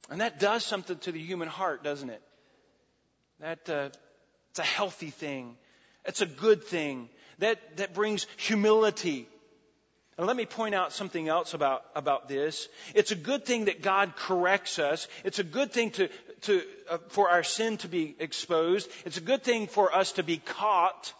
And 0.09 0.21
that 0.21 0.39
does 0.39 0.65
something 0.65 0.97
to 0.99 1.11
the 1.11 1.21
human 1.21 1.47
heart, 1.47 1.83
doesn't 1.83 2.09
it? 2.09 2.21
That, 3.39 3.69
uh, 3.69 3.89
it's 4.51 4.59
a 4.59 4.63
healthy 4.63 5.09
thing. 5.09 5.55
It's 6.05 6.21
a 6.21 6.25
good 6.25 6.63
thing. 6.63 7.09
That, 7.39 7.77
that 7.77 7.93
brings 7.93 8.27
humility. 8.37 9.27
And 10.17 10.27
let 10.27 10.35
me 10.35 10.45
point 10.45 10.75
out 10.75 10.93
something 10.93 11.27
else 11.27 11.53
about, 11.53 11.83
about 11.95 12.27
this. 12.27 12.67
It's 12.93 13.11
a 13.11 13.15
good 13.15 13.45
thing 13.45 13.65
that 13.65 13.81
God 13.81 14.15
corrects 14.15 14.77
us. 14.77 15.07
It's 15.23 15.39
a 15.39 15.43
good 15.43 15.71
thing 15.71 15.89
to, 15.91 16.09
to, 16.41 16.61
uh, 16.89 16.97
for 17.09 17.29
our 17.29 17.43
sin 17.43 17.77
to 17.77 17.87
be 17.87 18.15
exposed. 18.19 18.89
It's 19.05 19.17
a 19.17 19.21
good 19.21 19.43
thing 19.43 19.65
for 19.65 19.95
us 19.95 20.13
to 20.13 20.23
be 20.23 20.37
caught 20.37 21.13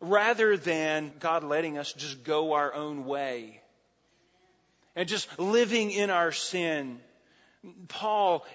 rather 0.00 0.56
than 0.56 1.12
God 1.18 1.42
letting 1.42 1.76
us 1.76 1.92
just 1.92 2.22
go 2.22 2.52
our 2.52 2.72
own 2.72 3.06
way 3.06 3.60
and 4.94 5.08
just 5.08 5.36
living 5.38 5.90
in 5.90 6.10
our 6.10 6.30
sin. 6.30 7.00
Paul 7.88 8.46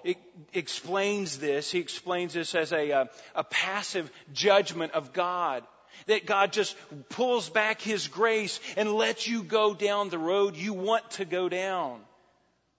explains 0.54 1.40
this. 1.40 1.72
He 1.72 1.80
explains 1.80 2.34
this 2.34 2.56
as 2.56 2.72
a, 2.72 2.90
a, 2.90 3.02
uh, 3.02 3.06
a 3.36 3.44
passive 3.44 4.10
judgment 4.32 4.94
of 4.94 5.12
God 5.12 5.64
that 6.08 6.26
God 6.26 6.54
just 6.54 6.76
pulls 7.10 7.50
back 7.50 7.82
His 7.82 8.08
grace 8.08 8.60
and 8.78 8.94
lets 8.94 9.28
you 9.28 9.44
go 9.44 9.74
down 9.74 10.10
the 10.10 10.18
road 10.18 10.56
you 10.56 10.74
want 10.74 11.10
to 11.12 11.26
go 11.26 11.50
down. 11.50 12.00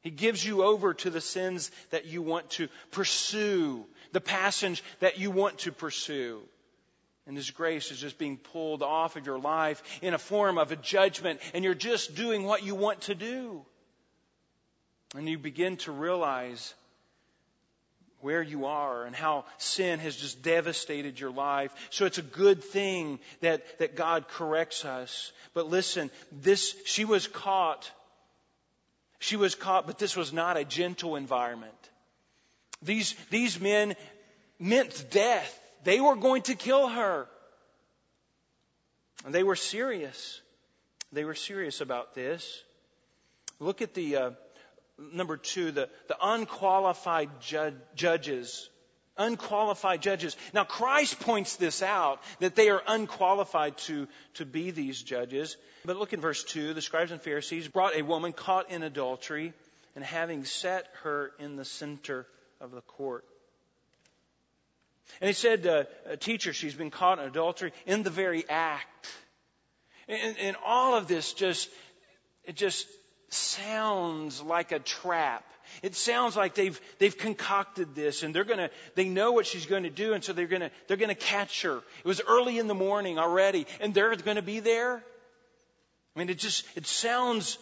He 0.03 0.11
gives 0.11 0.45
you 0.45 0.63
over 0.63 0.95
to 0.95 1.11
the 1.11 1.21
sins 1.21 1.71
that 1.91 2.07
you 2.07 2.23
want 2.23 2.51
to 2.51 2.69
pursue, 2.91 3.85
the 4.13 4.21
passage 4.21 4.83
that 5.01 5.19
you 5.19 5.31
want 5.31 5.59
to 5.59 5.73
pursue. 5.73 6.41
And 7.27 7.37
His 7.37 7.51
grace 7.51 7.91
is 7.91 8.01
just 8.01 8.19
being 8.19 8.39
pulled 8.39 8.83
off 8.83 9.17
of 9.17 9.27
your 9.27 9.39
life 9.39 9.83
in 10.03 10.15
a 10.15 10.19
form 10.19 10.59
of 10.59 10.73
a 10.73 10.77
judgment, 10.77 11.41
and 11.55 11.65
you're 11.65 11.75
just 11.75 12.15
doing 12.15 12.45
what 12.45 12.65
you 12.65 12.75
want 12.75 13.03
to 13.03 13.15
do. 13.15 13.65
And 15.15 15.29
you 15.29 15.39
begin 15.39 15.77
to 15.79 15.93
realize 15.93 16.75
where 18.21 18.43
you 18.43 18.67
are 18.67 19.05
and 19.05 19.17
how 19.17 19.45
sin 19.59 19.99
has 20.01 20.17
just 20.17 20.43
devastated 20.43 21.19
your 21.19 21.31
life. 21.31 21.73
So 21.91 22.07
it's 22.07 22.19
a 22.19 22.23
good 22.23 22.63
thing 22.63 23.19
that, 23.41 23.79
that 23.79 23.97
God 23.97 24.29
corrects 24.29 24.85
us. 24.85 25.33
But 25.55 25.69
listen, 25.69 26.11
this, 26.31 26.75
she 26.85 27.05
was 27.05 27.27
caught 27.27 27.91
She 29.23 29.37
was 29.37 29.55
caught, 29.55 29.87
but 29.87 29.99
this 29.99 30.17
was 30.17 30.33
not 30.33 30.57
a 30.57 30.65
gentle 30.65 31.15
environment. 31.17 31.91
These, 32.83 33.15
these 33.29 33.61
men 33.61 33.95
meant 34.59 35.11
death. 35.11 35.61
They 35.85 36.01
were 36.01 36.17
going 36.17 36.43
to 36.45 36.55
kill 36.55 36.89
her. 36.89 37.29
And 39.27 39.35
they 39.35 39.43
were 39.43 39.57
serious. 39.57 40.41
They 41.13 41.25
were 41.25 41.35
serious 41.35 41.83
about 41.83 42.15
this. 42.15 42.65
Look 43.59 43.83
at 43.83 43.93
the 43.93 44.17
uh, 44.17 44.31
number 45.13 45.37
two, 45.37 45.73
the, 45.73 45.89
the 46.09 46.17
unqualified 46.21 47.31
ju- 47.41 47.75
judges. 47.95 48.69
Unqualified 49.17 50.01
judges. 50.01 50.37
Now, 50.55 50.65
Christ 50.65 51.21
points 51.21 51.57
this 51.57 51.83
out 51.83 52.23
that 52.39 52.55
they 52.55 52.71
are 52.71 52.83
unqualified 52.87 53.77
to, 53.79 54.09
to 54.35 54.47
be 54.47 54.71
these 54.71 55.03
judges. 55.03 55.57
But 55.85 55.97
look 55.97 56.13
in 56.13 56.21
verse 56.21 56.45
2 56.45 56.75
the 56.75 56.83
scribes 56.83 57.11
and 57.11 57.21
Pharisees 57.21 57.69
brought 57.69 57.97
a 57.97 58.03
woman 58.03 58.33
caught 58.33 58.71
in 58.71 58.83
adultery, 58.83 59.53
and 59.97 60.05
having 60.05 60.45
set 60.45 60.87
her 61.03 61.33
in 61.39 61.57
the 61.57 61.65
center 61.65 62.27
of 62.61 62.71
the 62.71 62.81
court. 62.83 63.25
And 65.21 65.29
he 65.29 65.35
said, 65.35 65.67
uh, 65.67 65.85
Teacher, 66.21 66.53
she's 66.53 66.75
been 66.75 66.91
caught 66.91 67.19
in 67.19 67.25
adultery 67.25 67.73
in 67.87 68.03
the 68.03 68.11
very 68.11 68.49
act. 68.49 69.13
And, 70.09 70.37
and 70.39 70.57
all 70.65 70.95
of 70.95 71.09
this 71.09 71.33
just, 71.33 71.69
it 72.45 72.57
just 72.57 72.87
sounds 73.33 74.43
like 74.43 74.73
a 74.73 74.79
trap. 74.79 75.45
It 75.83 75.95
sounds 75.95 76.37
like 76.37 76.55
they've, 76.55 76.81
they've 76.99 77.17
concocted 77.17 77.95
this 77.95 78.23
and 78.23 78.35
they're 78.35 78.45
gonna, 78.45 78.71
they 78.97 79.09
know 79.09 79.33
what 79.33 79.47
she's 79.47 79.67
to 79.67 79.91
do 79.91 80.13
and 80.13 80.23
so 80.23 80.33
they're 80.33 80.47
gonna, 80.47 80.71
they're 80.89 80.97
gonna 80.97 81.15
catch 81.15 81.63
her. 81.63 81.77
It 81.77 82.05
was 82.05 82.21
early 82.27 82.59
in 82.59 82.67
the 82.67 82.75
morning 82.75 83.19
already 83.19 83.67
and 83.81 83.95
they're 83.95 84.15
gonna 84.17 84.43
be 84.43 84.61
there. 84.61 85.03
I 86.17 86.19
mean, 86.19 86.29
it 86.29 86.39
just, 86.39 86.65
it 86.77 86.87
sounds 86.87 87.59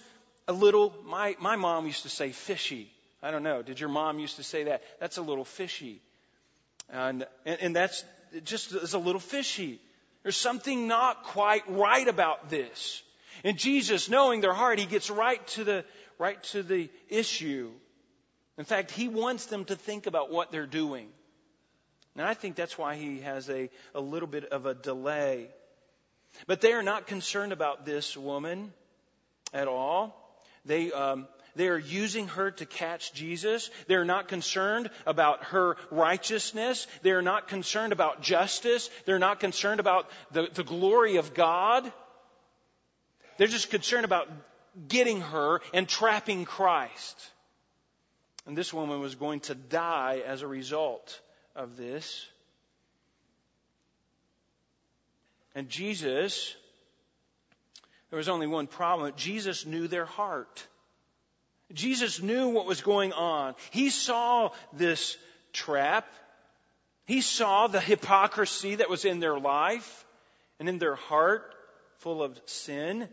a 0.47 0.53
little, 0.53 0.95
my, 1.05 1.37
my 1.39 1.57
mom 1.57 1.87
used 1.87 2.05
to 2.05 2.09
say 2.09 2.31
fishy. 2.31 2.91
I 3.23 3.31
don't 3.31 3.43
know. 3.43 3.63
Did 3.63 3.79
your 3.79 3.91
mom 3.91 4.19
used 4.19 4.37
to 4.37 4.43
say 4.43 4.65
that? 4.65 4.83
That's 5.01 5.19
a 5.19 5.23
little 5.23 5.45
fishy. 5.45 6.01
And, 6.91 7.27
and, 7.45 7.61
and 7.61 7.77
that's 7.77 8.05
just 8.45 8.73
is 8.73 8.95
a 8.95 8.99
little 8.99 9.21
fishy. 9.21 9.81
There's 10.23 10.37
something 10.37 10.89
not 10.89 11.25
quite 11.25 11.63
right 11.69 12.07
about 12.07 12.49
this. 12.49 13.03
And 13.45 13.59
Jesus, 13.59 14.09
knowing 14.09 14.41
their 14.41 14.55
heart, 14.55 14.79
he 14.79 14.87
gets 14.87 15.11
right 15.11 15.47
to 15.49 15.65
the, 15.65 15.85
right 16.19 16.43
to 16.45 16.63
the 16.63 16.91
issue. 17.09 17.71
In 18.57 18.65
fact, 18.65 18.91
he 18.91 19.09
wants 19.09 19.47
them 19.47 19.65
to 19.67 19.77
think 19.77 20.07
about 20.07 20.31
what 20.31 20.51
they're 20.51 20.67
doing. 20.67 21.09
And 22.17 22.27
I 22.27 22.35
think 22.35 22.57
that's 22.57 22.77
why 22.77 22.97
he 22.97 23.21
has 23.21 23.49
a, 23.49 23.71
a 23.95 24.01
little 24.01 24.27
bit 24.27 24.47
of 24.47 24.67
a 24.67 24.75
delay. 24.75 25.49
But 26.47 26.61
they 26.61 26.73
are 26.73 26.83
not 26.83 27.07
concerned 27.07 27.53
about 27.53 27.87
this 27.87 28.17
woman 28.17 28.73
at 29.53 29.69
all. 29.69 30.15
They, 30.65 30.91
um, 30.93 31.29
they 31.55 31.69
are 31.69 31.79
using 31.79 32.29
her 32.29 32.51
to 32.51 32.67
catch 32.67 33.13
Jesus. 33.13 33.71
They're 33.87 34.05
not 34.05 34.29
concerned 34.29 34.91
about 35.07 35.45
her 35.45 35.77
righteousness. 35.91 36.87
They're 37.03 37.23
not 37.23 37.49
concerned 37.49 37.93
about 37.93 38.23
justice. 38.23 38.91
They're 39.07 39.19
not 39.19 39.41
concerned 39.41 39.81
about 39.81 40.11
the, 40.33 40.49
the 40.53 40.65
glory 40.65 41.17
of 41.17 41.35
God. 41.35 41.91
They're 43.39 43.47
just 43.47 43.71
concerned 43.71 44.05
about 44.05 44.29
getting 44.89 45.23
her 45.23 45.61
and 45.73 45.89
trapping 45.89 46.45
Christ. 46.45 47.31
And 48.47 48.57
this 48.57 48.73
woman 48.73 49.01
was 49.01 49.15
going 49.15 49.41
to 49.41 49.55
die 49.55 50.23
as 50.27 50.43
a 50.43 50.47
result 50.47 51.21
of 51.57 51.77
this. 51.77 52.27
And 55.55 55.69
Jesus, 55.69 56.55
there 58.11 58.17
was 58.17 58.29
only 58.29 58.47
one 58.47 58.67
problem. 58.67 59.13
Jesus 59.17 59.67
knew 59.67 59.89
their 59.89 60.05
heart. 60.05 60.67
Jesus 61.73 62.23
knew 62.23 62.49
what 62.49 62.67
was 62.67 62.81
going 62.81 63.13
on. 63.13 63.55
He 63.71 63.91
saw 63.91 64.51
this 64.73 65.17
trap. 65.53 66.09
He 67.07 67.21
saw 67.21 67.67
the 67.67 67.81
hypocrisy 67.81 68.77
that 68.77 68.91
was 68.91 69.05
in 69.05 69.21
their 69.21 69.39
life 69.39 70.07
and 70.59 70.69
in 70.69 70.79
their 70.79 70.95
heart 70.95 71.55
full 71.99 72.23
of 72.23 72.41
sin. 72.47 73.09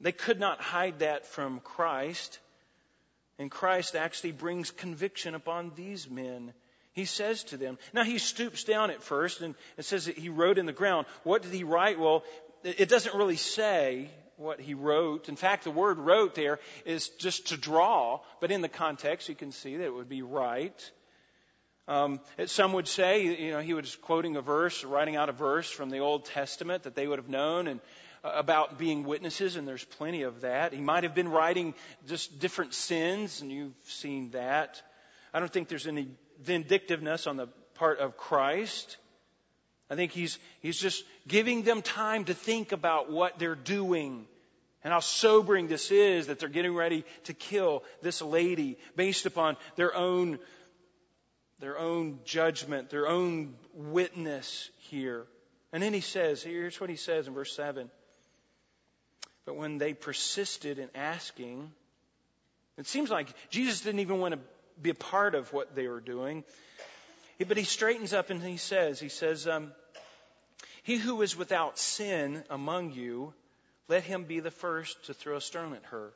They 0.00 0.12
could 0.12 0.40
not 0.40 0.60
hide 0.60 1.00
that 1.00 1.26
from 1.26 1.60
Christ. 1.60 2.38
And 3.38 3.50
Christ 3.50 3.96
actually 3.96 4.32
brings 4.32 4.70
conviction 4.70 5.34
upon 5.34 5.72
these 5.74 6.08
men. 6.08 6.52
He 6.92 7.04
says 7.04 7.44
to 7.44 7.56
them, 7.56 7.78
now 7.92 8.04
he 8.04 8.18
stoops 8.18 8.64
down 8.64 8.90
at 8.90 9.02
first 9.02 9.40
and 9.40 9.54
says 9.78 10.06
that 10.06 10.18
he 10.18 10.28
wrote 10.28 10.58
in 10.58 10.66
the 10.66 10.72
ground. 10.72 11.06
What 11.22 11.42
did 11.42 11.52
he 11.52 11.64
write? 11.64 11.98
Well, 11.98 12.24
it 12.64 12.88
doesn't 12.88 13.14
really 13.14 13.36
say 13.36 14.10
what 14.36 14.60
he 14.60 14.74
wrote. 14.74 15.28
In 15.28 15.36
fact, 15.36 15.64
the 15.64 15.70
word 15.70 15.98
wrote 15.98 16.34
there 16.34 16.58
is 16.84 17.08
just 17.10 17.48
to 17.48 17.56
draw, 17.56 18.20
but 18.40 18.50
in 18.50 18.62
the 18.62 18.68
context 18.68 19.28
you 19.28 19.34
can 19.34 19.52
see 19.52 19.76
that 19.76 19.84
it 19.84 19.94
would 19.94 20.08
be 20.08 20.22
write. 20.22 20.90
Um, 21.86 22.20
some 22.46 22.72
would 22.74 22.88
say, 22.88 23.24
you 23.24 23.50
know, 23.50 23.60
he 23.60 23.74
was 23.74 23.96
quoting 23.96 24.36
a 24.36 24.40
verse, 24.40 24.84
writing 24.84 25.16
out 25.16 25.28
a 25.28 25.32
verse 25.32 25.70
from 25.70 25.90
the 25.90 25.98
Old 25.98 26.24
Testament 26.26 26.84
that 26.84 26.94
they 26.94 27.06
would 27.06 27.18
have 27.18 27.28
known, 27.28 27.66
and 27.66 27.80
about 28.22 28.78
being 28.78 29.04
witnesses, 29.04 29.56
and 29.56 29.66
there's 29.66 29.84
plenty 29.84 30.22
of 30.22 30.42
that. 30.42 30.72
He 30.72 30.80
might 30.80 31.04
have 31.04 31.14
been 31.14 31.28
writing 31.28 31.74
just 32.06 32.38
different 32.38 32.74
sins, 32.74 33.40
and 33.40 33.50
you've 33.50 33.74
seen 33.86 34.30
that. 34.30 34.82
I 35.32 35.40
don't 35.40 35.52
think 35.52 35.68
there's 35.68 35.86
any 35.86 36.08
vindictiveness 36.42 37.26
on 37.26 37.36
the 37.36 37.48
part 37.74 37.98
of 37.98 38.16
Christ. 38.16 38.96
I 39.88 39.96
think 39.96 40.12
he's, 40.12 40.38
he's 40.60 40.78
just 40.78 41.04
giving 41.26 41.62
them 41.62 41.82
time 41.82 42.24
to 42.26 42.34
think 42.34 42.72
about 42.72 43.10
what 43.10 43.38
they're 43.38 43.54
doing 43.54 44.26
and 44.82 44.92
how 44.92 45.00
sobering 45.00 45.66
this 45.66 45.90
is 45.90 46.28
that 46.28 46.38
they're 46.38 46.48
getting 46.48 46.74
ready 46.74 47.04
to 47.24 47.34
kill 47.34 47.82
this 48.02 48.22
lady 48.22 48.78
based 48.96 49.26
upon 49.26 49.56
their 49.76 49.94
own, 49.94 50.38
their 51.58 51.78
own 51.78 52.20
judgment, 52.24 52.90
their 52.90 53.08
own 53.08 53.54
witness 53.74 54.70
here. 54.78 55.26
And 55.72 55.82
then 55.82 55.92
he 55.92 56.00
says, 56.00 56.42
here's 56.42 56.80
what 56.80 56.90
he 56.90 56.96
says 56.96 57.28
in 57.28 57.34
verse 57.34 57.54
7. 57.54 57.90
But 59.46 59.56
when 59.56 59.78
they 59.78 59.94
persisted 59.94 60.78
in 60.78 60.88
asking, 60.94 61.72
it 62.78 62.86
seems 62.86 63.10
like 63.10 63.28
Jesus 63.50 63.80
didn't 63.80 64.00
even 64.00 64.20
want 64.20 64.34
to 64.34 64.40
be 64.80 64.90
a 64.90 64.94
part 64.94 65.34
of 65.34 65.52
what 65.52 65.74
they 65.74 65.88
were 65.88 66.00
doing. 66.00 66.44
But 67.46 67.56
he 67.56 67.64
straightens 67.64 68.12
up 68.12 68.30
and 68.30 68.42
he 68.42 68.58
says, 68.58 69.00
he 69.00 69.08
says, 69.08 69.46
um, 69.46 69.72
he 70.82 70.96
who 70.96 71.22
is 71.22 71.36
without 71.36 71.78
sin 71.78 72.44
among 72.50 72.92
you, 72.92 73.34
let 73.88 74.02
him 74.02 74.24
be 74.24 74.40
the 74.40 74.50
first 74.50 75.04
to 75.06 75.14
throw 75.14 75.36
a 75.36 75.40
stone 75.40 75.74
at 75.74 75.84
her. 75.86 76.12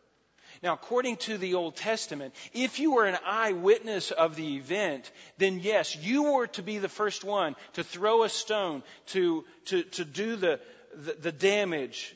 Now, 0.62 0.74
according 0.74 1.16
to 1.18 1.36
the 1.36 1.54
Old 1.54 1.76
Testament, 1.76 2.34
if 2.52 2.78
you 2.78 2.92
were 2.92 3.06
an 3.06 3.18
eyewitness 3.26 4.10
of 4.10 4.36
the 4.36 4.56
event, 4.56 5.10
then 5.38 5.58
yes, 5.58 5.96
you 5.96 6.34
were 6.34 6.46
to 6.48 6.62
be 6.62 6.78
the 6.78 6.88
first 6.88 7.24
one 7.24 7.56
to 7.72 7.82
throw 7.82 8.22
a 8.22 8.28
stone, 8.28 8.82
to, 9.06 9.44
to, 9.66 9.82
to 9.82 10.04
do 10.04 10.36
the, 10.36 10.60
the, 10.94 11.14
the 11.14 11.32
damage, 11.32 12.14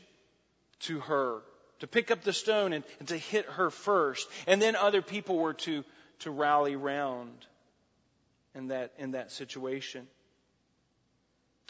to 0.81 1.01
her, 1.01 1.41
to 1.81 1.87
pick 1.87 2.11
up 2.11 2.23
the 2.23 2.33
stone 2.33 2.73
and, 2.73 2.85
and, 2.99 3.09
to 3.09 3.17
hit 3.17 3.47
her 3.47 3.71
first. 3.71 4.29
And 4.47 4.61
then 4.61 4.77
other 4.77 5.03
people 5.03 5.39
were 5.39 5.55
to, 5.55 5.85
to 6.21 6.31
rally 6.31 6.77
round 6.77 7.47
in 8.55 8.69
that, 8.69 8.93
in 8.99 9.13
that 9.13 9.33
situation. 9.33 10.07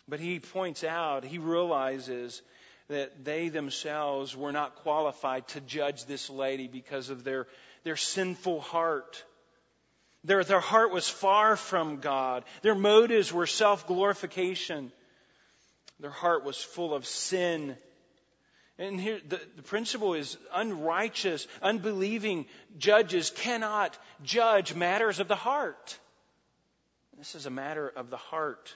But 0.09 0.21
he 0.21 0.41
points 0.41 0.85
out, 0.85 1.25
he 1.25 1.39
realizes 1.39 2.41
that 2.89 3.25
they 3.25 3.51
themselves 3.51 4.35
were 4.35 4.53
not 4.53 4.77
qualified 4.77 5.47
to 5.49 5.61
judge 5.61 6.07
this 6.07 6.31
lady 6.31 6.69
because 6.69 7.11
of 7.11 7.23
their, 7.23 7.47
their 7.85 7.97
sinful 7.97 8.61
heart. 8.61 9.23
Their, 10.25 10.43
their 10.43 10.61
heart 10.61 10.91
was 10.91 11.09
far 11.09 11.57
from 11.57 11.99
God. 11.99 12.45
Their 12.63 12.75
motives 12.75 13.33
were 13.33 13.47
self 13.47 13.87
glorification. 13.87 14.91
Their 16.01 16.11
heart 16.11 16.45
was 16.45 16.57
full 16.57 16.95
of 16.95 17.07
sin 17.07 17.77
and 18.79 19.01
here, 19.01 19.21
the, 19.29 19.41
the, 19.57 19.63
principle 19.63 20.15
is 20.15 20.39
unrighteous, 20.55 21.49
unbelieving 21.61 22.47
judges 22.79 23.31
cannot 23.31 23.99
judge 24.23 24.75
matters 24.75 25.19
of 25.19 25.27
the 25.27 25.35
heart. 25.35 25.99
This 27.19 27.35
is 27.35 27.47
a 27.47 27.51
matter 27.51 27.89
of 27.89 28.11
the 28.11 28.17
heart. 28.17 28.75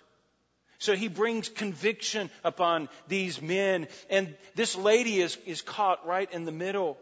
So 0.78 0.96
he 0.96 1.06
brings 1.06 1.48
conviction 1.48 2.28
upon 2.42 2.88
these 3.06 3.40
men, 3.40 3.86
and 4.10 4.34
this 4.56 4.74
lady 4.74 5.20
is, 5.20 5.38
is 5.46 5.62
caught 5.62 6.04
right 6.04 6.30
in 6.32 6.44
the 6.44 6.52
middle. 6.52 6.98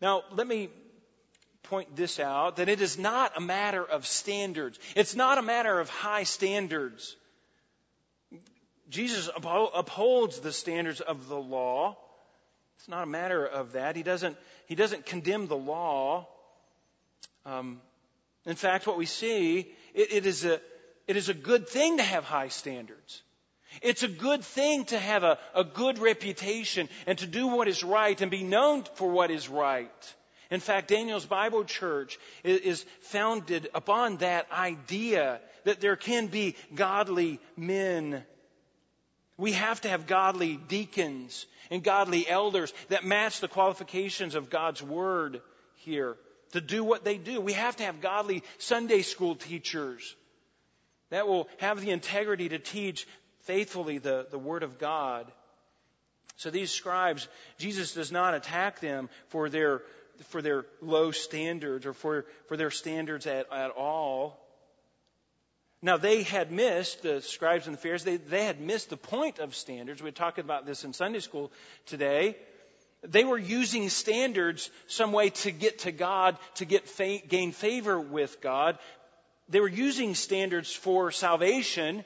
Now, 0.00 0.22
let 0.32 0.48
me 0.48 0.68
point 1.62 1.94
this 1.94 2.18
out 2.18 2.56
that 2.56 2.68
it 2.68 2.80
is 2.80 2.98
not 2.98 3.36
a 3.36 3.40
matter 3.40 3.84
of 3.84 4.04
standards. 4.04 4.80
It's 4.96 5.14
not 5.14 5.38
a 5.38 5.42
matter 5.42 5.78
of 5.78 5.88
high 5.88 6.24
standards. 6.24 7.14
Jesus 8.92 9.30
upholds 9.34 10.40
the 10.40 10.52
standards 10.52 11.00
of 11.00 11.26
the 11.26 11.40
law. 11.40 11.96
It's 12.76 12.88
not 12.88 13.04
a 13.04 13.06
matter 13.06 13.46
of 13.46 13.72
that. 13.72 13.96
He 13.96 14.02
doesn't, 14.02 14.36
he 14.66 14.74
doesn't 14.74 15.06
condemn 15.06 15.48
the 15.48 15.56
law. 15.56 16.28
Um, 17.46 17.80
in 18.44 18.54
fact, 18.54 18.86
what 18.86 18.98
we 18.98 19.06
see, 19.06 19.60
it, 19.94 20.12
it, 20.12 20.26
is 20.26 20.44
a, 20.44 20.60
it 21.08 21.16
is 21.16 21.30
a 21.30 21.34
good 21.34 21.68
thing 21.68 21.96
to 21.96 22.02
have 22.02 22.24
high 22.24 22.48
standards. 22.48 23.22
It's 23.80 24.02
a 24.02 24.08
good 24.08 24.44
thing 24.44 24.84
to 24.86 24.98
have 24.98 25.22
a, 25.22 25.38
a 25.54 25.64
good 25.64 25.98
reputation 25.98 26.90
and 27.06 27.16
to 27.18 27.26
do 27.26 27.46
what 27.46 27.68
is 27.68 27.82
right 27.82 28.20
and 28.20 28.30
be 28.30 28.44
known 28.44 28.84
for 28.96 29.10
what 29.10 29.30
is 29.30 29.48
right. 29.48 30.14
In 30.50 30.60
fact, 30.60 30.88
Daniel's 30.88 31.24
Bible 31.24 31.64
Church 31.64 32.18
is 32.44 32.84
founded 33.00 33.70
upon 33.74 34.18
that 34.18 34.52
idea 34.52 35.40
that 35.64 35.80
there 35.80 35.96
can 35.96 36.26
be 36.26 36.56
godly 36.74 37.40
men. 37.56 38.22
We 39.42 39.52
have 39.54 39.80
to 39.80 39.88
have 39.88 40.06
godly 40.06 40.56
deacons 40.56 41.46
and 41.68 41.82
godly 41.82 42.28
elders 42.28 42.72
that 42.90 43.04
match 43.04 43.40
the 43.40 43.48
qualifications 43.48 44.36
of 44.36 44.50
God's 44.50 44.80
Word 44.80 45.40
here 45.78 46.16
to 46.52 46.60
do 46.60 46.84
what 46.84 47.04
they 47.04 47.18
do. 47.18 47.40
We 47.40 47.54
have 47.54 47.74
to 47.78 47.82
have 47.82 48.00
godly 48.00 48.44
Sunday 48.58 49.02
school 49.02 49.34
teachers 49.34 50.14
that 51.10 51.26
will 51.26 51.48
have 51.58 51.80
the 51.80 51.90
integrity 51.90 52.50
to 52.50 52.60
teach 52.60 53.04
faithfully 53.40 53.98
the, 53.98 54.28
the 54.30 54.38
Word 54.38 54.62
of 54.62 54.78
God. 54.78 55.26
So 56.36 56.50
these 56.50 56.70
scribes, 56.70 57.26
Jesus 57.58 57.94
does 57.94 58.12
not 58.12 58.34
attack 58.34 58.78
them 58.78 59.08
for 59.30 59.48
their, 59.48 59.82
for 60.26 60.40
their 60.40 60.66
low 60.80 61.10
standards 61.10 61.84
or 61.84 61.94
for, 61.94 62.26
for 62.46 62.56
their 62.56 62.70
standards 62.70 63.26
at, 63.26 63.52
at 63.52 63.72
all. 63.72 64.38
Now 65.82 65.96
they 65.96 66.22
had 66.22 66.52
missed, 66.52 67.02
the 67.02 67.20
scribes 67.20 67.66
and 67.66 67.76
the 67.76 67.80
Pharisees, 67.80 68.04
they, 68.04 68.16
they 68.16 68.44
had 68.44 68.60
missed 68.60 68.90
the 68.90 68.96
point 68.96 69.40
of 69.40 69.54
standards. 69.54 70.02
We 70.02 70.08
are 70.08 70.12
talking 70.12 70.44
about 70.44 70.64
this 70.64 70.84
in 70.84 70.92
Sunday 70.92 71.20
school 71.20 71.50
today. 71.86 72.36
They 73.02 73.24
were 73.24 73.38
using 73.38 73.88
standards 73.88 74.70
some 74.86 75.12
way 75.12 75.30
to 75.30 75.50
get 75.50 75.80
to 75.80 75.92
God, 75.92 76.38
to 76.56 76.64
get 76.64 76.88
fa- 76.88 77.18
gain 77.28 77.50
favor 77.50 77.98
with 77.98 78.40
God. 78.40 78.78
They 79.48 79.60
were 79.60 79.68
using 79.68 80.14
standards 80.14 80.72
for 80.72 81.10
salvation, 81.10 82.04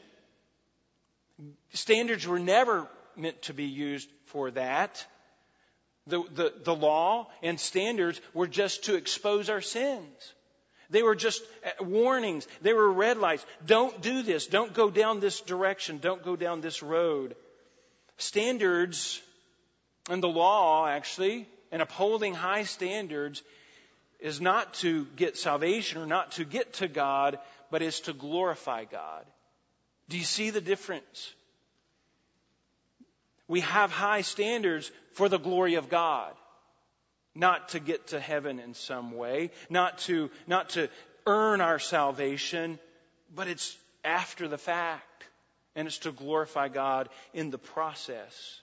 Standards 1.73 2.27
were 2.27 2.39
never 2.39 2.89
meant 3.17 3.41
to 3.43 3.55
be 3.55 3.65
used 3.65 4.09
for 4.27 4.51
that. 4.53 5.05
The, 6.07 6.23
the, 6.35 6.53
the 6.65 6.75
law 6.75 7.29
and 7.43 7.59
standards 7.59 8.21
were 8.33 8.47
just 8.47 8.85
to 8.85 8.95
expose 8.95 9.51
our 9.51 9.61
sins. 9.61 10.35
They 10.91 11.03
were 11.03 11.15
just 11.15 11.43
uh, 11.65 11.85
warnings. 11.85 12.47
They 12.63 12.73
were 12.73 12.91
red 12.91 13.19
lights. 13.19 13.45
Don't 13.65 14.01
do 14.01 14.23
this. 14.23 14.47
Don't 14.47 14.73
go 14.73 14.91
down 14.91 15.21
this 15.21 15.41
direction. 15.41 15.99
Don't 15.99 16.25
go 16.25 16.37
down 16.37 16.61
this 16.61 16.83
road. 16.83 17.35
Standards 18.19 19.21
and 20.09 20.23
the 20.23 20.29
law, 20.29 20.87
actually, 20.87 21.49
and 21.73 21.83
upholding 21.83 22.35
high 22.35 22.65
standards 22.65 23.43
is 24.21 24.41
not 24.41 24.75
to 24.75 25.07
get 25.17 25.37
salvation 25.37 26.01
or 26.01 26.07
not 26.07 26.33
to 26.33 26.45
get 26.45 26.75
to 26.75 26.89
God, 26.89 27.39
but 27.71 27.83
is 27.83 28.01
to 28.01 28.13
glorify 28.13 28.85
God. 28.85 29.25
Do 30.09 30.17
you 30.17 30.25
see 30.25 30.51
the 30.51 30.61
difference? 30.61 31.33
We 33.49 33.61
have 33.61 33.91
high 33.91 34.23
standards 34.23 34.91
for 35.13 35.29
the 35.29 35.39
glory 35.39 35.75
of 35.75 35.89
God. 35.89 36.33
Not 37.37 37.69
to 37.71 37.81
get 37.81 38.09
to 38.09 38.19
heaven 38.19 38.59
in 38.59 38.73
some 38.73 39.13
way, 39.13 39.51
not 39.69 39.99
to, 39.99 40.31
not 40.47 40.71
to 40.71 40.89
earn 41.27 41.61
our 41.61 41.79
salvation, 41.79 42.79
but 43.35 43.47
it's 43.47 43.77
after 44.05 44.49
the 44.49 44.59
fact. 44.59 45.05
And 45.75 45.87
it's 45.87 45.99
to 45.99 46.13
glorify 46.13 46.69
God 46.69 47.11
in 47.35 47.51
the 47.51 47.59
process. 47.59 48.61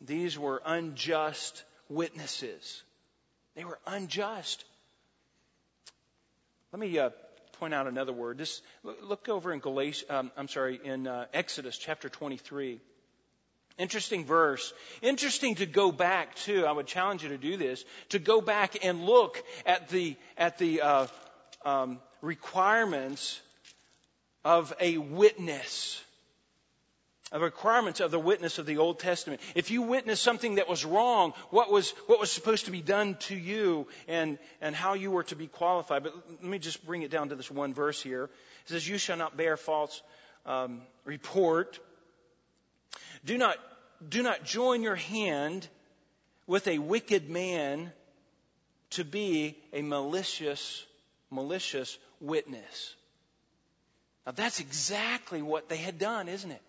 These 0.00 0.36
were 0.36 0.60
unjust 0.66 1.62
witnesses. 1.88 2.82
They 3.54 3.64
were 3.64 3.78
unjust. 3.86 4.64
Let 6.72 6.80
me 6.80 6.98
uh, 6.98 7.10
point 7.60 7.74
out 7.74 7.86
another 7.86 8.12
word. 8.12 8.38
This, 8.38 8.60
look 8.82 9.28
over 9.28 9.52
in 9.52 9.60
Galatians, 9.60 10.10
um, 10.10 10.32
I'm 10.36 10.48
sorry, 10.48 10.80
in 10.82 11.06
uh, 11.06 11.26
Exodus 11.32 11.78
chapter 11.78 12.08
23. 12.08 12.80
Interesting 13.78 14.24
verse. 14.24 14.72
Interesting 15.02 15.54
to 15.56 15.66
go 15.66 15.92
back 15.92 16.34
to. 16.46 16.66
I 16.66 16.72
would 16.72 16.88
challenge 16.88 17.22
you 17.22 17.28
to 17.28 17.38
do 17.38 17.56
this. 17.56 17.84
To 18.08 18.18
go 18.18 18.40
back 18.40 18.84
and 18.84 19.04
look 19.04 19.42
at 19.64 19.88
the 19.88 20.16
at 20.36 20.58
the 20.58 20.80
uh, 20.80 21.06
um, 21.64 22.00
requirements 22.20 23.40
of 24.44 24.74
a 24.80 24.98
witness. 24.98 26.02
Of 27.30 27.42
requirements 27.42 28.00
of 28.00 28.10
the 28.10 28.18
witness 28.18 28.58
of 28.58 28.66
the 28.66 28.78
Old 28.78 28.98
Testament. 28.98 29.40
If 29.54 29.70
you 29.70 29.82
witnessed 29.82 30.24
something 30.24 30.56
that 30.56 30.68
was 30.68 30.84
wrong, 30.84 31.34
what 31.50 31.70
was 31.70 31.90
what 32.08 32.18
was 32.18 32.32
supposed 32.32 32.64
to 32.64 32.72
be 32.72 32.82
done 32.82 33.16
to 33.28 33.36
you, 33.36 33.86
and 34.08 34.38
and 34.60 34.74
how 34.74 34.94
you 34.94 35.12
were 35.12 35.24
to 35.24 35.36
be 35.36 35.46
qualified. 35.46 36.02
But 36.02 36.14
let 36.16 36.42
me 36.42 36.58
just 36.58 36.84
bring 36.84 37.02
it 37.02 37.12
down 37.12 37.28
to 37.28 37.36
this 37.36 37.50
one 37.50 37.74
verse 37.74 38.02
here. 38.02 38.24
It 38.24 38.70
says, 38.70 38.88
"You 38.88 38.98
shall 38.98 39.18
not 39.18 39.36
bear 39.36 39.56
false 39.56 40.02
um, 40.46 40.80
report." 41.04 41.78
Do 43.28 43.36
not, 43.36 43.58
do 44.08 44.22
not 44.22 44.42
join 44.42 44.82
your 44.82 44.94
hand 44.94 45.68
with 46.46 46.66
a 46.66 46.78
wicked 46.78 47.28
man 47.28 47.92
to 48.92 49.04
be 49.04 49.54
a 49.70 49.82
malicious, 49.82 50.82
malicious 51.30 51.98
witness. 52.22 52.94
Now 54.24 54.32
that's 54.32 54.60
exactly 54.60 55.42
what 55.42 55.68
they 55.68 55.76
had 55.76 55.98
done, 55.98 56.26
isn't 56.28 56.50
it? 56.50 56.62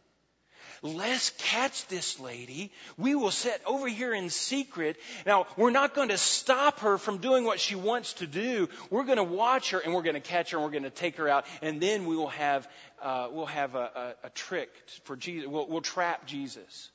Let's 0.82 1.32
catch 1.38 1.88
this 1.88 2.20
lady. 2.20 2.72
We 2.98 3.16
will 3.16 3.32
sit 3.32 3.62
over 3.66 3.88
here 3.88 4.14
in 4.14 4.30
secret. 4.30 4.98
Now, 5.26 5.48
we're 5.58 5.72
not 5.72 5.94
going 5.94 6.10
to 6.10 6.18
stop 6.18 6.80
her 6.80 6.98
from 6.98 7.18
doing 7.18 7.44
what 7.44 7.60
she 7.60 7.76
wants 7.76 8.14
to 8.14 8.28
do. 8.28 8.70
We're 8.90 9.04
going 9.04 9.18
to 9.18 9.24
watch 9.24 9.72
her 9.72 9.80
and 9.80 9.94
we're 9.94 10.04
going 10.04 10.16
to 10.16 10.22
catch 10.22 10.52
her 10.52 10.58
and 10.58 10.64
we're 10.64 10.72
going 10.72 10.84
to 10.84 10.90
take 10.90 11.18
her 11.18 11.28
out. 11.28 11.46
And 11.62 11.82
then 11.82 12.06
we 12.06 12.16
will 12.16 12.30
have, 12.30 12.68
uh, 13.02 13.28
we'll 13.32 13.46
have 13.48 13.76
a, 13.76 14.16
a, 14.24 14.28
a, 14.28 14.30
trick 14.30 14.70
for 15.04 15.18
Jesus. 15.18 15.50
We'll, 15.50 15.68
we'll 15.68 15.82
trap 15.82 16.26
Jesus. 16.26 16.90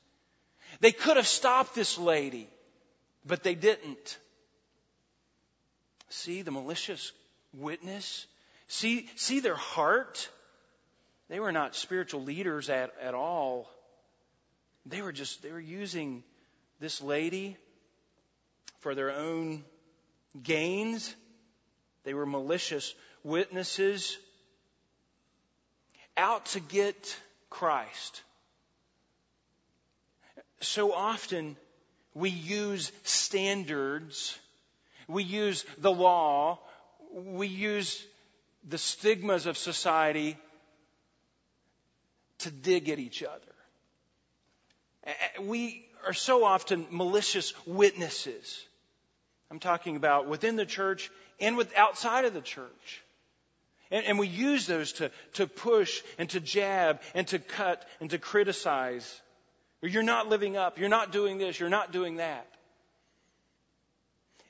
They 0.79 0.91
could 0.91 1.17
have 1.17 1.27
stopped 1.27 1.75
this 1.75 1.97
lady, 1.97 2.47
but 3.25 3.43
they 3.43 3.55
didn't. 3.55 4.17
See 6.09 6.41
the 6.41 6.51
malicious 6.51 7.11
witness? 7.53 8.25
See, 8.67 9.09
see 9.15 9.41
their 9.41 9.55
heart? 9.55 10.29
They 11.29 11.39
were 11.39 11.51
not 11.51 11.75
spiritual 11.75 12.23
leaders 12.23 12.69
at, 12.69 12.93
at 13.01 13.13
all. 13.13 13.69
They 14.85 15.01
were 15.01 15.11
just, 15.11 15.41
they 15.41 15.51
were 15.51 15.59
using 15.59 16.23
this 16.79 17.01
lady 17.01 17.57
for 18.79 18.93
their 18.93 19.11
own 19.11 19.63
gains. 20.41 21.15
They 22.03 22.13
were 22.13 22.25
malicious 22.25 22.93
witnesses 23.23 24.17
out 26.17 26.45
to 26.47 26.59
get 26.59 27.17
Christ. 27.49 28.21
So 30.61 30.93
often 30.93 31.57
we 32.13 32.29
use 32.29 32.91
standards, 33.03 34.37
we 35.07 35.23
use 35.23 35.65
the 35.77 35.91
law, 35.91 36.59
we 37.11 37.47
use 37.47 38.03
the 38.67 38.77
stigmas 38.77 39.45
of 39.45 39.57
society 39.57 40.37
to 42.39 42.51
dig 42.51 42.89
at 42.89 42.99
each 42.99 43.23
other. 43.23 43.54
Eh, 45.05 45.11
we 45.41 45.85
are 46.05 46.13
so 46.13 46.43
often 46.43 46.87
malicious 46.89 47.53
witnesses. 47.65 48.63
I'm 49.51 49.59
talking 49.59 49.95
about 49.95 50.27
within 50.27 50.55
the 50.55 50.65
church 50.65 51.11
and 51.39 51.57
with 51.57 51.75
outside 51.75 52.25
of 52.25 52.33
the 52.33 52.41
church. 52.41 53.03
And, 53.91 54.05
and 54.05 54.19
we 54.19 54.27
use 54.27 54.65
those 54.65 54.93
to, 54.93 55.11
to 55.33 55.47
push 55.47 56.01
and 56.17 56.29
to 56.31 56.39
jab 56.39 57.01
and 57.13 57.27
to 57.27 57.39
cut 57.39 57.87
and 57.99 58.09
to 58.09 58.17
criticize. 58.17 59.21
You're 59.81 60.03
not 60.03 60.27
living 60.27 60.57
up. 60.57 60.79
You're 60.79 60.89
not 60.89 61.11
doing 61.11 61.37
this. 61.37 61.59
You're 61.59 61.69
not 61.69 61.91
doing 61.91 62.17
that. 62.17 62.47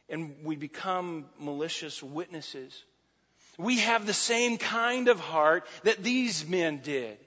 And 0.07 0.35
we 0.43 0.55
become 0.55 1.25
malicious 1.39 2.01
witnesses. 2.01 2.83
We 3.57 3.79
have 3.79 4.05
the 4.05 4.13
same 4.13 4.57
kind 4.57 5.07
of 5.07 5.19
heart 5.19 5.65
that 5.83 6.03
these 6.03 6.47
men 6.47 6.81
did. 6.83 7.17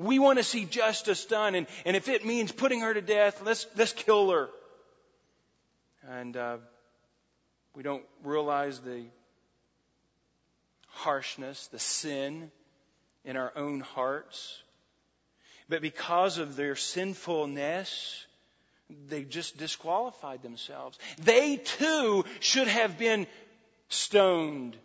We 0.00 0.18
want 0.18 0.38
to 0.38 0.44
see 0.44 0.64
justice 0.64 1.26
done, 1.26 1.54
and, 1.54 1.66
and 1.84 1.94
if 1.94 2.08
it 2.08 2.24
means 2.24 2.50
putting 2.50 2.80
her 2.80 2.94
to 2.94 3.02
death, 3.02 3.42
let's, 3.44 3.66
let's 3.76 3.92
kill 3.92 4.30
her. 4.30 4.48
And 6.08 6.34
uh, 6.34 6.56
we 7.74 7.82
don't 7.82 8.04
realize 8.24 8.78
the 8.80 9.04
harshness, 10.88 11.66
the 11.66 11.78
sin 11.78 12.50
in 13.26 13.36
our 13.36 13.52
own 13.54 13.80
hearts. 13.80 14.62
But 15.68 15.82
because 15.82 16.38
of 16.38 16.56
their 16.56 16.76
sinfulness, 16.76 18.24
they 19.08 19.24
just 19.24 19.58
disqualified 19.58 20.42
themselves. 20.42 20.98
They 21.22 21.58
too 21.58 22.24
should 22.40 22.68
have 22.68 22.96
been 22.96 23.26
stoned 23.90 24.78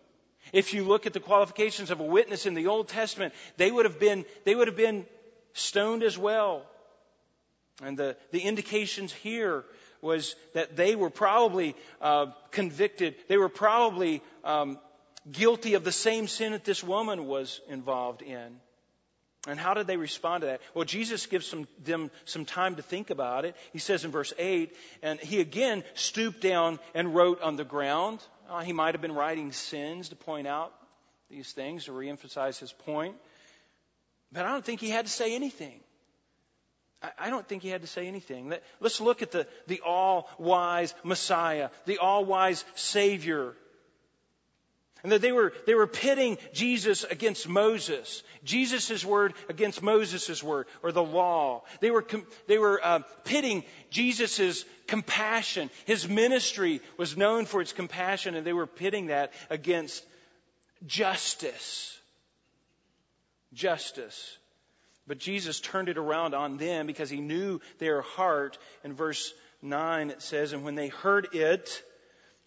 if 0.53 0.73
you 0.73 0.83
look 0.83 1.05
at 1.05 1.13
the 1.13 1.19
qualifications 1.19 1.91
of 1.91 1.99
a 1.99 2.03
witness 2.03 2.45
in 2.45 2.53
the 2.53 2.67
Old 2.67 2.87
Testament, 2.87 3.33
they 3.57 3.71
would 3.71 3.85
have 3.85 3.99
been, 3.99 4.25
they 4.43 4.55
would 4.55 4.67
have 4.67 4.77
been 4.77 5.05
stoned 5.55 6.03
as 6.03 6.17
well. 6.17 6.63
And 7.83 7.97
the, 7.97 8.15
the 8.31 8.41
indications 8.41 9.11
here 9.11 9.65
was 10.01 10.35
that 10.53 10.75
they 10.75 10.95
were 10.95 11.09
probably 11.09 11.75
uh, 11.99 12.27
convicted. 12.51 13.15
They 13.27 13.37
were 13.37 13.49
probably 13.49 14.21
um, 14.43 14.77
guilty 15.29 15.73
of 15.73 15.83
the 15.83 15.91
same 15.91 16.27
sin 16.27 16.51
that 16.51 16.63
this 16.63 16.83
woman 16.83 17.25
was 17.25 17.59
involved 17.67 18.21
in. 18.21 18.59
And 19.47 19.59
how 19.59 19.73
did 19.73 19.87
they 19.87 19.97
respond 19.97 20.41
to 20.41 20.47
that? 20.47 20.61
Well, 20.73 20.85
Jesus 20.85 21.25
gives 21.27 21.45
some, 21.45 21.67
them 21.83 22.09
some 22.25 22.45
time 22.45 22.77
to 22.77 22.81
think 22.81 23.09
about 23.09 23.45
it. 23.45 23.55
He 23.73 23.79
says 23.79 24.03
in 24.03 24.11
verse 24.11 24.33
8, 24.37 24.75
and 25.03 25.19
he 25.19 25.39
again 25.39 25.83
stooped 25.93 26.41
down 26.41 26.79
and 26.93 27.13
wrote 27.13 27.41
on 27.41 27.55
the 27.55 27.63
ground. 27.63 28.19
Uh, 28.49 28.61
he 28.61 28.73
might 28.73 28.95
have 28.95 29.01
been 29.01 29.13
writing 29.13 29.51
sins 29.51 30.09
to 30.09 30.15
point 30.15 30.47
out 30.47 30.73
these 31.29 31.51
things, 31.51 31.85
to 31.85 31.91
reemphasize 31.91 32.59
his 32.59 32.71
point. 32.71 33.15
But 34.31 34.45
I 34.45 34.51
don't 34.51 34.65
think 34.65 34.81
he 34.81 34.89
had 34.89 35.05
to 35.05 35.11
say 35.11 35.35
anything. 35.35 35.79
I, 37.19 37.29
don't 37.29 37.47
think 37.47 37.61
he 37.61 37.69
had 37.69 37.81
to 37.81 37.87
say 37.87 38.07
anything. 38.07 38.49
Let, 38.49 38.63
let's 38.79 38.99
look 38.99 39.21
at 39.21 39.31
the, 39.31 39.47
the 39.67 39.81
all 39.85 40.27
wise 40.39 40.95
Messiah, 41.03 41.69
the 41.85 41.99
all 41.99 42.25
wise 42.25 42.65
Savior 42.73 43.55
and 45.05 45.11
that 45.11 45.21
they 45.21 45.31
were, 45.31 45.53
they 45.67 45.75
were 45.75 45.85
pitting 45.85 46.39
Jesus 46.51 47.03
against 47.03 47.47
Moses, 47.47 48.23
Jesus' 48.43 49.05
word 49.05 49.35
against 49.47 49.83
Moses' 49.83 50.41
word, 50.41 50.65
or 50.81 50.91
the 50.91 51.03
law. 51.03 51.61
They 51.79 51.91
were, 51.91 52.03
they 52.47 52.57
were 52.57 52.83
uh, 52.83 53.01
pitting 53.23 53.63
Jesus' 53.91 54.65
compassion. 54.87 55.69
His 55.85 56.09
ministry 56.09 56.81
was 56.97 57.15
known 57.15 57.45
for 57.45 57.61
its 57.61 57.71
compassion, 57.71 58.33
and 58.33 58.47
they 58.47 58.51
were 58.51 58.65
pitting 58.65 59.07
that 59.07 59.31
against 59.51 60.03
justice. 60.87 61.94
Justice. 63.55 64.37
But 65.07 65.17
Jesus 65.17 65.59
turned 65.59 65.89
it 65.89 65.97
around 65.97 66.33
on 66.35 66.57
them 66.57 66.87
because 66.87 67.09
he 67.09 67.21
knew 67.21 67.59
their 67.79 68.01
heart. 68.01 68.57
In 68.83 68.93
verse 68.93 69.33
9 69.61 70.09
it 70.11 70.21
says, 70.21 70.53
And 70.53 70.63
when 70.63 70.75
they 70.75 70.89
heard 70.89 71.33
it, 71.33 71.83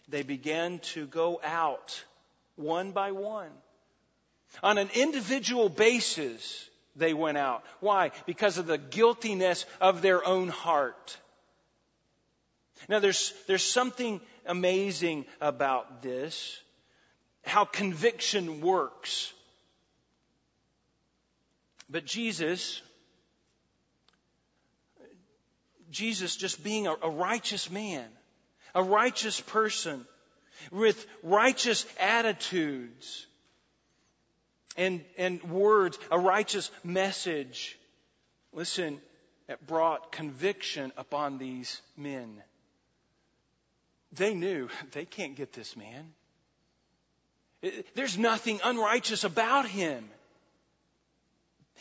they 0.07 0.23
began 0.23 0.79
to 0.93 1.05
go 1.05 1.39
out 1.43 2.03
one 2.55 2.91
by 2.91 3.11
one. 3.11 3.51
On 4.63 4.77
an 4.77 4.89
individual 4.95 5.69
basis, 5.69 6.69
they 6.95 7.13
went 7.13 7.37
out. 7.37 7.63
Why? 7.79 8.11
Because 8.25 8.57
of 8.57 8.67
the 8.67 8.77
guiltiness 8.77 9.65
of 9.79 10.01
their 10.01 10.25
own 10.25 10.49
heart. 10.49 11.17
Now, 12.87 12.99
there's, 12.99 13.33
there's 13.47 13.63
something 13.63 14.21
amazing 14.45 15.25
about 15.41 16.01
this, 16.01 16.59
how 17.43 17.65
conviction 17.65 18.61
works. 18.61 19.33
But 21.89 22.05
Jesus, 22.05 22.81
Jesus 25.89 26.35
just 26.35 26.63
being 26.63 26.87
a, 26.87 26.95
a 27.01 27.09
righteous 27.09 27.69
man, 27.71 28.07
a 28.75 28.83
righteous 28.83 29.41
person, 29.41 30.05
with 30.71 31.05
righteous 31.23 31.85
attitudes 31.99 33.25
and, 34.77 35.03
and 35.17 35.41
words, 35.43 35.97
a 36.11 36.19
righteous 36.19 36.69
message. 36.83 37.77
Listen, 38.53 39.01
it 39.47 39.65
brought 39.65 40.11
conviction 40.11 40.91
upon 40.95 41.37
these 41.37 41.81
men. 41.97 42.41
They 44.11 44.33
knew 44.33 44.69
they 44.91 45.05
can't 45.05 45.35
get 45.35 45.53
this 45.53 45.75
man. 45.75 46.13
There's 47.93 48.17
nothing 48.17 48.61
unrighteous 48.63 49.25
about 49.25 49.67
him. 49.67 50.07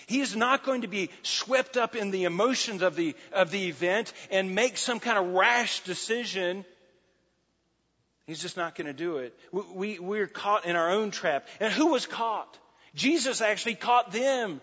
He 0.07 0.21
is 0.21 0.37
not 0.37 0.65
going 0.65 0.83
to 0.83 0.89
be 0.89 1.11
swept 1.23 1.77
up 1.77 1.97
in 1.97 2.11
the 2.11 2.25
emotions 2.25 2.83
of 2.83 2.97
the, 2.97 3.15
of 3.33 3.51
the 3.51 3.69
event 3.69 4.13
and 4.31 4.55
make 4.55 4.77
some 4.79 5.01
kind 5.01 5.19
of 5.19 5.35
rash 5.35 5.81
decision 5.81 6.65
He's 8.29 8.43
just 8.43 8.59
not 8.59 8.75
going 8.75 8.89
to 8.89 8.93
do 8.93 9.17
it. 9.17 9.35
We, 9.53 9.99
we, 9.99 10.21
are 10.21 10.27
caught 10.27 10.67
in 10.67 10.77
our 10.77 10.91
own 10.91 11.11
trap. 11.11 11.49
And 11.61 11.73
who 11.73 11.87
was 11.87 12.05
caught? 12.05 12.59
Jesus 12.95 13.41
actually 13.41 13.75
caught 13.75 14.13
them 14.13 14.61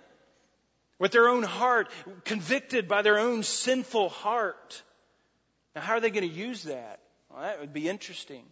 with 1.00 1.12
their 1.12 1.28
own 1.28 1.42
heart, 1.42 1.90
convicted 2.26 2.88
by 2.88 3.02
their 3.02 3.18
own 3.18 3.42
sinful 3.42 4.10
heart. 4.10 4.84
Now, 5.76 5.82
how 5.82 5.94
are 5.94 6.00
they 6.00 6.12
going 6.12 6.30
to 6.30 6.36
use 6.36 6.66
that? 6.66 7.00
Well, 7.32 7.42
that 7.42 7.60
would 7.60 7.74
be 7.74 7.90
interesting. 7.90 8.44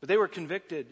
But 0.00 0.10
they 0.10 0.18
were 0.18 0.28
convicted. 0.28 0.86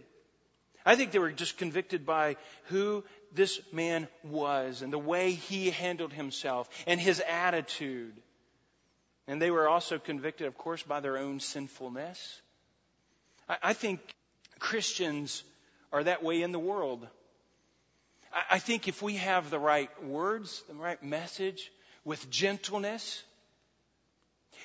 I 0.87 0.97
think 0.97 1.13
they 1.13 1.19
were 1.19 1.33
just 1.33 1.59
convicted 1.59 2.07
by 2.07 2.37
who 2.69 3.05
this 3.35 3.61
man 3.73 4.09
was 4.25 4.83
and 4.83 4.93
the 4.93 4.99
way 4.99 5.33
he 5.33 5.71
handled 5.71 6.13
himself 6.13 6.69
and 6.87 7.01
his 7.01 7.21
attitude. 7.21 8.15
And 9.27 9.41
they 9.41 9.51
were 9.51 9.69
also 9.69 9.99
convicted, 9.99 10.47
of 10.47 10.59
course, 10.59 10.83
by 10.83 11.01
their 11.01 11.17
own 11.17 11.41
sinfulness. 11.41 12.41
I 13.49 13.73
think 13.73 14.01
Christians 14.59 15.45
are 15.93 16.05
that 16.05 16.23
way 16.23 16.43
in 16.43 16.53
the 16.53 16.59
world. 16.59 17.07
I 18.51 18.59
think 18.59 18.89
if 18.89 19.03
we 19.03 19.17
have 19.17 19.51
the 19.51 19.59
right 19.59 19.91
words, 20.05 20.63
the 20.69 20.75
right 20.75 21.03
message, 21.03 21.71
with 22.05 22.31
gentleness, 22.31 23.23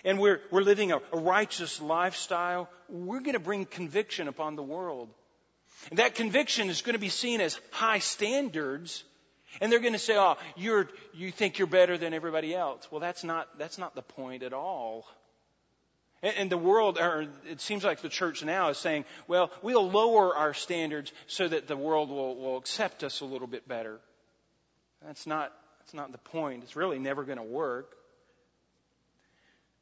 and 0.06 0.20
we're, 0.20 0.42
we're 0.52 0.62
living 0.62 0.92
a, 0.92 0.98
a 1.12 1.20
righteous 1.20 1.82
lifestyle, 1.82 2.70
we're 2.88 3.20
going 3.20 3.34
to 3.34 3.40
bring 3.40 3.66
conviction 3.66 4.28
upon 4.28 4.56
the 4.56 4.64
world. 4.64 5.10
And 5.90 6.00
that 6.00 6.16
conviction 6.16 6.70
is 6.70 6.82
going 6.82 6.94
to 6.94 7.00
be 7.00 7.10
seen 7.10 7.42
as 7.42 7.60
high 7.72 8.00
standards, 8.00 9.04
and 9.62 9.72
they're 9.72 9.80
going 9.80 9.94
to 9.94 10.00
say, 10.00 10.18
"Oh, 10.18 10.36
you're 10.56 10.90
you 11.14 11.32
think 11.32 11.60
you're 11.60 11.68
better 11.68 11.98
than 11.98 12.14
everybody 12.14 12.54
else." 12.54 12.88
Well, 12.92 13.00
that's 13.00 13.24
not 13.24 13.58
that's 13.58 13.78
not 13.78 13.96
the 13.96 14.02
point 14.02 14.44
at 14.44 14.54
all. 14.54 15.06
And 16.24 16.52
the 16.52 16.58
world, 16.58 16.98
or 16.98 17.28
it 17.48 17.62
seems 17.62 17.84
like 17.84 18.02
the 18.02 18.10
church 18.10 18.44
now 18.44 18.70
is 18.70 18.80
saying, 18.80 19.06
well, 19.28 19.52
we'll 19.62 19.88
lower 19.90 20.36
our 20.36 20.56
standards 20.56 21.14
so 21.28 21.48
that 21.48 21.68
the 21.68 21.78
world 21.78 22.10
will, 22.10 22.36
will 22.36 22.58
accept 22.58 23.04
us 23.04 23.22
a 23.22 23.26
little 23.26 23.46
bit 23.46 23.68
better. 23.68 24.00
That's 25.06 25.28
not, 25.28 25.54
that's 25.80 25.94
not 25.94 26.12
the 26.12 26.18
point. 26.18 26.64
It's 26.64 26.76
really 26.76 26.98
never 26.98 27.24
going 27.24 27.38
to 27.38 27.44
work. 27.44 27.96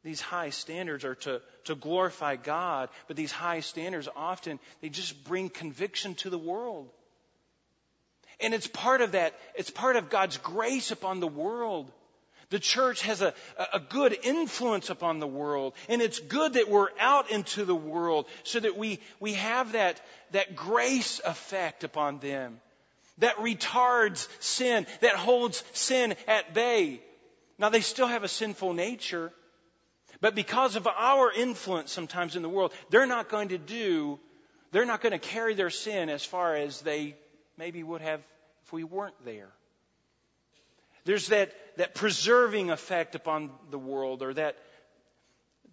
These 0.06 0.22
high 0.22 0.52
standards 0.52 1.04
are 1.04 1.16
to, 1.16 1.42
to 1.64 1.74
glorify 1.74 2.36
God, 2.36 2.90
but 3.08 3.18
these 3.18 3.32
high 3.32 3.62
standards 3.62 4.08
often, 4.16 4.60
they 4.80 4.90
just 4.90 5.24
bring 5.24 5.50
conviction 5.50 6.14
to 6.16 6.30
the 6.30 6.38
world. 6.38 6.92
And 8.40 8.54
it's 8.54 8.68
part 8.68 9.02
of 9.02 9.14
that, 9.14 9.34
it's 9.56 9.72
part 9.72 9.96
of 9.96 10.12
God's 10.12 10.38
grace 10.38 10.92
upon 10.92 11.22
the 11.22 11.28
world. 11.28 11.92
The 12.52 12.60
church 12.60 13.02
has 13.02 13.24
a, 13.24 13.34
a 13.74 13.80
good 13.80 14.16
influence 14.24 14.92
upon 14.92 15.20
the 15.20 15.26
world, 15.26 15.74
and 15.90 16.04
it's 16.04 16.20
good 16.20 16.54
that 16.54 16.70
we're 16.70 16.90
out 17.00 17.32
into 17.32 17.66
the 17.66 17.74
world 17.74 18.28
so 18.44 18.60
that 18.60 18.78
we, 18.78 19.00
we 19.20 19.34
have 19.34 19.72
that, 19.72 20.00
that 20.34 20.56
grace 20.56 21.20
effect 21.26 21.84
upon 21.84 22.20
them 22.20 22.62
that 23.18 23.38
retards 23.38 24.28
sin, 24.40 24.86
that 25.02 25.16
holds 25.16 25.64
sin 25.74 26.16
at 26.28 26.54
bay. 26.54 27.02
Now, 27.58 27.70
they 27.70 27.82
still 27.82 28.08
have 28.08 28.24
a 28.24 28.28
sinful 28.28 28.74
nature, 28.74 29.32
but 30.22 30.36
because 30.36 30.76
of 30.76 30.88
our 30.88 31.32
influence 31.32 31.92
sometimes 31.92 32.36
in 32.36 32.42
the 32.42 32.50
world, 32.50 32.74
they're 32.90 33.06
not 33.06 33.30
going 33.30 33.50
to 33.50 33.58
do, 33.58 34.20
they're 34.72 34.86
not 34.86 35.02
going 35.02 35.12
to 35.12 35.20
carry 35.20 35.54
their 35.54 35.70
sin 35.70 36.10
as 36.10 36.24
far 36.24 36.56
as 36.56 36.82
they 36.82 37.16
maybe 37.58 37.84
would 37.84 38.02
have 38.02 38.22
if 38.66 38.74
we 38.74 38.84
weren't 38.84 39.16
there. 39.26 39.50
There's 41.06 41.28
that, 41.28 41.52
that 41.78 41.94
preserving 41.94 42.72
effect 42.72 43.14
upon 43.16 43.52
the 43.70 43.78
world, 43.78 44.24
or 44.24 44.34
that, 44.34 44.58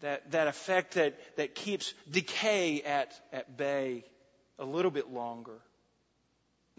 that, 0.01 0.31
that 0.33 0.47
effect 0.47 0.95
that, 0.95 1.19
that 1.37 1.55
keeps 1.55 1.95
decay 2.11 2.83
at, 2.83 3.19
at 3.33 3.57
bay 3.57 4.05
a 4.59 4.65
little 4.65 4.91
bit 4.91 5.11
longer. 5.11 5.59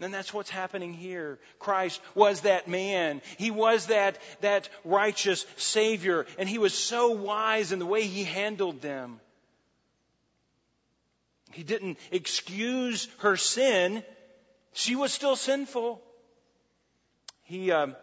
And 0.00 0.12
that's 0.12 0.34
what's 0.34 0.50
happening 0.50 0.92
here. 0.92 1.38
Christ 1.58 2.00
was 2.14 2.42
that 2.42 2.66
man. 2.66 3.22
He 3.38 3.50
was 3.50 3.86
that, 3.86 4.18
that 4.40 4.68
righteous 4.84 5.46
Savior. 5.56 6.26
And 6.38 6.48
He 6.48 6.58
was 6.58 6.74
so 6.74 7.10
wise 7.12 7.72
in 7.72 7.78
the 7.78 7.86
way 7.86 8.02
He 8.02 8.24
handled 8.24 8.82
them. 8.82 9.20
He 11.52 11.62
didn't 11.62 11.98
excuse 12.10 13.08
her 13.18 13.36
sin. 13.36 14.02
She 14.72 14.96
was 14.96 15.12
still 15.12 15.36
sinful. 15.36 16.02
He, 17.44 17.70
um, 17.70 17.94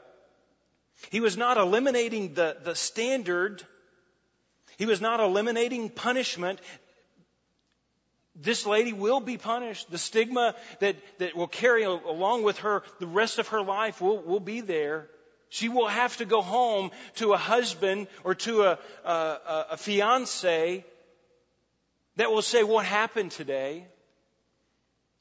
he 1.09 1.19
was 1.19 1.35
not 1.35 1.57
eliminating 1.57 2.33
the, 2.33 2.55
the 2.63 2.75
standard. 2.75 3.61
He 4.77 4.85
was 4.85 5.01
not 5.01 5.19
eliminating 5.19 5.89
punishment. 5.89 6.59
This 8.35 8.65
lady 8.65 8.93
will 8.93 9.19
be 9.19 9.37
punished. 9.37 9.91
The 9.91 9.97
stigma 9.97 10.55
that, 10.79 10.95
that 11.19 11.35
will 11.35 11.47
carry 11.47 11.83
along 11.83 12.43
with 12.43 12.59
her 12.59 12.83
the 12.99 13.07
rest 13.07 13.39
of 13.39 13.49
her 13.49 13.61
life 13.61 13.99
will, 14.01 14.19
will 14.19 14.39
be 14.39 14.61
there. 14.61 15.07
She 15.49 15.67
will 15.67 15.87
have 15.87 16.15
to 16.17 16.25
go 16.25 16.41
home 16.41 16.91
to 17.15 17.33
a 17.33 17.37
husband 17.37 18.07
or 18.23 18.35
to 18.35 18.63
a, 18.63 18.79
a, 19.03 19.65
a 19.71 19.77
fiance 19.77 20.85
that 22.15 22.31
will 22.31 22.41
say, 22.41 22.63
What 22.63 22.85
happened 22.85 23.31
today? 23.31 23.85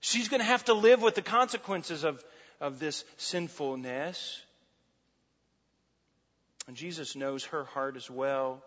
She's 0.01 0.29
going 0.29 0.41
to 0.41 0.47
have 0.47 0.65
to 0.67 0.75
live 0.75 1.03
with 1.03 1.15
the 1.15 1.23
consequences 1.23 2.05
of, 2.05 2.25
of 2.61 2.79
this 2.79 3.05
sinfulness. 3.17 4.41
And 6.69 6.77
Jesus 6.77 7.17
knows 7.17 7.45
her 7.47 7.65
heart 7.65 7.97
as 7.97 8.09
well, 8.09 8.63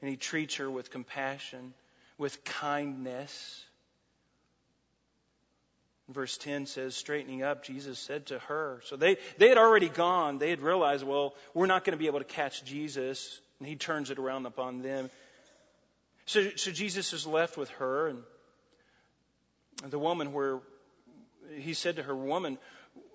and 0.00 0.10
he 0.10 0.16
treats 0.16 0.56
her 0.56 0.70
with 0.70 0.90
compassion, 0.90 1.72
with 2.18 2.44
kindness. 2.44 3.64
Verse 6.08 6.36
10 6.38 6.66
says, 6.66 6.94
straightening 6.94 7.42
up, 7.42 7.64
Jesus 7.64 7.98
said 7.98 8.26
to 8.26 8.38
her. 8.40 8.80
So 8.84 8.96
they, 8.96 9.16
they 9.38 9.48
had 9.48 9.58
already 9.58 9.88
gone. 9.88 10.38
They 10.38 10.50
had 10.50 10.60
realized, 10.60 11.04
well, 11.04 11.34
we're 11.52 11.66
not 11.66 11.84
going 11.84 11.92
to 11.92 11.98
be 11.98 12.06
able 12.06 12.20
to 12.20 12.24
catch 12.24 12.64
Jesus. 12.64 13.40
And 13.58 13.68
he 13.68 13.74
turns 13.74 14.10
it 14.10 14.18
around 14.18 14.46
upon 14.46 14.82
them. 14.82 15.10
So, 16.26 16.50
so 16.54 16.70
Jesus 16.70 17.12
is 17.12 17.26
left 17.26 17.56
with 17.56 17.70
her 17.70 18.08
and 18.08 18.22
the 19.88 19.98
woman 19.98 20.32
where 20.32 20.60
he 21.58 21.74
said 21.74 21.96
to 21.96 22.02
her, 22.02 22.14
woman, 22.14 22.58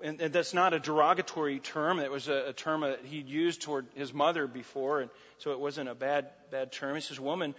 and, 0.04 0.22
and 0.22 0.34
that's 0.34 0.54
not 0.54 0.74
a 0.74 0.80
derogatory 0.80 1.60
term. 1.60 2.00
It 2.00 2.12
was 2.12 2.28
a, 2.28 2.50
a 2.50 2.54
term 2.54 2.82
that 2.82 3.06
he'd 3.06 3.28
used 3.28 3.62
toward 3.62 3.88
his 3.96 4.14
mother 4.14 4.48
before, 4.48 5.02
and 5.02 5.10
so 5.39 5.52
it 5.52 5.60
wasn't 5.60 5.89
a 5.89 5.96
bad, 5.96 6.30
bad 6.52 6.72
term. 6.72 6.96
He 6.96 7.02
says, 7.02 7.20
woman, 7.20 7.56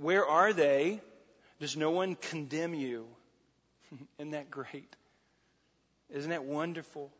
where 0.00 0.26
are 0.26 0.52
they? 0.52 1.00
Does 1.60 1.76
no 1.76 1.90
one 1.90 2.16
condemn 2.16 2.74
you? 2.74 3.06
Isn't 4.18 4.32
that 4.32 4.50
great? 4.50 4.94
Isn't 6.10 6.30
that 6.30 6.44
wonderful? 6.44 7.10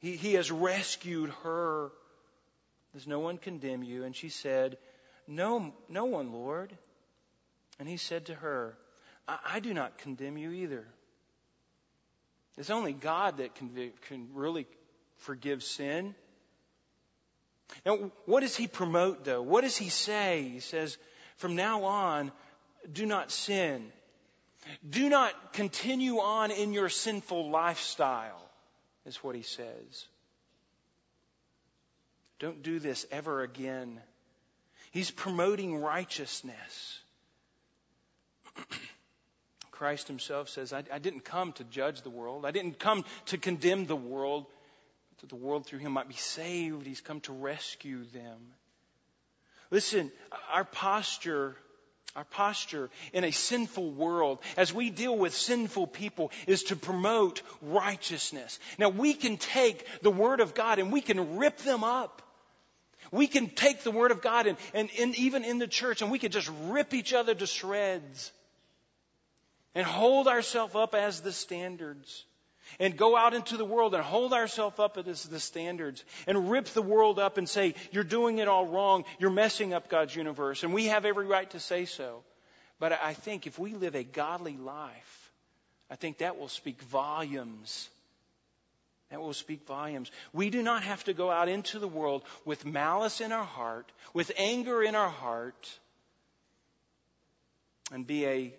He, 0.00 0.16
he 0.16 0.34
has 0.34 0.50
rescued 0.50 1.30
her. 1.42 1.90
Does 2.94 3.06
no 3.06 3.18
one 3.20 3.38
condemn 3.38 3.82
you? 3.82 4.04
And 4.04 4.14
she 4.14 4.28
said, 4.28 4.78
No, 5.26 5.74
no 5.88 6.04
one, 6.04 6.32
Lord. 6.32 6.76
And 7.78 7.88
he 7.88 7.96
said 7.96 8.26
to 8.26 8.34
her, 8.34 8.76
I, 9.26 9.38
I 9.54 9.60
do 9.60 9.74
not 9.74 9.98
condemn 9.98 10.36
you 10.36 10.52
either. 10.52 10.86
It's 12.56 12.70
only 12.70 12.92
God 12.92 13.38
that 13.38 13.54
can, 13.54 13.92
can 14.08 14.28
really 14.34 14.66
forgive 15.18 15.62
sin. 15.62 16.14
Now, 17.84 18.10
what 18.26 18.40
does 18.40 18.56
he 18.56 18.66
promote, 18.66 19.24
though? 19.24 19.42
What 19.42 19.62
does 19.62 19.76
he 19.76 19.90
say? 19.90 20.48
He 20.52 20.60
says, 20.60 20.96
from 21.36 21.54
now 21.54 21.84
on, 21.84 22.32
do 22.90 23.06
not 23.06 23.30
sin. 23.30 23.92
Do 24.88 25.08
not 25.08 25.52
continue 25.52 26.18
on 26.18 26.50
in 26.50 26.72
your 26.72 26.88
sinful 26.88 27.50
lifestyle, 27.50 28.42
is 29.06 29.16
what 29.22 29.34
he 29.34 29.42
says. 29.42 30.06
Don't 32.38 32.62
do 32.62 32.78
this 32.78 33.06
ever 33.10 33.42
again. 33.42 34.00
He's 34.90 35.10
promoting 35.10 35.76
righteousness. 35.80 37.00
Christ 39.70 40.08
himself 40.08 40.48
says, 40.48 40.72
I, 40.72 40.82
I, 40.92 40.98
didn't 40.98 41.24
come 41.24 41.52
to 41.54 41.64
judge 41.64 42.02
the 42.02 42.10
world. 42.10 42.44
I 42.44 42.50
didn't 42.50 42.78
come 42.78 43.04
to 43.26 43.38
condemn 43.38 43.86
the 43.86 43.96
world, 43.96 44.46
but 45.10 45.18
that 45.20 45.28
the 45.28 45.36
world 45.36 45.66
through 45.66 45.78
him 45.80 45.92
might 45.92 46.08
be 46.08 46.14
saved. 46.14 46.86
He's 46.86 47.00
come 47.00 47.20
to 47.22 47.32
rescue 47.32 48.04
them. 48.12 48.38
Listen, 49.70 50.10
our 50.50 50.64
posture 50.64 51.56
our 52.16 52.24
posture 52.24 52.90
in 53.12 53.24
a 53.24 53.30
sinful 53.30 53.90
world 53.90 54.38
as 54.56 54.72
we 54.72 54.90
deal 54.90 55.16
with 55.16 55.34
sinful 55.34 55.86
people 55.86 56.32
is 56.46 56.64
to 56.64 56.76
promote 56.76 57.42
righteousness. 57.62 58.58
Now 58.78 58.88
we 58.88 59.14
can 59.14 59.36
take 59.36 59.86
the 60.02 60.10
Word 60.10 60.40
of 60.40 60.54
God 60.54 60.78
and 60.78 60.92
we 60.92 61.00
can 61.00 61.36
rip 61.36 61.58
them 61.58 61.84
up. 61.84 62.22
We 63.10 63.26
can 63.26 63.48
take 63.48 63.84
the 63.84 63.90
Word 63.90 64.10
of 64.10 64.20
God 64.20 64.46
and, 64.46 64.58
and, 64.74 64.90
and 64.98 65.14
even 65.16 65.44
in 65.44 65.58
the 65.58 65.68
church 65.68 66.02
and 66.02 66.10
we 66.10 66.18
can 66.18 66.32
just 66.32 66.50
rip 66.64 66.94
each 66.94 67.12
other 67.12 67.34
to 67.34 67.46
shreds 67.46 68.32
and 69.74 69.86
hold 69.86 70.28
ourselves 70.28 70.74
up 70.74 70.94
as 70.94 71.20
the 71.20 71.32
standards 71.32 72.24
and 72.78 72.96
go 72.96 73.16
out 73.16 73.34
into 73.34 73.56
the 73.56 73.64
world 73.64 73.94
and 73.94 74.02
hold 74.02 74.32
ourselves 74.32 74.78
up 74.78 74.98
as 74.98 75.24
the 75.24 75.40
standards 75.40 76.04
and 76.26 76.50
rip 76.50 76.66
the 76.66 76.82
world 76.82 77.18
up 77.18 77.38
and 77.38 77.48
say, 77.48 77.74
you're 77.92 78.04
doing 78.04 78.38
it 78.38 78.48
all 78.48 78.66
wrong. 78.66 79.04
You're 79.18 79.30
messing 79.30 79.74
up 79.74 79.88
God's 79.88 80.14
universe. 80.14 80.62
And 80.62 80.72
we 80.72 80.86
have 80.86 81.04
every 81.04 81.26
right 81.26 81.48
to 81.50 81.60
say 81.60 81.84
so. 81.84 82.22
But 82.78 82.92
I 82.92 83.14
think 83.14 83.46
if 83.46 83.58
we 83.58 83.74
live 83.74 83.94
a 83.94 84.04
godly 84.04 84.56
life, 84.56 85.30
I 85.90 85.96
think 85.96 86.18
that 86.18 86.38
will 86.38 86.48
speak 86.48 86.80
volumes. 86.82 87.88
That 89.10 89.20
will 89.20 89.32
speak 89.32 89.66
volumes. 89.66 90.10
We 90.32 90.50
do 90.50 90.62
not 90.62 90.82
have 90.82 91.02
to 91.04 91.14
go 91.14 91.30
out 91.30 91.48
into 91.48 91.78
the 91.78 91.88
world 91.88 92.22
with 92.44 92.66
malice 92.66 93.20
in 93.20 93.32
our 93.32 93.44
heart, 93.44 93.90
with 94.12 94.30
anger 94.36 94.82
in 94.82 94.94
our 94.94 95.08
heart, 95.08 95.78
and 97.90 98.06
be 98.06 98.26
a 98.26 98.54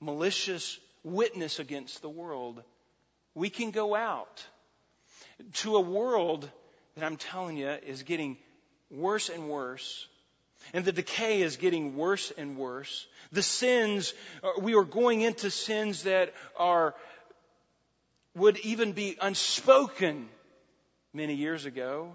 malicious 0.00 0.78
witness 1.04 1.60
against 1.60 2.02
the 2.02 2.08
world 2.08 2.62
we 3.34 3.50
can 3.50 3.70
go 3.70 3.94
out 3.94 4.44
to 5.54 5.76
a 5.76 5.80
world 5.80 6.48
that 6.96 7.04
I'm 7.04 7.16
telling 7.16 7.56
you 7.56 7.68
is 7.68 8.02
getting 8.02 8.36
worse 8.90 9.28
and 9.28 9.48
worse. 9.48 10.06
And 10.74 10.84
the 10.84 10.92
decay 10.92 11.42
is 11.42 11.56
getting 11.56 11.96
worse 11.96 12.32
and 12.36 12.56
worse. 12.56 13.06
The 13.32 13.42
sins, 13.42 14.12
uh, 14.42 14.60
we 14.60 14.74
are 14.74 14.84
going 14.84 15.22
into 15.22 15.50
sins 15.50 16.02
that 16.02 16.34
are, 16.56 16.94
would 18.34 18.58
even 18.58 18.92
be 18.92 19.16
unspoken 19.20 20.28
many 21.14 21.34
years 21.34 21.64
ago. 21.64 22.12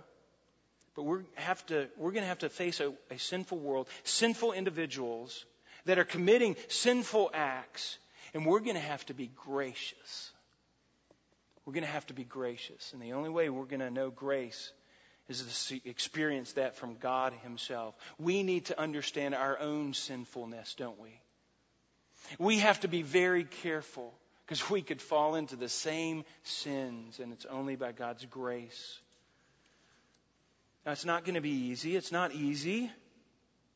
But 0.96 1.04
we're 1.04 1.24
have 1.36 1.66
to, 1.68 1.88
we're 1.98 2.12
going 2.12 2.24
to 2.24 2.30
have 2.30 2.40
to 2.40 2.50
face 2.50 2.80
a, 2.80 2.94
a 3.12 3.18
sinful 3.18 3.58
world, 3.58 3.88
sinful 4.04 4.54
individuals 4.54 5.44
that 5.86 6.00
are 6.00 6.06
committing 6.06 6.56
sinful 6.70 7.32
acts, 7.34 7.98
and 8.34 8.46
we're 8.46 8.62
going 8.62 8.76
to 8.76 8.82
have 8.82 9.06
to 9.08 9.14
be 9.14 9.30
gracious. 9.46 10.32
We're 11.66 11.74
going 11.74 11.84
to 11.84 11.90
have 11.90 12.06
to 12.08 12.14
be 12.14 12.24
gracious. 12.24 12.94
And 12.94 13.02
the 13.02 13.14
only 13.14 13.30
way 13.30 13.50
we're 13.50 13.66
going 13.66 13.80
to 13.80 13.90
know 13.90 14.10
grace 14.10 14.72
is 15.28 15.68
to 15.70 15.90
experience 15.90 16.54
that 16.54 16.76
from 16.76 16.96
God 16.96 17.34
Himself. 17.44 17.96
We 18.20 18.44
need 18.44 18.66
to 18.66 18.80
understand 18.80 19.34
our 19.34 19.60
own 19.60 19.94
sinfulness, 19.94 20.76
don't 20.76 21.00
we? 21.00 21.20
We 22.38 22.60
have 22.60 22.80
to 22.82 22.88
be 22.88 23.02
very 23.02 23.44
careful 23.44 24.14
because 24.46 24.70
we 24.70 24.84
could 24.84 25.02
fall 25.02 25.36
into 25.36 25.56
the 25.56 25.70
same 25.70 26.24
sins, 26.44 27.20
and 27.20 27.34
it's 27.34 27.46
only 27.46 27.76
by 27.76 27.92
God's 27.92 28.26
grace. 28.26 29.00
Now, 30.86 30.92
it's 30.92 31.06
not 31.06 31.26
going 31.26 31.36
to 31.36 31.42
be 31.42 31.50
easy. 31.50 31.96
It's 31.96 32.12
not 32.12 32.32
easy 32.32 32.92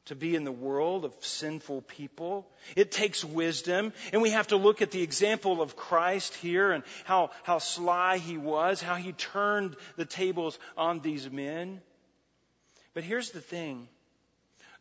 to 0.05 0.15
be 0.15 0.35
in 0.35 0.43
the 0.43 0.51
world 0.51 1.05
of 1.05 1.13
sinful 1.19 1.81
people. 1.83 2.47
It 2.75 2.91
takes 2.91 3.23
wisdom, 3.23 3.93
and 4.11 4.21
we 4.21 4.31
have 4.31 4.47
to 4.47 4.55
look 4.55 4.81
at 4.81 4.91
the 4.91 5.03
example 5.03 5.61
of 5.61 5.75
Christ 5.75 6.33
here 6.35 6.71
and 6.71 6.83
how, 7.05 7.31
how 7.43 7.59
sly 7.59 8.17
he 8.17 8.37
was, 8.37 8.81
how 8.81 8.95
he 8.95 9.11
turned 9.11 9.75
the 9.97 10.05
tables 10.05 10.57
on 10.77 10.99
these 10.99 11.29
men. 11.29 11.81
But 12.93 13.03
here's 13.03 13.31
the 13.31 13.41
thing. 13.41 13.87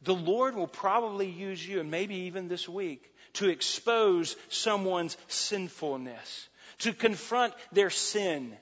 The 0.02 0.14
Lord 0.14 0.54
will 0.54 0.68
probably 0.68 1.28
use 1.28 1.66
you, 1.66 1.80
and 1.80 1.90
maybe 1.90 2.14
even 2.26 2.48
this 2.48 2.68
week, 2.68 3.12
to 3.34 3.48
expose 3.48 4.36
someone's 4.48 5.16
sinfulness, 5.26 6.48
to 6.78 6.92
confront 6.92 7.52
their 7.72 7.90
sin 7.90 8.56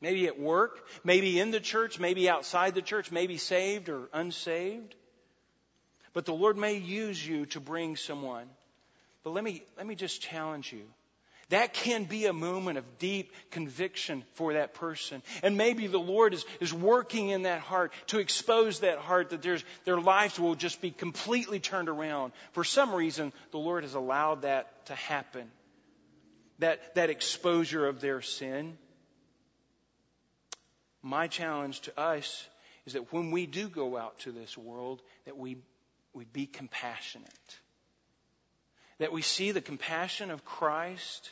Maybe 0.00 0.26
at 0.26 0.38
work, 0.38 0.86
maybe 1.02 1.40
in 1.40 1.50
the 1.50 1.60
church, 1.60 1.98
maybe 1.98 2.28
outside 2.28 2.74
the 2.74 2.82
church, 2.82 3.10
maybe 3.10 3.36
saved 3.36 3.88
or 3.88 4.08
unsaved. 4.12 4.94
But 6.12 6.24
the 6.24 6.34
Lord 6.34 6.56
may 6.56 6.76
use 6.76 7.26
you 7.26 7.46
to 7.46 7.60
bring 7.60 7.96
someone. 7.96 8.48
But 9.24 9.34
let 9.34 9.42
me, 9.42 9.62
let 9.76 9.86
me 9.86 9.94
just 9.94 10.22
challenge 10.22 10.72
you. 10.72 10.84
That 11.50 11.72
can 11.72 12.04
be 12.04 12.26
a 12.26 12.32
moment 12.32 12.76
of 12.76 12.98
deep 12.98 13.32
conviction 13.50 14.22
for 14.34 14.52
that 14.52 14.74
person. 14.74 15.22
And 15.42 15.56
maybe 15.56 15.86
the 15.86 15.98
Lord 15.98 16.34
is, 16.34 16.44
is 16.60 16.74
working 16.74 17.30
in 17.30 17.42
that 17.42 17.60
heart 17.60 17.92
to 18.08 18.18
expose 18.18 18.80
that 18.80 18.98
heart 18.98 19.30
that 19.30 19.40
there's, 19.40 19.64
their 19.84 19.98
lives 19.98 20.38
will 20.38 20.54
just 20.54 20.82
be 20.82 20.90
completely 20.90 21.58
turned 21.58 21.88
around. 21.88 22.32
For 22.52 22.64
some 22.64 22.94
reason, 22.94 23.32
the 23.50 23.58
Lord 23.58 23.84
has 23.84 23.94
allowed 23.94 24.42
that 24.42 24.86
to 24.86 24.94
happen. 24.94 25.50
That, 26.58 26.94
that 26.96 27.08
exposure 27.08 27.86
of 27.86 28.00
their 28.00 28.20
sin. 28.20 28.76
My 31.02 31.28
challenge 31.28 31.80
to 31.82 31.98
us 31.98 32.46
is 32.86 32.94
that 32.94 33.12
when 33.12 33.30
we 33.30 33.46
do 33.46 33.68
go 33.68 33.96
out 33.96 34.18
to 34.20 34.32
this 34.32 34.56
world, 34.56 35.02
that 35.26 35.36
we, 35.36 35.58
we 36.12 36.24
be 36.24 36.46
compassionate. 36.46 37.28
That 38.98 39.12
we 39.12 39.22
see 39.22 39.52
the 39.52 39.60
compassion 39.60 40.30
of 40.30 40.44
Christ 40.44 41.30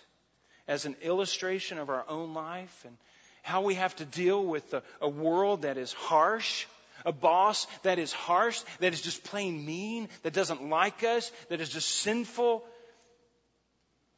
as 0.68 0.84
an 0.84 0.96
illustration 1.02 1.78
of 1.78 1.90
our 1.90 2.04
own 2.08 2.34
life 2.34 2.84
and 2.86 2.96
how 3.42 3.62
we 3.62 3.74
have 3.74 3.94
to 3.96 4.04
deal 4.04 4.44
with 4.44 4.74
a, 4.74 4.82
a 5.00 5.08
world 5.08 5.62
that 5.62 5.78
is 5.78 5.92
harsh, 5.92 6.66
a 7.04 7.12
boss 7.12 7.66
that 7.84 7.98
is 7.98 8.12
harsh, 8.12 8.60
that 8.80 8.92
is 8.92 9.00
just 9.00 9.24
plain 9.24 9.64
mean, 9.64 10.08
that 10.22 10.32
doesn't 10.32 10.68
like 10.68 11.04
us, 11.04 11.30
that 11.48 11.60
is 11.60 11.68
just 11.68 11.88
sinful. 11.88 12.64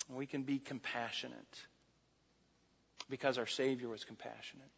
We 0.09 0.27
can 0.27 0.43
be 0.43 0.59
compassionate 0.59 1.37
because 3.11 3.37
our 3.39 3.47
Savior 3.47 3.89
was 3.89 4.05
compassionate. 4.05 4.78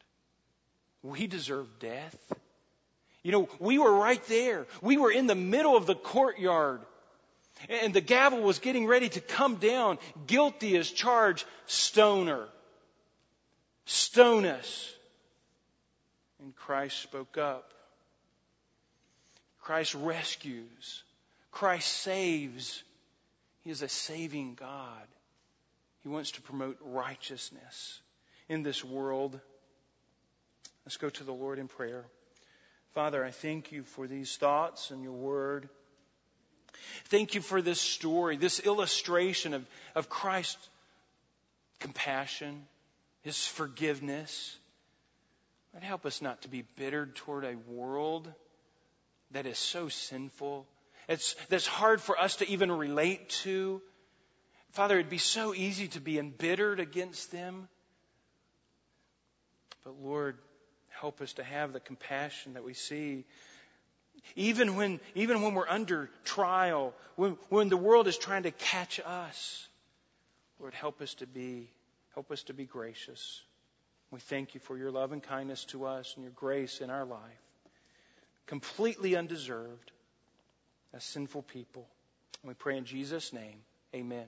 We 1.02 1.26
deserve 1.26 1.66
death. 1.78 2.16
You 3.22 3.32
know, 3.32 3.48
we 3.58 3.78
were 3.78 3.92
right 3.92 4.24
there. 4.26 4.66
We 4.82 4.96
were 4.96 5.10
in 5.10 5.26
the 5.26 5.34
middle 5.34 5.76
of 5.76 5.86
the 5.86 5.94
courtyard. 5.94 6.80
And 7.68 7.92
the 7.92 8.00
gavel 8.00 8.40
was 8.40 8.58
getting 8.58 8.86
ready 8.86 9.08
to 9.10 9.20
come 9.20 9.56
down. 9.56 9.98
Guilty 10.26 10.76
as 10.76 10.90
charged. 10.90 11.44
Stoner. 11.66 12.46
Stone 13.84 14.46
us. 14.46 14.94
And 16.42 16.56
Christ 16.56 16.98
spoke 17.02 17.36
up. 17.36 17.72
Christ 19.60 19.94
rescues. 19.94 21.02
Christ 21.50 21.88
saves. 21.88 22.82
He 23.62 23.70
is 23.70 23.82
a 23.82 23.88
saving 23.88 24.54
God. 24.54 25.06
He 26.02 26.08
wants 26.08 26.30
to 26.32 26.40
promote 26.40 26.78
righteousness 26.82 28.00
in 28.48 28.62
this 28.62 28.82
world. 28.82 29.38
Let's 30.90 30.96
go 30.96 31.08
to 31.08 31.22
the 31.22 31.32
Lord 31.32 31.60
in 31.60 31.68
prayer. 31.68 32.04
Father, 32.94 33.24
I 33.24 33.30
thank 33.30 33.70
you 33.70 33.84
for 33.84 34.08
these 34.08 34.36
thoughts 34.36 34.90
and 34.90 35.04
your 35.04 35.12
word. 35.12 35.68
Thank 37.04 37.36
you 37.36 37.40
for 37.40 37.62
this 37.62 37.80
story, 37.80 38.36
this 38.36 38.58
illustration 38.58 39.54
of, 39.54 39.64
of 39.94 40.08
Christ's 40.08 40.68
compassion, 41.78 42.66
his 43.22 43.46
forgiveness. 43.46 44.56
Lord, 45.72 45.84
help 45.84 46.06
us 46.06 46.20
not 46.20 46.42
to 46.42 46.48
be 46.48 46.64
bitter 46.74 47.06
toward 47.06 47.44
a 47.44 47.54
world 47.68 48.28
that 49.30 49.46
is 49.46 49.58
so 49.58 49.88
sinful. 49.88 50.66
It's, 51.08 51.36
that's 51.50 51.68
hard 51.68 52.00
for 52.00 52.18
us 52.20 52.34
to 52.38 52.48
even 52.48 52.72
relate 52.72 53.28
to. 53.44 53.80
Father, 54.72 54.98
it'd 54.98 55.08
be 55.08 55.18
so 55.18 55.54
easy 55.54 55.86
to 55.86 56.00
be 56.00 56.18
embittered 56.18 56.80
against 56.80 57.30
them. 57.30 57.68
But 59.84 59.94
Lord, 60.02 60.36
help 61.00 61.20
us 61.20 61.32
to 61.34 61.44
have 61.44 61.72
the 61.72 61.80
compassion 61.80 62.54
that 62.54 62.64
we 62.64 62.74
see. 62.74 63.24
Even 64.36 64.76
when, 64.76 65.00
even 65.14 65.42
when 65.42 65.54
we're 65.54 65.68
under 65.68 66.10
trial, 66.24 66.94
when, 67.16 67.38
when 67.48 67.68
the 67.68 67.76
world 67.76 68.06
is 68.06 68.18
trying 68.18 68.42
to 68.42 68.50
catch 68.50 69.00
us, 69.04 69.66
Lord, 70.58 70.74
help 70.74 71.00
us 71.00 71.14
to 71.14 71.26
be, 71.26 71.70
help 72.14 72.30
us 72.30 72.42
to 72.44 72.54
be 72.54 72.66
gracious. 72.66 73.42
We 74.10 74.20
thank 74.20 74.54
you 74.54 74.60
for 74.60 74.76
your 74.76 74.90
love 74.90 75.12
and 75.12 75.22
kindness 75.22 75.64
to 75.66 75.86
us 75.86 76.12
and 76.16 76.24
your 76.24 76.32
grace 76.32 76.80
in 76.80 76.90
our 76.90 77.04
life. 77.04 77.20
Completely 78.46 79.16
undeserved 79.16 79.92
as 80.92 81.04
sinful 81.04 81.42
people. 81.42 81.86
And 82.42 82.48
we 82.48 82.54
pray 82.54 82.76
in 82.76 82.84
Jesus' 82.84 83.32
name. 83.32 83.60
Amen. 83.94 84.26